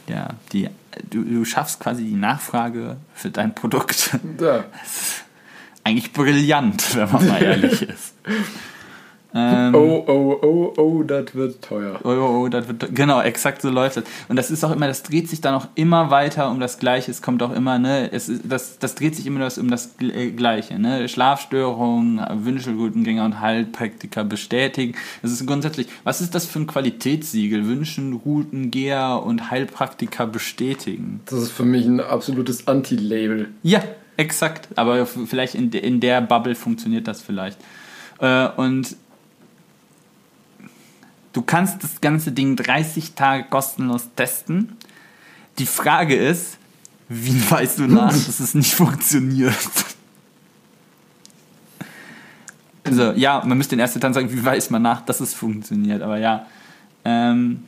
[0.09, 0.69] ja, die
[1.09, 4.19] du, du schaffst quasi die Nachfrage für dein Produkt.
[4.41, 4.65] Ja.
[5.85, 8.15] Eigentlich brillant, wenn man mal ehrlich ist.
[9.35, 12.01] Ähm, Oh, oh, oh, oh, das wird teuer.
[12.03, 14.05] Oh, oh, oh, das wird, genau, exakt so läuft es.
[14.29, 17.11] Und das ist auch immer, das dreht sich dann auch immer weiter um das Gleiche.
[17.11, 19.95] Es kommt auch immer, ne, es ist, das, das dreht sich immer das, um das
[20.01, 21.09] äh, Gleiche, ne.
[21.09, 24.95] Schlafstörungen, Wünschelgutengänger und Heilpraktiker bestätigen.
[25.23, 27.67] Das ist grundsätzlich, was ist das für ein Qualitätssiegel?
[27.67, 31.21] Wünschen, und Heilpraktiker bestätigen.
[31.27, 33.49] Das ist für mich ein absolutes Anti-Label.
[33.63, 33.83] Ja,
[34.17, 34.69] exakt.
[34.77, 37.59] Aber vielleicht in, in der Bubble funktioniert das vielleicht.
[38.21, 38.97] Äh, und
[41.33, 44.77] du kannst das ganze Ding 30 Tage kostenlos testen.
[45.59, 46.59] Die Frage ist,
[47.09, 49.57] wie weißt du nach, dass es nicht funktioniert?
[52.85, 56.03] Also, ja, man müsste in erster Instanz sagen, wie weiß man nach, dass es funktioniert.
[56.03, 56.47] Aber ja,
[57.05, 57.65] ähm,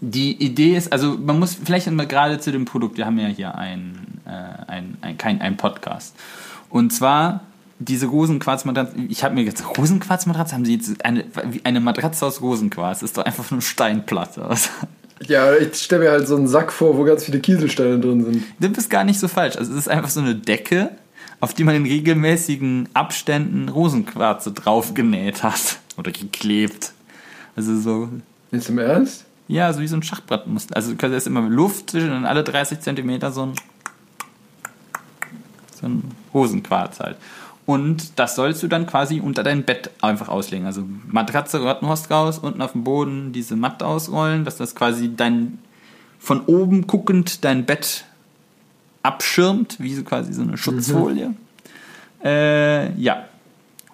[0.00, 3.28] die Idee ist, also man muss vielleicht mal gerade zu dem Produkt, wir haben ja
[3.28, 6.14] hier ein, äh, ein, ein, kein, ein Podcast.
[6.68, 7.42] Und zwar
[7.78, 12.40] diese Rosenquarzmatratze, ich habe mir jetzt Rosenquarzmatratze, haben sie jetzt eine, wie eine Matratze aus
[12.40, 14.44] Rosenquarz, ist doch einfach nur Steinplatte.
[14.44, 14.70] Also,
[15.26, 18.44] Ja, ich stelle mir halt so einen Sack vor, wo ganz viele Kieselsteine drin sind.
[18.58, 19.56] du bist gar nicht so falsch.
[19.56, 20.90] Also es ist einfach so eine Decke,
[21.40, 26.92] auf die man in regelmäßigen Abständen Rosenquarze draufgenäht hat oder geklebt.
[27.56, 28.08] Also so
[28.50, 29.24] Ist im Ernst?
[29.48, 30.70] Ja, so wie so ein Schachbrett muss.
[30.72, 33.52] Also du kannst immer Luft zwischen und alle 30 Zentimeter so ein,
[35.80, 36.02] so ein
[36.34, 37.16] Hosenquarz halt.
[37.66, 40.66] Und das sollst du dann quasi unter dein Bett einfach auslegen.
[40.66, 45.58] Also Matratze Rottenhorst raus, unten auf dem Boden diese Matte ausrollen, dass das quasi dein
[46.18, 48.04] von oben guckend dein Bett
[49.02, 51.34] abschirmt, wie so quasi so eine Schutzfolie.
[52.24, 53.24] Äh, ja.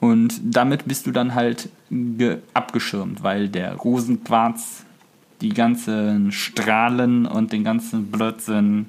[0.01, 4.85] Und damit bist du dann halt ge abgeschirmt, weil der Rosenquarz
[5.41, 8.87] die ganzen Strahlen und den ganzen Blödsinn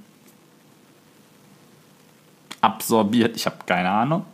[2.62, 3.36] absorbiert.
[3.36, 4.26] Ich habe keine Ahnung.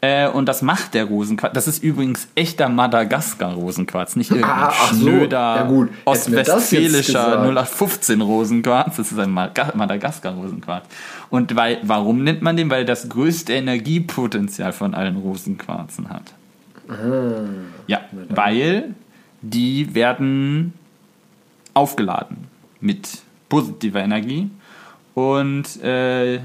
[0.00, 1.52] Äh, und das macht der Rosenquarz.
[1.54, 5.00] Das ist übrigens echter Madagaskar-Rosenquarz, nicht irgendein Ah, ach so.
[5.00, 7.72] schnöder Ja ostwestfälischer gesagt.
[7.72, 8.96] 0815-Rosenquarz.
[8.96, 10.84] Das ist ein Madagaskar-Rosenquarz.
[11.30, 12.70] Und weil, warum nennt man den?
[12.70, 16.32] Weil er das größte Energiepotenzial von allen Rosenquarzen hat.
[17.86, 18.00] Ja,
[18.30, 18.94] weil
[19.42, 20.72] die werden
[21.74, 22.46] aufgeladen
[22.80, 23.08] mit
[23.48, 24.50] positiver Energie
[25.14, 26.40] und äh,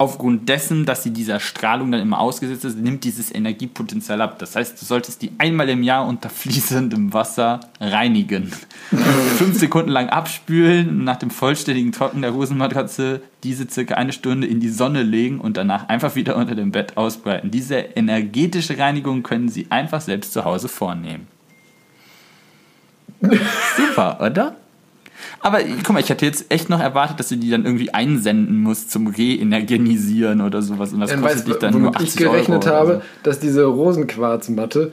[0.00, 4.38] aufgrund dessen, dass sie dieser Strahlung dann immer ausgesetzt ist, nimmt dieses Energiepotenzial ab.
[4.38, 8.50] Das heißt, du solltest die einmal im Jahr unter fließendem Wasser reinigen.
[9.36, 14.46] Fünf Sekunden lang abspülen und nach dem vollständigen Trocknen der Rosenmatratze diese circa eine Stunde
[14.46, 17.50] in die Sonne legen und danach einfach wieder unter dem Bett ausbreiten.
[17.50, 21.28] Diese energetische Reinigung können Sie einfach selbst zu Hause vornehmen.
[23.76, 24.56] Super, oder?
[25.42, 28.60] Aber guck mal, ich hätte jetzt echt noch erwartet, dass du die dann irgendwie einsenden
[28.60, 30.92] musst zum Reenergenisieren oder sowas.
[30.92, 33.02] Und das Dann kostet weißt dich dann nur womit 80 ich gerechnet Euro habe, so.
[33.22, 34.92] dass diese Rosenquarzmatte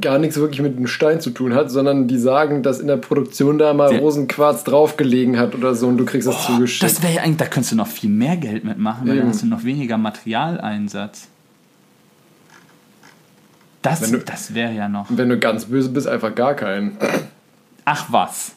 [0.00, 2.96] gar nichts wirklich mit einem Stein zu tun hat, sondern die sagen, dass in der
[2.96, 4.00] Produktion da mal Ja.
[4.00, 6.82] Rosenquarz draufgelegen hat oder so und du kriegst das zugeschickt.
[6.82, 9.28] Das wäre ja eigentlich, da könntest du noch viel mehr Geld mitmachen, weil dann Eben.
[9.32, 11.28] hast du noch weniger Materialeinsatz.
[13.82, 15.06] Das, du- das wäre ja noch.
[15.10, 16.96] Wenn du ganz böse bist, einfach gar keinen.
[17.84, 18.52] Ach was.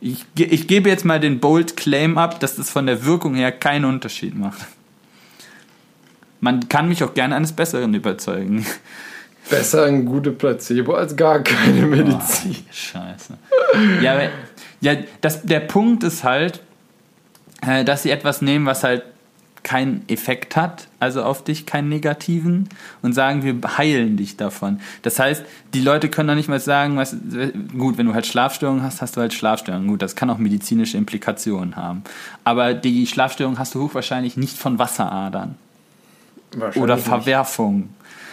[0.00, 3.50] Ich, ich gebe jetzt mal den Bold Claim ab, dass das von der Wirkung her
[3.50, 4.66] keinen Unterschied macht.
[6.40, 8.66] Man kann mich auch gerne eines Besseren überzeugen.
[9.48, 12.56] Besser ein gute Placebo als gar keine Medizin.
[12.70, 13.34] Scheiße.
[14.02, 14.28] Ja, aber,
[14.80, 16.60] ja das, der Punkt ist halt,
[17.66, 19.02] äh, dass sie etwas nehmen, was halt
[19.66, 22.68] keinen Effekt hat, also auf dich keinen negativen,
[23.02, 24.78] und sagen, wir heilen dich davon.
[25.02, 25.44] Das heißt,
[25.74, 27.16] die Leute können doch nicht mal sagen, was,
[27.76, 29.88] gut, wenn du halt Schlafstörungen hast, hast du halt Schlafstörungen.
[29.88, 32.04] Gut, das kann auch medizinische Implikationen haben.
[32.44, 35.56] Aber die Schlafstörung hast du hochwahrscheinlich nicht von Wasseradern
[36.76, 37.88] oder nicht.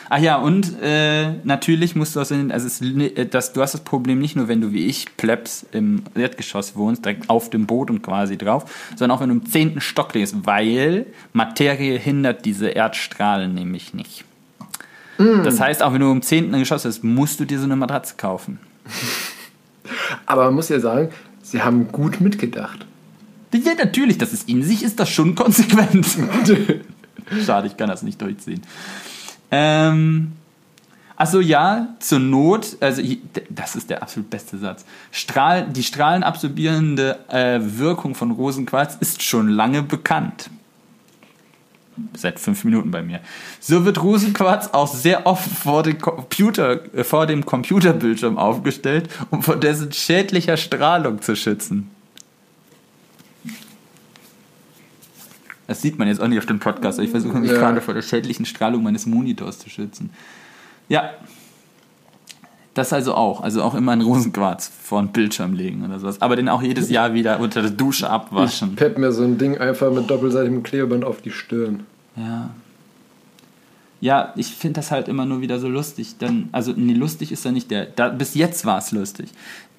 [0.10, 3.74] Ach ja, und äh, natürlich musst du aus den, also es, äh, das, du hast
[3.74, 7.66] das Problem nicht nur, wenn du wie ich, Plebs, im Erdgeschoss wohnst, direkt auf dem
[7.66, 8.66] Boden quasi drauf,
[8.96, 14.26] sondern auch wenn du im zehnten Stock lebst, weil Materie hindert diese Erdstrahlen nämlich nicht.
[15.18, 18.16] Das heißt, auch wenn du im zehnten Geschoss bist, musst du dir so eine Matratze
[18.18, 18.60] kaufen.
[20.26, 21.10] Aber man muss ja sagen,
[21.42, 22.86] sie haben gut mitgedacht.
[23.54, 26.08] Ja, natürlich, das ist in sich ist das schon konsequent.
[27.46, 28.62] Schade, ich kann das nicht durchziehen.
[29.56, 30.32] Ähm,
[31.16, 33.04] also ja, zur Not, also
[33.50, 34.84] das ist der absolut beste Satz.
[35.12, 40.50] Strahl, die strahlenabsorbierende äh, Wirkung von Rosenquarz ist schon lange bekannt.
[42.18, 43.20] Seit fünf Minuten bei mir.
[43.60, 49.44] So wird Rosenquarz auch sehr oft vor dem, Computer, äh, vor dem Computerbildschirm aufgestellt, um
[49.44, 51.92] vor dessen schädlicher Strahlung zu schützen.
[55.74, 57.58] Das sieht man jetzt auch nicht auf dem Podcast, ich versuche mich Ja.
[57.58, 60.12] gerade vor der schädlichen Strahlung meines Monitors zu schützen.
[60.88, 61.10] Ja.
[62.76, 63.42] Das also auch.
[63.42, 66.22] Also auch immer einen Rosenquarz vor den Bildschirm legen oder sowas.
[66.22, 68.76] Aber den auch jedes Jahr wieder unter der Dusche Ich abwaschen.
[68.76, 71.88] pepp mir so ein Ding einfach mit doppelseitigem Klebeband auf die Stirn.
[72.16, 72.52] Ja.
[74.00, 76.18] Ja, ich finde das halt immer nur wieder so lustig.
[76.20, 77.86] Dann, also, nee, lustig ist ja nicht der.
[77.88, 79.30] Da, bis jetzt war es lustig.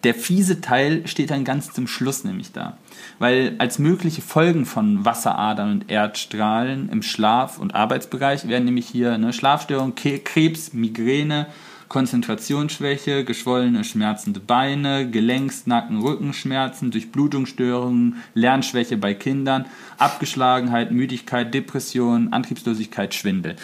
[0.04, 2.76] Der fiese Teil steht dann ganz zum Schluss nämlich da.
[3.18, 9.16] Weil als mögliche Folgen von Wasseradern und Erdstrahlen im Schlaf- und Arbeitsbereich werden nämlich hier
[9.18, 11.46] ne, Schlafstörung, Krebs, Migräne,
[11.94, 19.66] Konzentrationsschwäche, geschwollene, schmerzende Beine, Gelenks-, Nacken-, Rückenschmerzen, Durchblutungsstörungen, Lernschwäche bei Kindern,
[19.96, 23.54] Abgeschlagenheit, Müdigkeit, Depression, Antriebslosigkeit, Schwindel.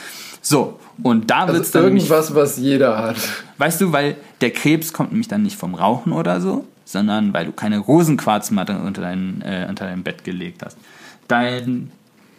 [0.43, 3.17] So, und da Also wird's dann nämlich irgendwas, was jeder hat.
[3.59, 7.47] Weißt du, weil der Krebs kommt nämlich dann nicht vom Rauchen oder so, sondern weil
[7.47, 10.79] du keine Rosenquarzmatte unter dein, äh, unter dein Bett gelegt hast.
[11.27, 11.91] Dein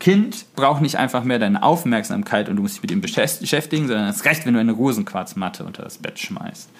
[0.01, 3.87] Kind braucht nicht einfach mehr deine Aufmerksamkeit und du musst dich mit ihm beschäft- beschäftigen,
[3.87, 6.71] sondern es reicht, wenn du eine Rosenquarzmatte unter das Bett schmeißt.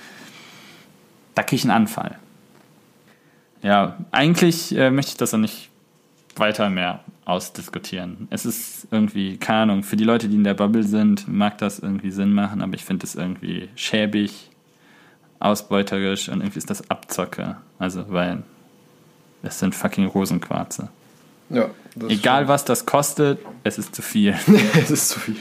[1.36, 2.18] Da krieg ich einen Anfall.
[3.62, 5.70] Ja, eigentlich äh, möchte ich das auch nicht
[6.36, 8.28] weiter mehr ausdiskutieren.
[8.32, 11.78] Es ist irgendwie, keine Ahnung, für die Leute, die in der Bubble sind, mag das
[11.78, 14.50] irgendwie Sinn machen, aber ich finde es irgendwie schäbig,
[15.40, 17.58] ausbeuterisch und irgendwie ist das Abzocke.
[17.78, 18.42] Also, weil
[19.44, 20.90] es sind fucking Rosenquarze.
[21.52, 24.36] Ja, das Egal was das kostet, es ist zu viel.
[24.38, 24.60] stimmt.
[24.76, 25.36] es ist zu viel.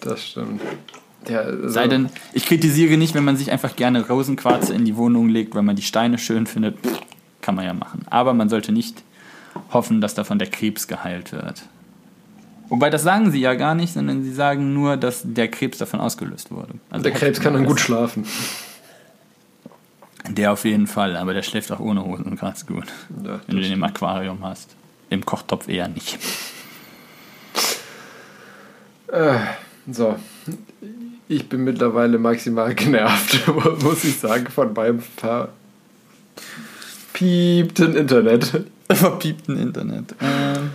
[0.00, 0.60] Das stimmt.
[1.28, 4.96] Ja, also, Sei denn, ich kritisiere nicht, wenn man sich einfach gerne Rosenquarze in die
[4.96, 6.78] Wohnung legt, weil man die Steine schön findet.
[6.84, 7.00] Pff,
[7.40, 8.04] Kann man ja machen.
[8.10, 9.02] Aber man sollte nicht
[9.72, 11.62] hoffen, dass davon der Krebs geheilt wird.
[12.68, 16.00] Wobei, das sagen sie ja gar nicht, sondern sie sagen nur, dass der Krebs davon
[16.00, 16.74] ausgelöst wurde.
[16.90, 18.26] Also der Krebs kann dann gut schlafen.
[20.28, 22.86] Der auf jeden Fall, aber der schläft auch ohne Rosenquarz gut.
[23.24, 24.74] Ja, Wenn du den im Aquarium hast.
[25.12, 26.18] Im Kochtopf eher nicht.
[29.08, 29.34] Äh,
[29.90, 30.16] so.
[31.28, 33.46] Ich bin mittlerweile maximal genervt,
[33.82, 35.00] muss ich sagen, von meinem
[37.12, 38.64] verpiepten Internet.
[38.90, 40.14] Verpiepten Internet.
[40.20, 40.70] Ähm,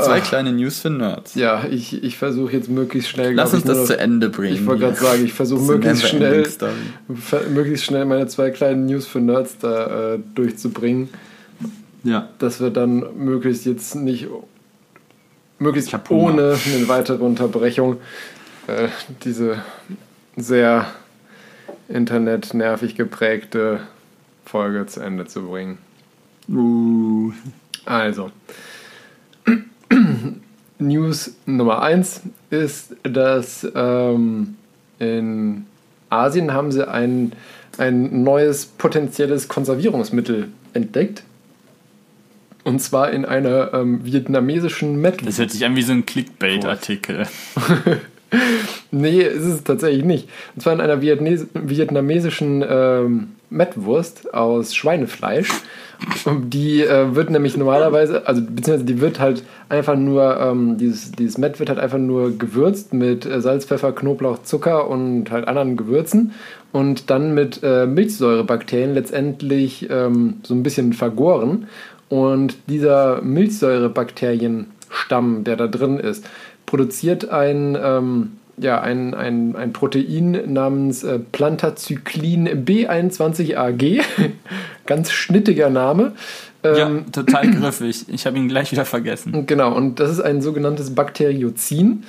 [0.00, 1.34] zwei kleine News für Nerds.
[1.34, 3.34] Ja, ich, ich versuche jetzt möglichst schnell.
[3.34, 4.54] Lass uns das noch- zu Ende bringen.
[4.54, 6.46] Ich wollte gerade sagen, ich versuche möglichst schnell,
[7.52, 11.08] möglichst schnell meine zwei kleinen News für Nerds da äh, durchzubringen,
[12.06, 12.28] Ja.
[12.38, 14.28] dass wir dann möglichst jetzt nicht
[15.58, 17.96] möglichst ohne eine weitere Unterbrechung
[18.66, 18.88] äh,
[19.24, 19.62] diese
[20.36, 20.86] sehr
[21.88, 23.80] internetnervig geprägte
[24.44, 25.78] Folge zu Ende zu bringen.
[26.48, 27.32] Uh.
[27.84, 28.30] Also,
[30.78, 34.56] News Nummer 1 ist, dass ähm,
[34.98, 35.66] in
[36.10, 37.32] Asien haben sie ein,
[37.78, 41.22] ein neues potenzielles Konservierungsmittel entdeckt.
[42.66, 45.38] Und zwar in einer ähm, vietnamesischen Das Metwurst.
[45.38, 47.26] hört sich an wie so ein Clickbait-Artikel.
[48.90, 50.28] Nee, ist es tatsächlich nicht.
[50.54, 55.48] Und zwar in einer Vietnes vietnamesischen ähm, Mettwurst aus Schweinefleisch.
[56.24, 61.12] Und Die äh, wird nämlich normalerweise, also beziehungsweise die wird halt einfach nur, ähm, dieses,
[61.12, 65.46] dieses Mett wird halt einfach nur gewürzt mit äh, Salz, Pfeffer, Knoblauch, Zucker und halt
[65.46, 66.32] anderen Gewürzen
[66.72, 71.68] und dann mit äh, Milchsäurebakterien letztendlich ähm, so ein bisschen vergoren.
[72.08, 76.24] Und dieser Milchsäurebakterienstamm, der da drin ist,
[76.66, 84.02] produziert ein, ähm, ja, ein, ein, ein Protein namens äh, Plantazyklin B21AG.
[84.86, 86.12] Ganz schnittiger Name.
[86.64, 88.06] ja, Ähm, total griffig.
[88.08, 89.46] Ich habe ihn gleich wieder vergessen.
[89.46, 92.04] Genau, und das ist ein sogenanntes Bakteriozin.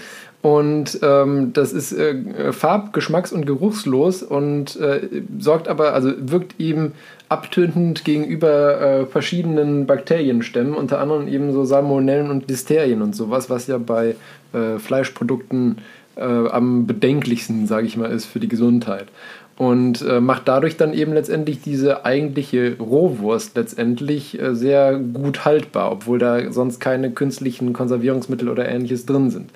[0.47, 5.01] Und ähm, das ist äh, farb-, geschmacks- und geruchslos und äh,
[5.39, 6.93] sorgt aber, also wirkt eben
[7.27, 13.67] abtötend gegenüber äh, verschiedenen Bakterienstämmen, unter anderem eben so Salmonellen und Listerien und sowas, was
[13.67, 14.15] ja bei
[14.53, 15.79] äh, Fleischprodukten
[16.15, 19.07] äh, am bedenklichsten, sage ich mal, ist für die Gesundheit.
[19.57, 26.19] Und äh, macht dadurch dann eben letztendlich diese eigentliche Rohwurst letztendlich sehr gut haltbar, obwohl
[26.19, 29.49] da sonst keine künstlichen Konservierungsmittel oder ähnliches drin sind.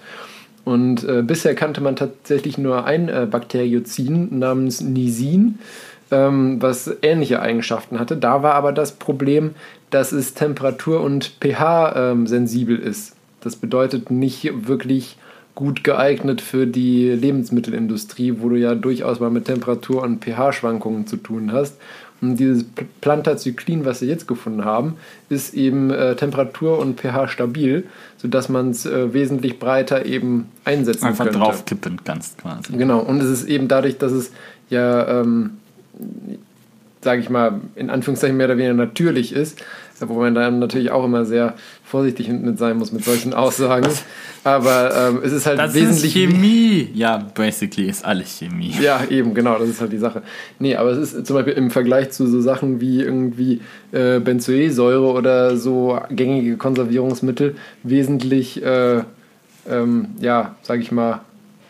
[0.64, 5.60] Und äh, bisher kannte man tatsächlich nur ein äh, Bakteriozin namens Nisin,
[6.12, 8.18] ähm, was ähnliche Eigenschaften hatte.
[8.18, 9.52] Da war aber das Problem,
[9.90, 13.16] dass es Temperatur- und pH-sensibel ist.
[13.42, 15.18] Das bedeutet nicht wirklich
[15.56, 21.18] gut geeignet für die Lebensmittelindustrie, wo du ja durchaus mal mit Temperatur- und pH-Schwankungen zu
[21.18, 21.78] tun hast.
[22.22, 24.96] Und dieses Pl- Plantazyklin, was sie jetzt gefunden haben,
[25.30, 27.86] ist eben äh, Temperatur- und pH stabil,
[28.18, 31.40] sodass man es äh, wesentlich breiter eben einsetzen Einfach könnte.
[31.40, 32.74] draufkippen kannst quasi.
[32.78, 34.32] Genau, und es ist eben dadurch, dass es
[34.70, 35.52] ja ähm,
[37.04, 39.60] sage ich mal, in Anführungszeichen mehr oder weniger natürlich ist,
[40.00, 41.56] wo man dann natürlich auch immer sehr
[41.92, 43.88] vorsichtig mit sein muss mit solchen Aussagen.
[44.44, 46.90] Aber ähm, es ist halt Das wesentlich ist Chemie.
[46.94, 48.74] Ja, basically ist alles Chemie.
[48.82, 50.24] Ja, eben, genau, das ist halt die Sache.
[50.58, 53.62] Nee, aber es ist zum Beispiel im Vergleich zu so Sachen wie irgendwie
[53.92, 59.04] äh, Benzoesäure oder so gängige Konservierungsmittel wesentlich, äh,
[59.70, 61.22] ähm, ja, sag ich mal,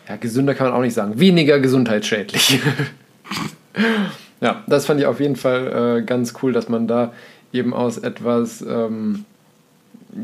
[0.08, 2.60] ja, gesünder kann man auch nicht sagen, weniger gesundheitsschädlich.
[4.40, 7.12] ja, das fand ich auf jeden Fall äh, ganz cool, dass man da
[7.52, 9.24] eben aus etwas, ähm,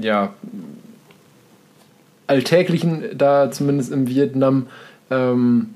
[0.01, 0.35] ja,
[2.27, 4.67] Alltäglichen da zumindest im Vietnam
[5.11, 5.71] ähm,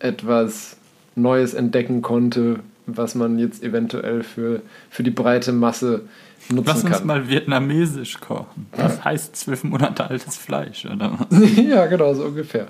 [0.00, 0.76] etwas
[1.14, 6.02] Neues entdecken konnte, was man jetzt eventuell für, für die breite Masse
[6.48, 7.06] nutzen Lass uns kann.
[7.06, 8.66] mal vietnamesisch kochen.
[8.76, 11.26] Das heißt zwölf Monate altes Fleisch, oder was?
[11.56, 12.68] ja, genau, so ungefähr.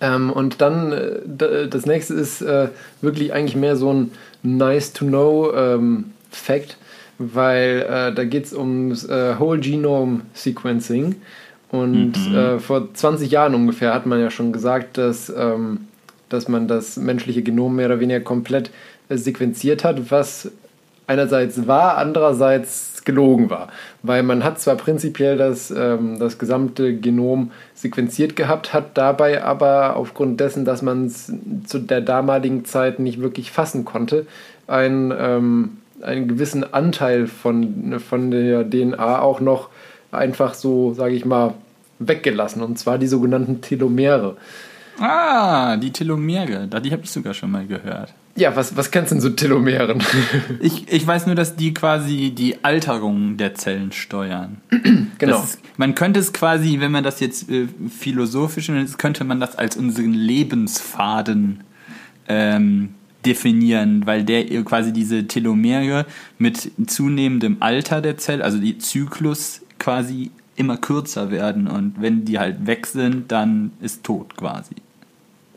[0.00, 2.68] Ähm, und dann, äh, das nächste ist äh,
[3.00, 4.12] wirklich eigentlich mehr so ein
[4.42, 6.76] Nice-to-Know-Fact,
[7.34, 11.16] weil äh, da geht es ums äh, Whole Genome Sequencing.
[11.70, 15.86] Und äh, vor 20 Jahren ungefähr hat man ja schon gesagt, dass, ähm,
[16.28, 18.70] dass man das menschliche Genom mehr oder weniger komplett
[19.08, 20.50] äh, sequenziert hat, was
[21.06, 23.68] einerseits wahr, andererseits gelogen war.
[24.02, 29.96] Weil man hat zwar prinzipiell das, ähm, das gesamte Genom sequenziert gehabt, hat dabei aber
[29.96, 31.32] aufgrund dessen, dass man es
[31.66, 34.26] zu der damaligen Zeit nicht wirklich fassen konnte,
[34.66, 39.68] einen, ähm, einen gewissen Anteil von, von der DNA auch noch
[40.10, 41.54] einfach so, sage ich mal,
[41.98, 42.62] weggelassen.
[42.62, 44.36] Und zwar die sogenannten Telomere.
[44.98, 46.66] Ah, die Telomere.
[46.68, 48.12] Da- Die habe ich sogar schon mal gehört.
[48.34, 50.02] Ja, was, was kennst du denn so Telomeren?
[50.60, 54.58] Ich, ich weiß nur, dass die quasi die Alterung der Zellen steuern.
[55.18, 55.42] genau.
[55.42, 59.56] Ist, man könnte es quasi, wenn man das jetzt äh, philosophisch nennt, könnte man das
[59.56, 61.60] als unseren Lebensfaden
[62.28, 66.06] ähm, definieren, weil der quasi diese Telomere
[66.38, 72.38] mit zunehmendem Alter der Zelle, also die Zyklus quasi immer kürzer werden und wenn die
[72.38, 74.74] halt weg sind, dann ist tot quasi.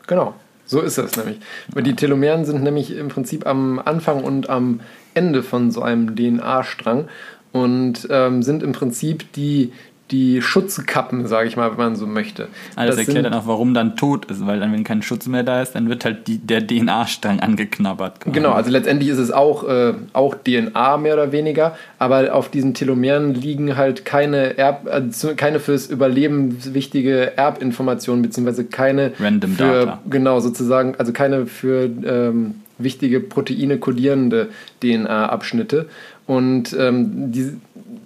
[0.07, 0.35] Genau,
[0.65, 1.39] so ist es nämlich.
[1.73, 4.79] Weil die Telomeren sind nämlich im Prinzip am Anfang und am
[5.13, 7.07] Ende von so einem DNA-Strang
[7.51, 9.71] und ähm, sind im Prinzip die,
[10.11, 12.47] die Schutzkappen, sage ich mal, wenn man so möchte.
[12.75, 15.25] Also das, Das erklärt dann auch, warum dann tot ist, weil dann, wenn kein Schutz
[15.25, 18.19] mehr da ist, dann wird halt die, der DNA-Strang angeknabbert.
[18.19, 18.35] quasi.
[18.35, 22.75] Genau, also letztendlich ist es auch, äh, auch DNA mehr oder weniger, aber auf diesen
[22.75, 29.63] Telomeren liegen halt keine, Erb, also keine fürs Überleben wichtige Erbinformationen, beziehungsweise keine Random für,
[29.63, 30.01] Data.
[30.07, 34.49] genau, sozusagen, also keine für ähm, wichtige Proteine kodierende
[34.81, 35.87] DNA-Abschnitte.
[36.27, 37.53] Und ähm, die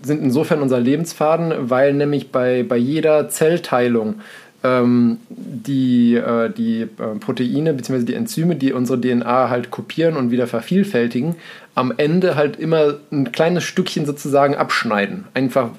[0.01, 4.15] sind insofern unser Lebensfaden, weil nämlich bei, bei jeder Zellteilung
[4.63, 6.87] ähm, die, äh, die äh,
[7.19, 8.03] Proteine bzw.
[8.03, 11.35] die Enzyme, die unsere DNA halt kopieren und wieder vervielfältigen,
[11.75, 15.25] am Ende halt immer ein kleines Stückchen sozusagen abschneiden.
[15.33, 15.69] Einfach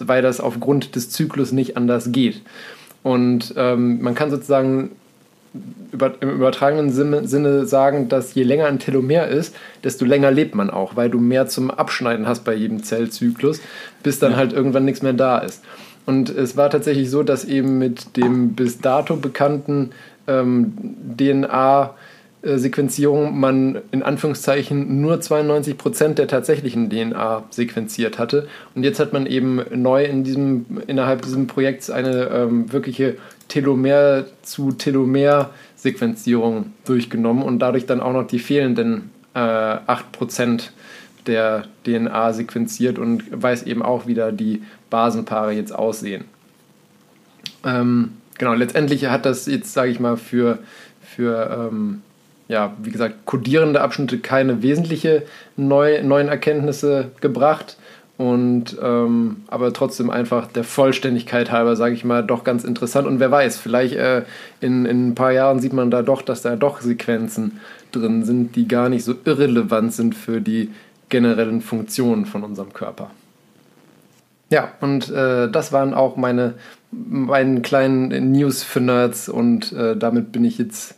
[0.00, 2.42] weil das aufgrund des Zyklus nicht anders geht.
[3.02, 4.90] Und ähm, man kann sozusagen
[5.92, 10.54] über, im übertragenen Sinne, Sinne sagen, dass je länger ein Telomer ist, desto länger lebt
[10.54, 13.62] man auch, weil du mehr zum Abschneiden hast bei jedem Zellzyklus,
[14.02, 15.62] bis dann halt irgendwann nichts mehr da ist.
[16.06, 19.90] Und es war tatsächlich so, dass eben mit dem bis dato bekannten
[20.26, 20.72] ähm,
[21.18, 28.48] DNA-Sequenzierung man in Anführungszeichen nur 92% der tatsächlichen DNA sequenziert hatte.
[28.74, 33.16] Und jetzt hat man eben neu in diesem, innerhalb dieses Projekts eine ähm, wirkliche
[33.48, 40.70] Telomer zu Telomer Sequenzierung durchgenommen und dadurch dann auch noch die fehlenden äh, 8%
[41.26, 46.24] der DNA sequenziert und weiß eben auch, wie die Basenpaare jetzt aussehen.
[47.64, 50.58] Ähm, genau, letztendlich hat das jetzt, sage ich mal, für,
[51.02, 52.02] für ähm,
[52.48, 55.24] ja, wie gesagt, kodierende Abschnitte keine wesentliche
[55.56, 57.76] neu, neuen Erkenntnisse gebracht.
[58.18, 63.06] Und ähm, aber trotzdem einfach der Vollständigkeit halber, sage ich mal, doch ganz interessant.
[63.06, 64.24] Und wer weiß, vielleicht äh,
[64.60, 67.60] in, in ein paar Jahren sieht man da doch, dass da doch Sequenzen
[67.92, 70.72] drin sind, die gar nicht so irrelevant sind für die
[71.08, 73.10] generellen Funktionen von unserem Körper.
[74.50, 76.54] Ja, und äh, das waren auch meine
[76.90, 80.96] meinen kleinen News für Nerds und äh, damit bin ich jetzt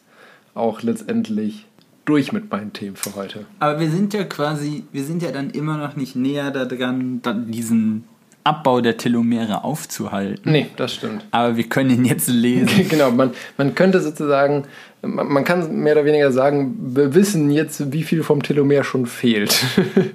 [0.55, 1.67] auch letztendlich
[2.05, 3.47] durch mit meinen Themen für heute.
[3.59, 8.05] Aber wir sind ja quasi, wir sind ja dann immer noch nicht näher daran, diesen
[8.43, 10.51] Abbau der Telomere aufzuhalten.
[10.51, 11.25] Nee, das stimmt.
[11.31, 12.89] Aber wir können ihn jetzt lesen.
[12.89, 14.65] genau, man, man könnte sozusagen,
[15.03, 19.07] man, man kann mehr oder weniger sagen, wir wissen jetzt, wie viel vom Telomer schon
[19.07, 19.63] fehlt.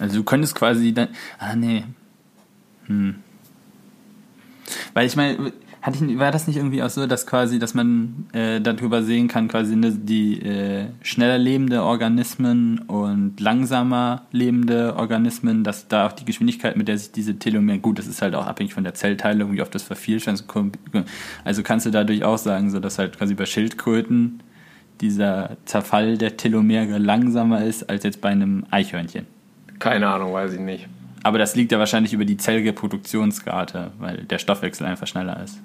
[0.00, 1.08] Also du könntest quasi dann.
[1.38, 1.84] Ah nee.
[2.86, 3.16] Hm.
[4.94, 5.52] Weil ich meine,
[5.82, 9.28] Hatte ich, war das nicht irgendwie auch so, dass quasi, dass man äh, darüber sehen
[9.28, 16.12] kann, quasi ne, die äh, schneller lebende Organismen und langsamer lebende Organismen, dass da auch
[16.12, 18.92] die Geschwindigkeit, mit der sich diese Telomere, gut, das ist halt auch abhängig von der
[18.92, 20.44] Zellteilung, wie oft das vervielfältigt.
[21.44, 24.42] Also kannst du dadurch auch sagen, so dass halt quasi bei Schildkröten
[25.00, 29.26] dieser Zerfall der Telomere langsamer ist als jetzt bei einem Eichhörnchen.
[29.78, 30.88] Keine Ahnung, weiß ich nicht.
[31.22, 35.60] Aber das liegt ja wahrscheinlich über die Zellreproduktionsrate, weil der Stoffwechsel einfach schneller ist.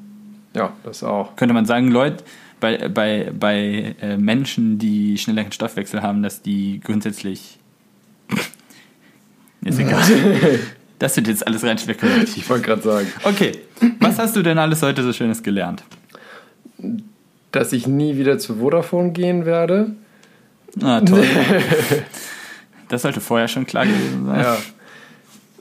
[0.56, 1.36] Ja, das auch.
[1.36, 2.23] Könnte man sagen, Leute,
[2.60, 7.60] bei, bei, bei äh, Menschen, die schnelleren Stoffwechsel haben, dass die grundsätzlich.
[9.61, 10.02] ist egal.
[10.98, 12.38] Das wird jetzt alles rein spekulativ.
[12.38, 13.07] Ich wollte gerade sagen.
[13.23, 13.52] Okay,
[13.99, 15.84] was hast du denn alles heute so Schönes gelernt?
[17.52, 19.91] Dass ich nie wieder zu Vodafone gehen werde.
[20.82, 21.26] Ah, toll.
[22.90, 24.40] das sollte vorher schon klar gewesen sein.
[24.40, 24.57] Ja.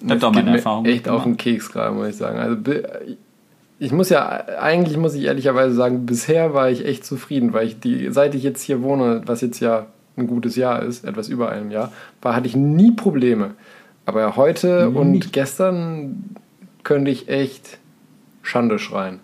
[0.00, 0.84] Das ist auch meine Erfahrung.
[0.84, 2.38] Echt auf den Keks gerade, muss ich sagen.
[2.38, 2.56] Also
[3.78, 7.80] ich muss ja, eigentlich muss ich ehrlicherweise sagen, bisher war ich echt zufrieden, weil ich
[7.80, 9.86] die, seit ich jetzt hier wohne, was jetzt ja
[10.16, 11.92] ein gutes Jahr ist, etwas über einem Jahr,
[12.22, 13.54] war, hatte ich nie Probleme.
[14.06, 14.96] Aber heute Nie.
[14.96, 16.36] und gestern
[16.82, 17.78] könnte ich echt
[18.42, 19.20] Schande schreien.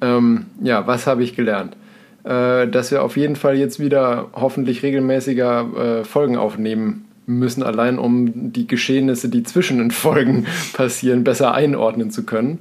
[0.00, 1.76] Ähm, ja, was habe ich gelernt?
[2.24, 7.98] Äh, dass wir auf jeden Fall jetzt wieder hoffentlich regelmäßiger äh, Folgen aufnehmen müssen, allein
[7.98, 12.60] um die Geschehnisse, die zwischen den Folgen passieren, besser einordnen zu können.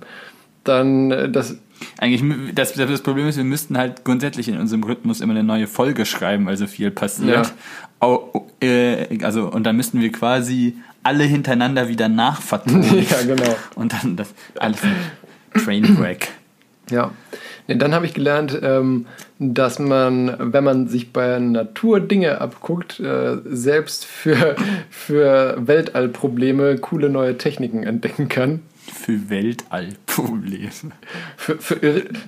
[0.66, 1.56] Dann äh, das
[1.98, 5.68] Eigentlich, das, das Problem ist, wir müssten halt grundsätzlich in unserem Rhythmus immer eine neue
[5.68, 7.48] Folge schreiben, weil so viel passiert.
[7.48, 7.52] Ja.
[8.00, 12.84] Au, äh, also, und dann müssten wir quasi alle hintereinander wieder nachvertonen.
[13.10, 13.56] ja genau.
[13.76, 14.80] Und dann das alles
[15.54, 16.30] Trainwreck.
[16.90, 17.12] Ja.
[17.68, 19.08] Nee, dann habe ich gelernt, ähm,
[19.40, 24.56] dass man, wenn man sich bei Natur Dinge abguckt, äh, selbst für,
[24.90, 28.62] für Weltallprobleme coole neue Techniken entdecken kann.
[29.02, 30.70] Für Weltallprobleme.
[31.38, 31.76] Für, für,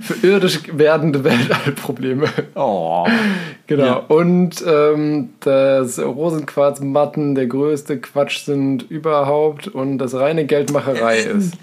[0.02, 2.28] für irdisch werdende Weltallprobleme.
[2.56, 3.08] Oh.
[3.68, 3.86] Genau.
[3.86, 3.96] Ja.
[3.96, 11.54] Und ähm, dass Rosenquarzmatten der größte Quatsch sind überhaupt und das reine Geldmacherei ist.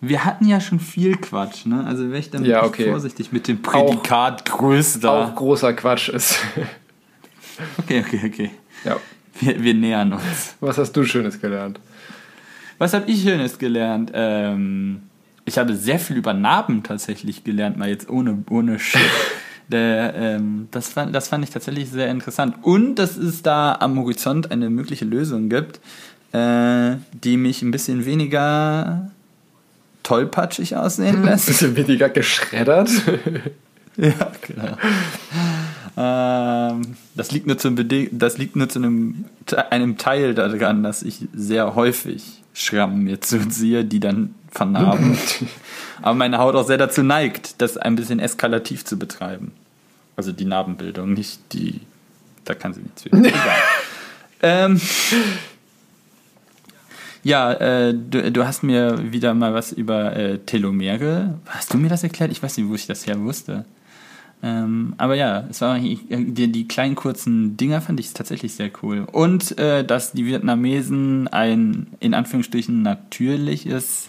[0.00, 1.84] Wir hatten ja schon viel Quatsch, ne?
[1.86, 2.90] Also wäre ich dann Ja, okay.
[2.90, 5.10] vorsichtig mit dem Prädikat größter.
[5.10, 6.38] Auch großer Quatsch ist.
[7.78, 8.50] Okay, okay, okay.
[8.82, 8.96] ja.
[9.38, 10.56] Wir, wir nähern uns.
[10.60, 11.78] Was hast du Schönes gelernt?
[12.82, 14.10] Was habe ich Schönes gelernt?
[14.12, 15.02] Ähm,
[15.44, 19.00] ich habe sehr viel über Narben tatsächlich gelernt, mal jetzt ohne, ohne Shit.
[19.68, 22.56] Der, ähm, das, fand, das fand ich tatsächlich sehr interessant.
[22.62, 25.78] Und dass es da am Horizont eine mögliche Lösung gibt,
[26.32, 29.12] äh, die mich ein bisschen weniger
[30.02, 31.46] tollpatschig aussehen lässt.
[31.46, 32.90] Bisschen weniger geschreddert.
[33.98, 34.78] Ja, genau.
[35.98, 39.26] ähm, das liegt nur, zum Bede das liegt nur zu einem,
[39.68, 45.18] einem Teil daran, dass ich sehr häufig Schrammen mir zuziehe, die dann vernarben.
[46.02, 49.52] Aber meine Haut auch sehr dazu neigt, das ein bisschen eskalativ zu betreiben.
[50.16, 51.80] Also die Narbenbildung, nicht die.
[52.44, 53.10] Da kann sie nichts für.
[54.42, 54.80] Ähm,
[57.22, 61.38] ja, äh, du, du hast mir wieder mal was über äh, Telomere.
[61.46, 62.32] Hast du mir das erklärt?
[62.32, 63.64] Ich weiß nicht, wo ich das her wusste.
[64.44, 69.06] Ähm, aber ja, es war die, die kleinen kurzen Dinger fand ich tatsächlich sehr cool.
[69.10, 74.08] Und äh, dass die Vietnamesen ein in Anführungsstrichen natürliches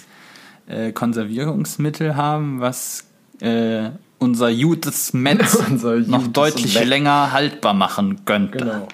[0.68, 3.06] äh, Konservierungsmittel haben, was
[3.42, 8.58] äh, unser gutes Metz Unser noch gutes deutlich länger haltbar machen könnte.
[8.60, 8.88] Genau.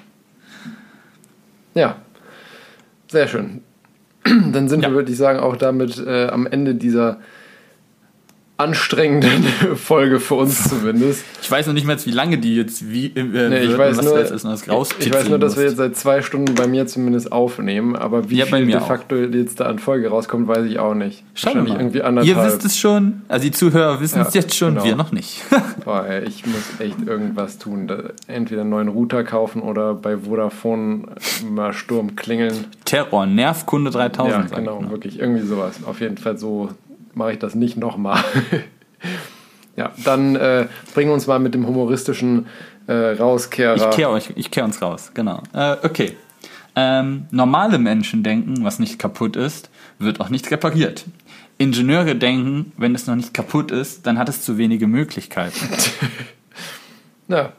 [1.75, 1.95] Ja,
[3.07, 3.61] sehr schön.
[4.25, 4.89] Dann sind Ja.
[4.89, 7.19] wir, würde ich sagen, auch damit äh, am Ende dieser
[8.59, 9.43] anstrengenden
[9.75, 11.23] Folge für uns zumindest.
[11.41, 13.97] Ich weiß noch nicht mal, wie lange die jetzt wie äh, Nee, ich wird weiß
[13.97, 16.53] was nur, jetzt erst noch ich, ich weiß nur, dass wir jetzt seit zwei Stunden
[16.55, 18.87] bei mir zumindest aufnehmen, aber wie Ja, viel de auch.
[18.87, 21.23] facto jetzt da an Folge rauskommt, weiß ich auch nicht.
[21.33, 21.79] Schauen wir Wahrscheinlich mal.
[21.79, 22.47] irgendwie Ihr anderthalb.
[22.47, 24.83] wisst es schon, also die Zuhörer wissen es Ja, jetzt schon, genau.
[24.85, 25.41] wir noch nicht.
[25.85, 27.89] Boah, ey, ich muss echt irgendwas tun.
[28.27, 31.03] Entweder einen neuen Router kaufen oder bei Vodafone
[31.49, 32.65] mal Sturm klingeln.
[32.85, 34.51] Terror, Nervkunde 3000.
[34.51, 35.19] Ja, genau, wirklich.
[35.19, 35.75] Irgendwie sowas.
[35.85, 36.69] Auf jeden Fall so
[37.13, 38.23] mache ich das nicht nochmal.
[39.75, 42.47] ja, dann äh, bringen wir uns mal mit dem humoristischen
[42.87, 43.75] äh, Rauskehrer.
[43.75, 45.43] Ich kehre euch, ich uns raus, genau.
[45.53, 46.15] Äh, okay.
[46.75, 51.05] Ähm, normale Menschen denken, was nicht kaputt ist, wird auch nicht repariert.
[51.57, 55.59] Ingenieure denken, wenn es noch nicht kaputt ist, dann hat es zu wenige Möglichkeiten.
[57.29, 57.53] Ja.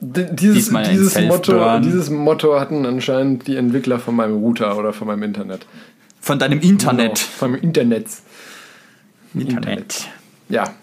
[0.00, 5.08] D dieses, dieses, Motto, dieses Motto hatten anscheinend die Entwickler von meinem Router oder von
[5.08, 5.66] meinem Internet.
[6.20, 7.14] Von deinem Internet.
[7.14, 8.06] Genau, von meinem Internet.
[9.34, 10.08] Internet.
[10.48, 10.74] Ja.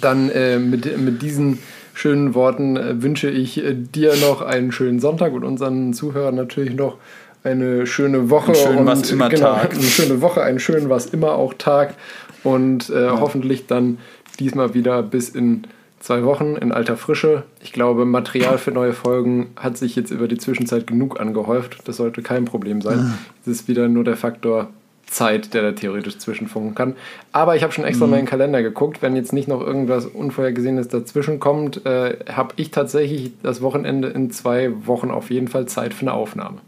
[0.00, 1.58] Dann äh, mit, mit diesen
[1.94, 6.74] schönen Worten äh, wünsche ich äh, dir noch einen schönen Sonntag und unseren Zuhörern natürlich
[6.74, 6.98] noch
[7.42, 9.72] eine schöne Woche Einen schönen und was immer genau, Tag.
[9.74, 11.94] eine schöne Woche, einen schönen was immer auch Tag
[12.42, 13.98] und äh, hoffentlich dann
[14.38, 15.66] diesmal wieder bis in
[16.06, 17.42] zwei Wochen in alter Frische.
[17.60, 21.78] Ich glaube, Material für neue Folgen hat sich jetzt über die Zwischenzeit genug angehäuft.
[21.84, 23.14] Das sollte kein Problem sein.
[23.42, 24.68] Es ist wieder nur der Faktor
[25.06, 26.94] Zeit, der da theoretisch zwischenfunken kann.
[27.32, 29.02] Aber ich habe schon extra in den Kalender geguckt.
[29.02, 34.30] Wenn jetzt nicht noch irgendwas Unvorhergesehenes dazwischen kommt, äh, habe ich tatsächlich das Wochenende in
[34.30, 36.58] zwei Wochen auf jeden Fall Zeit für eine Aufnahme.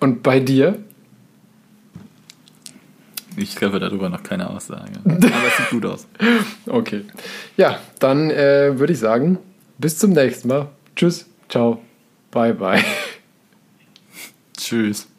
[0.00, 0.78] Und bei dir?
[3.36, 4.92] Ich treffe darüber noch keine Aussage.
[5.04, 6.06] Aber es sieht gut aus.
[6.66, 7.04] Okay.
[7.56, 9.38] Ja, dann äh, würde ich sagen,
[9.78, 10.68] bis zum nächsten Mal.
[10.96, 11.82] Tschüss, ciao,
[12.30, 12.84] bye, bye.
[14.56, 15.11] Tschüss.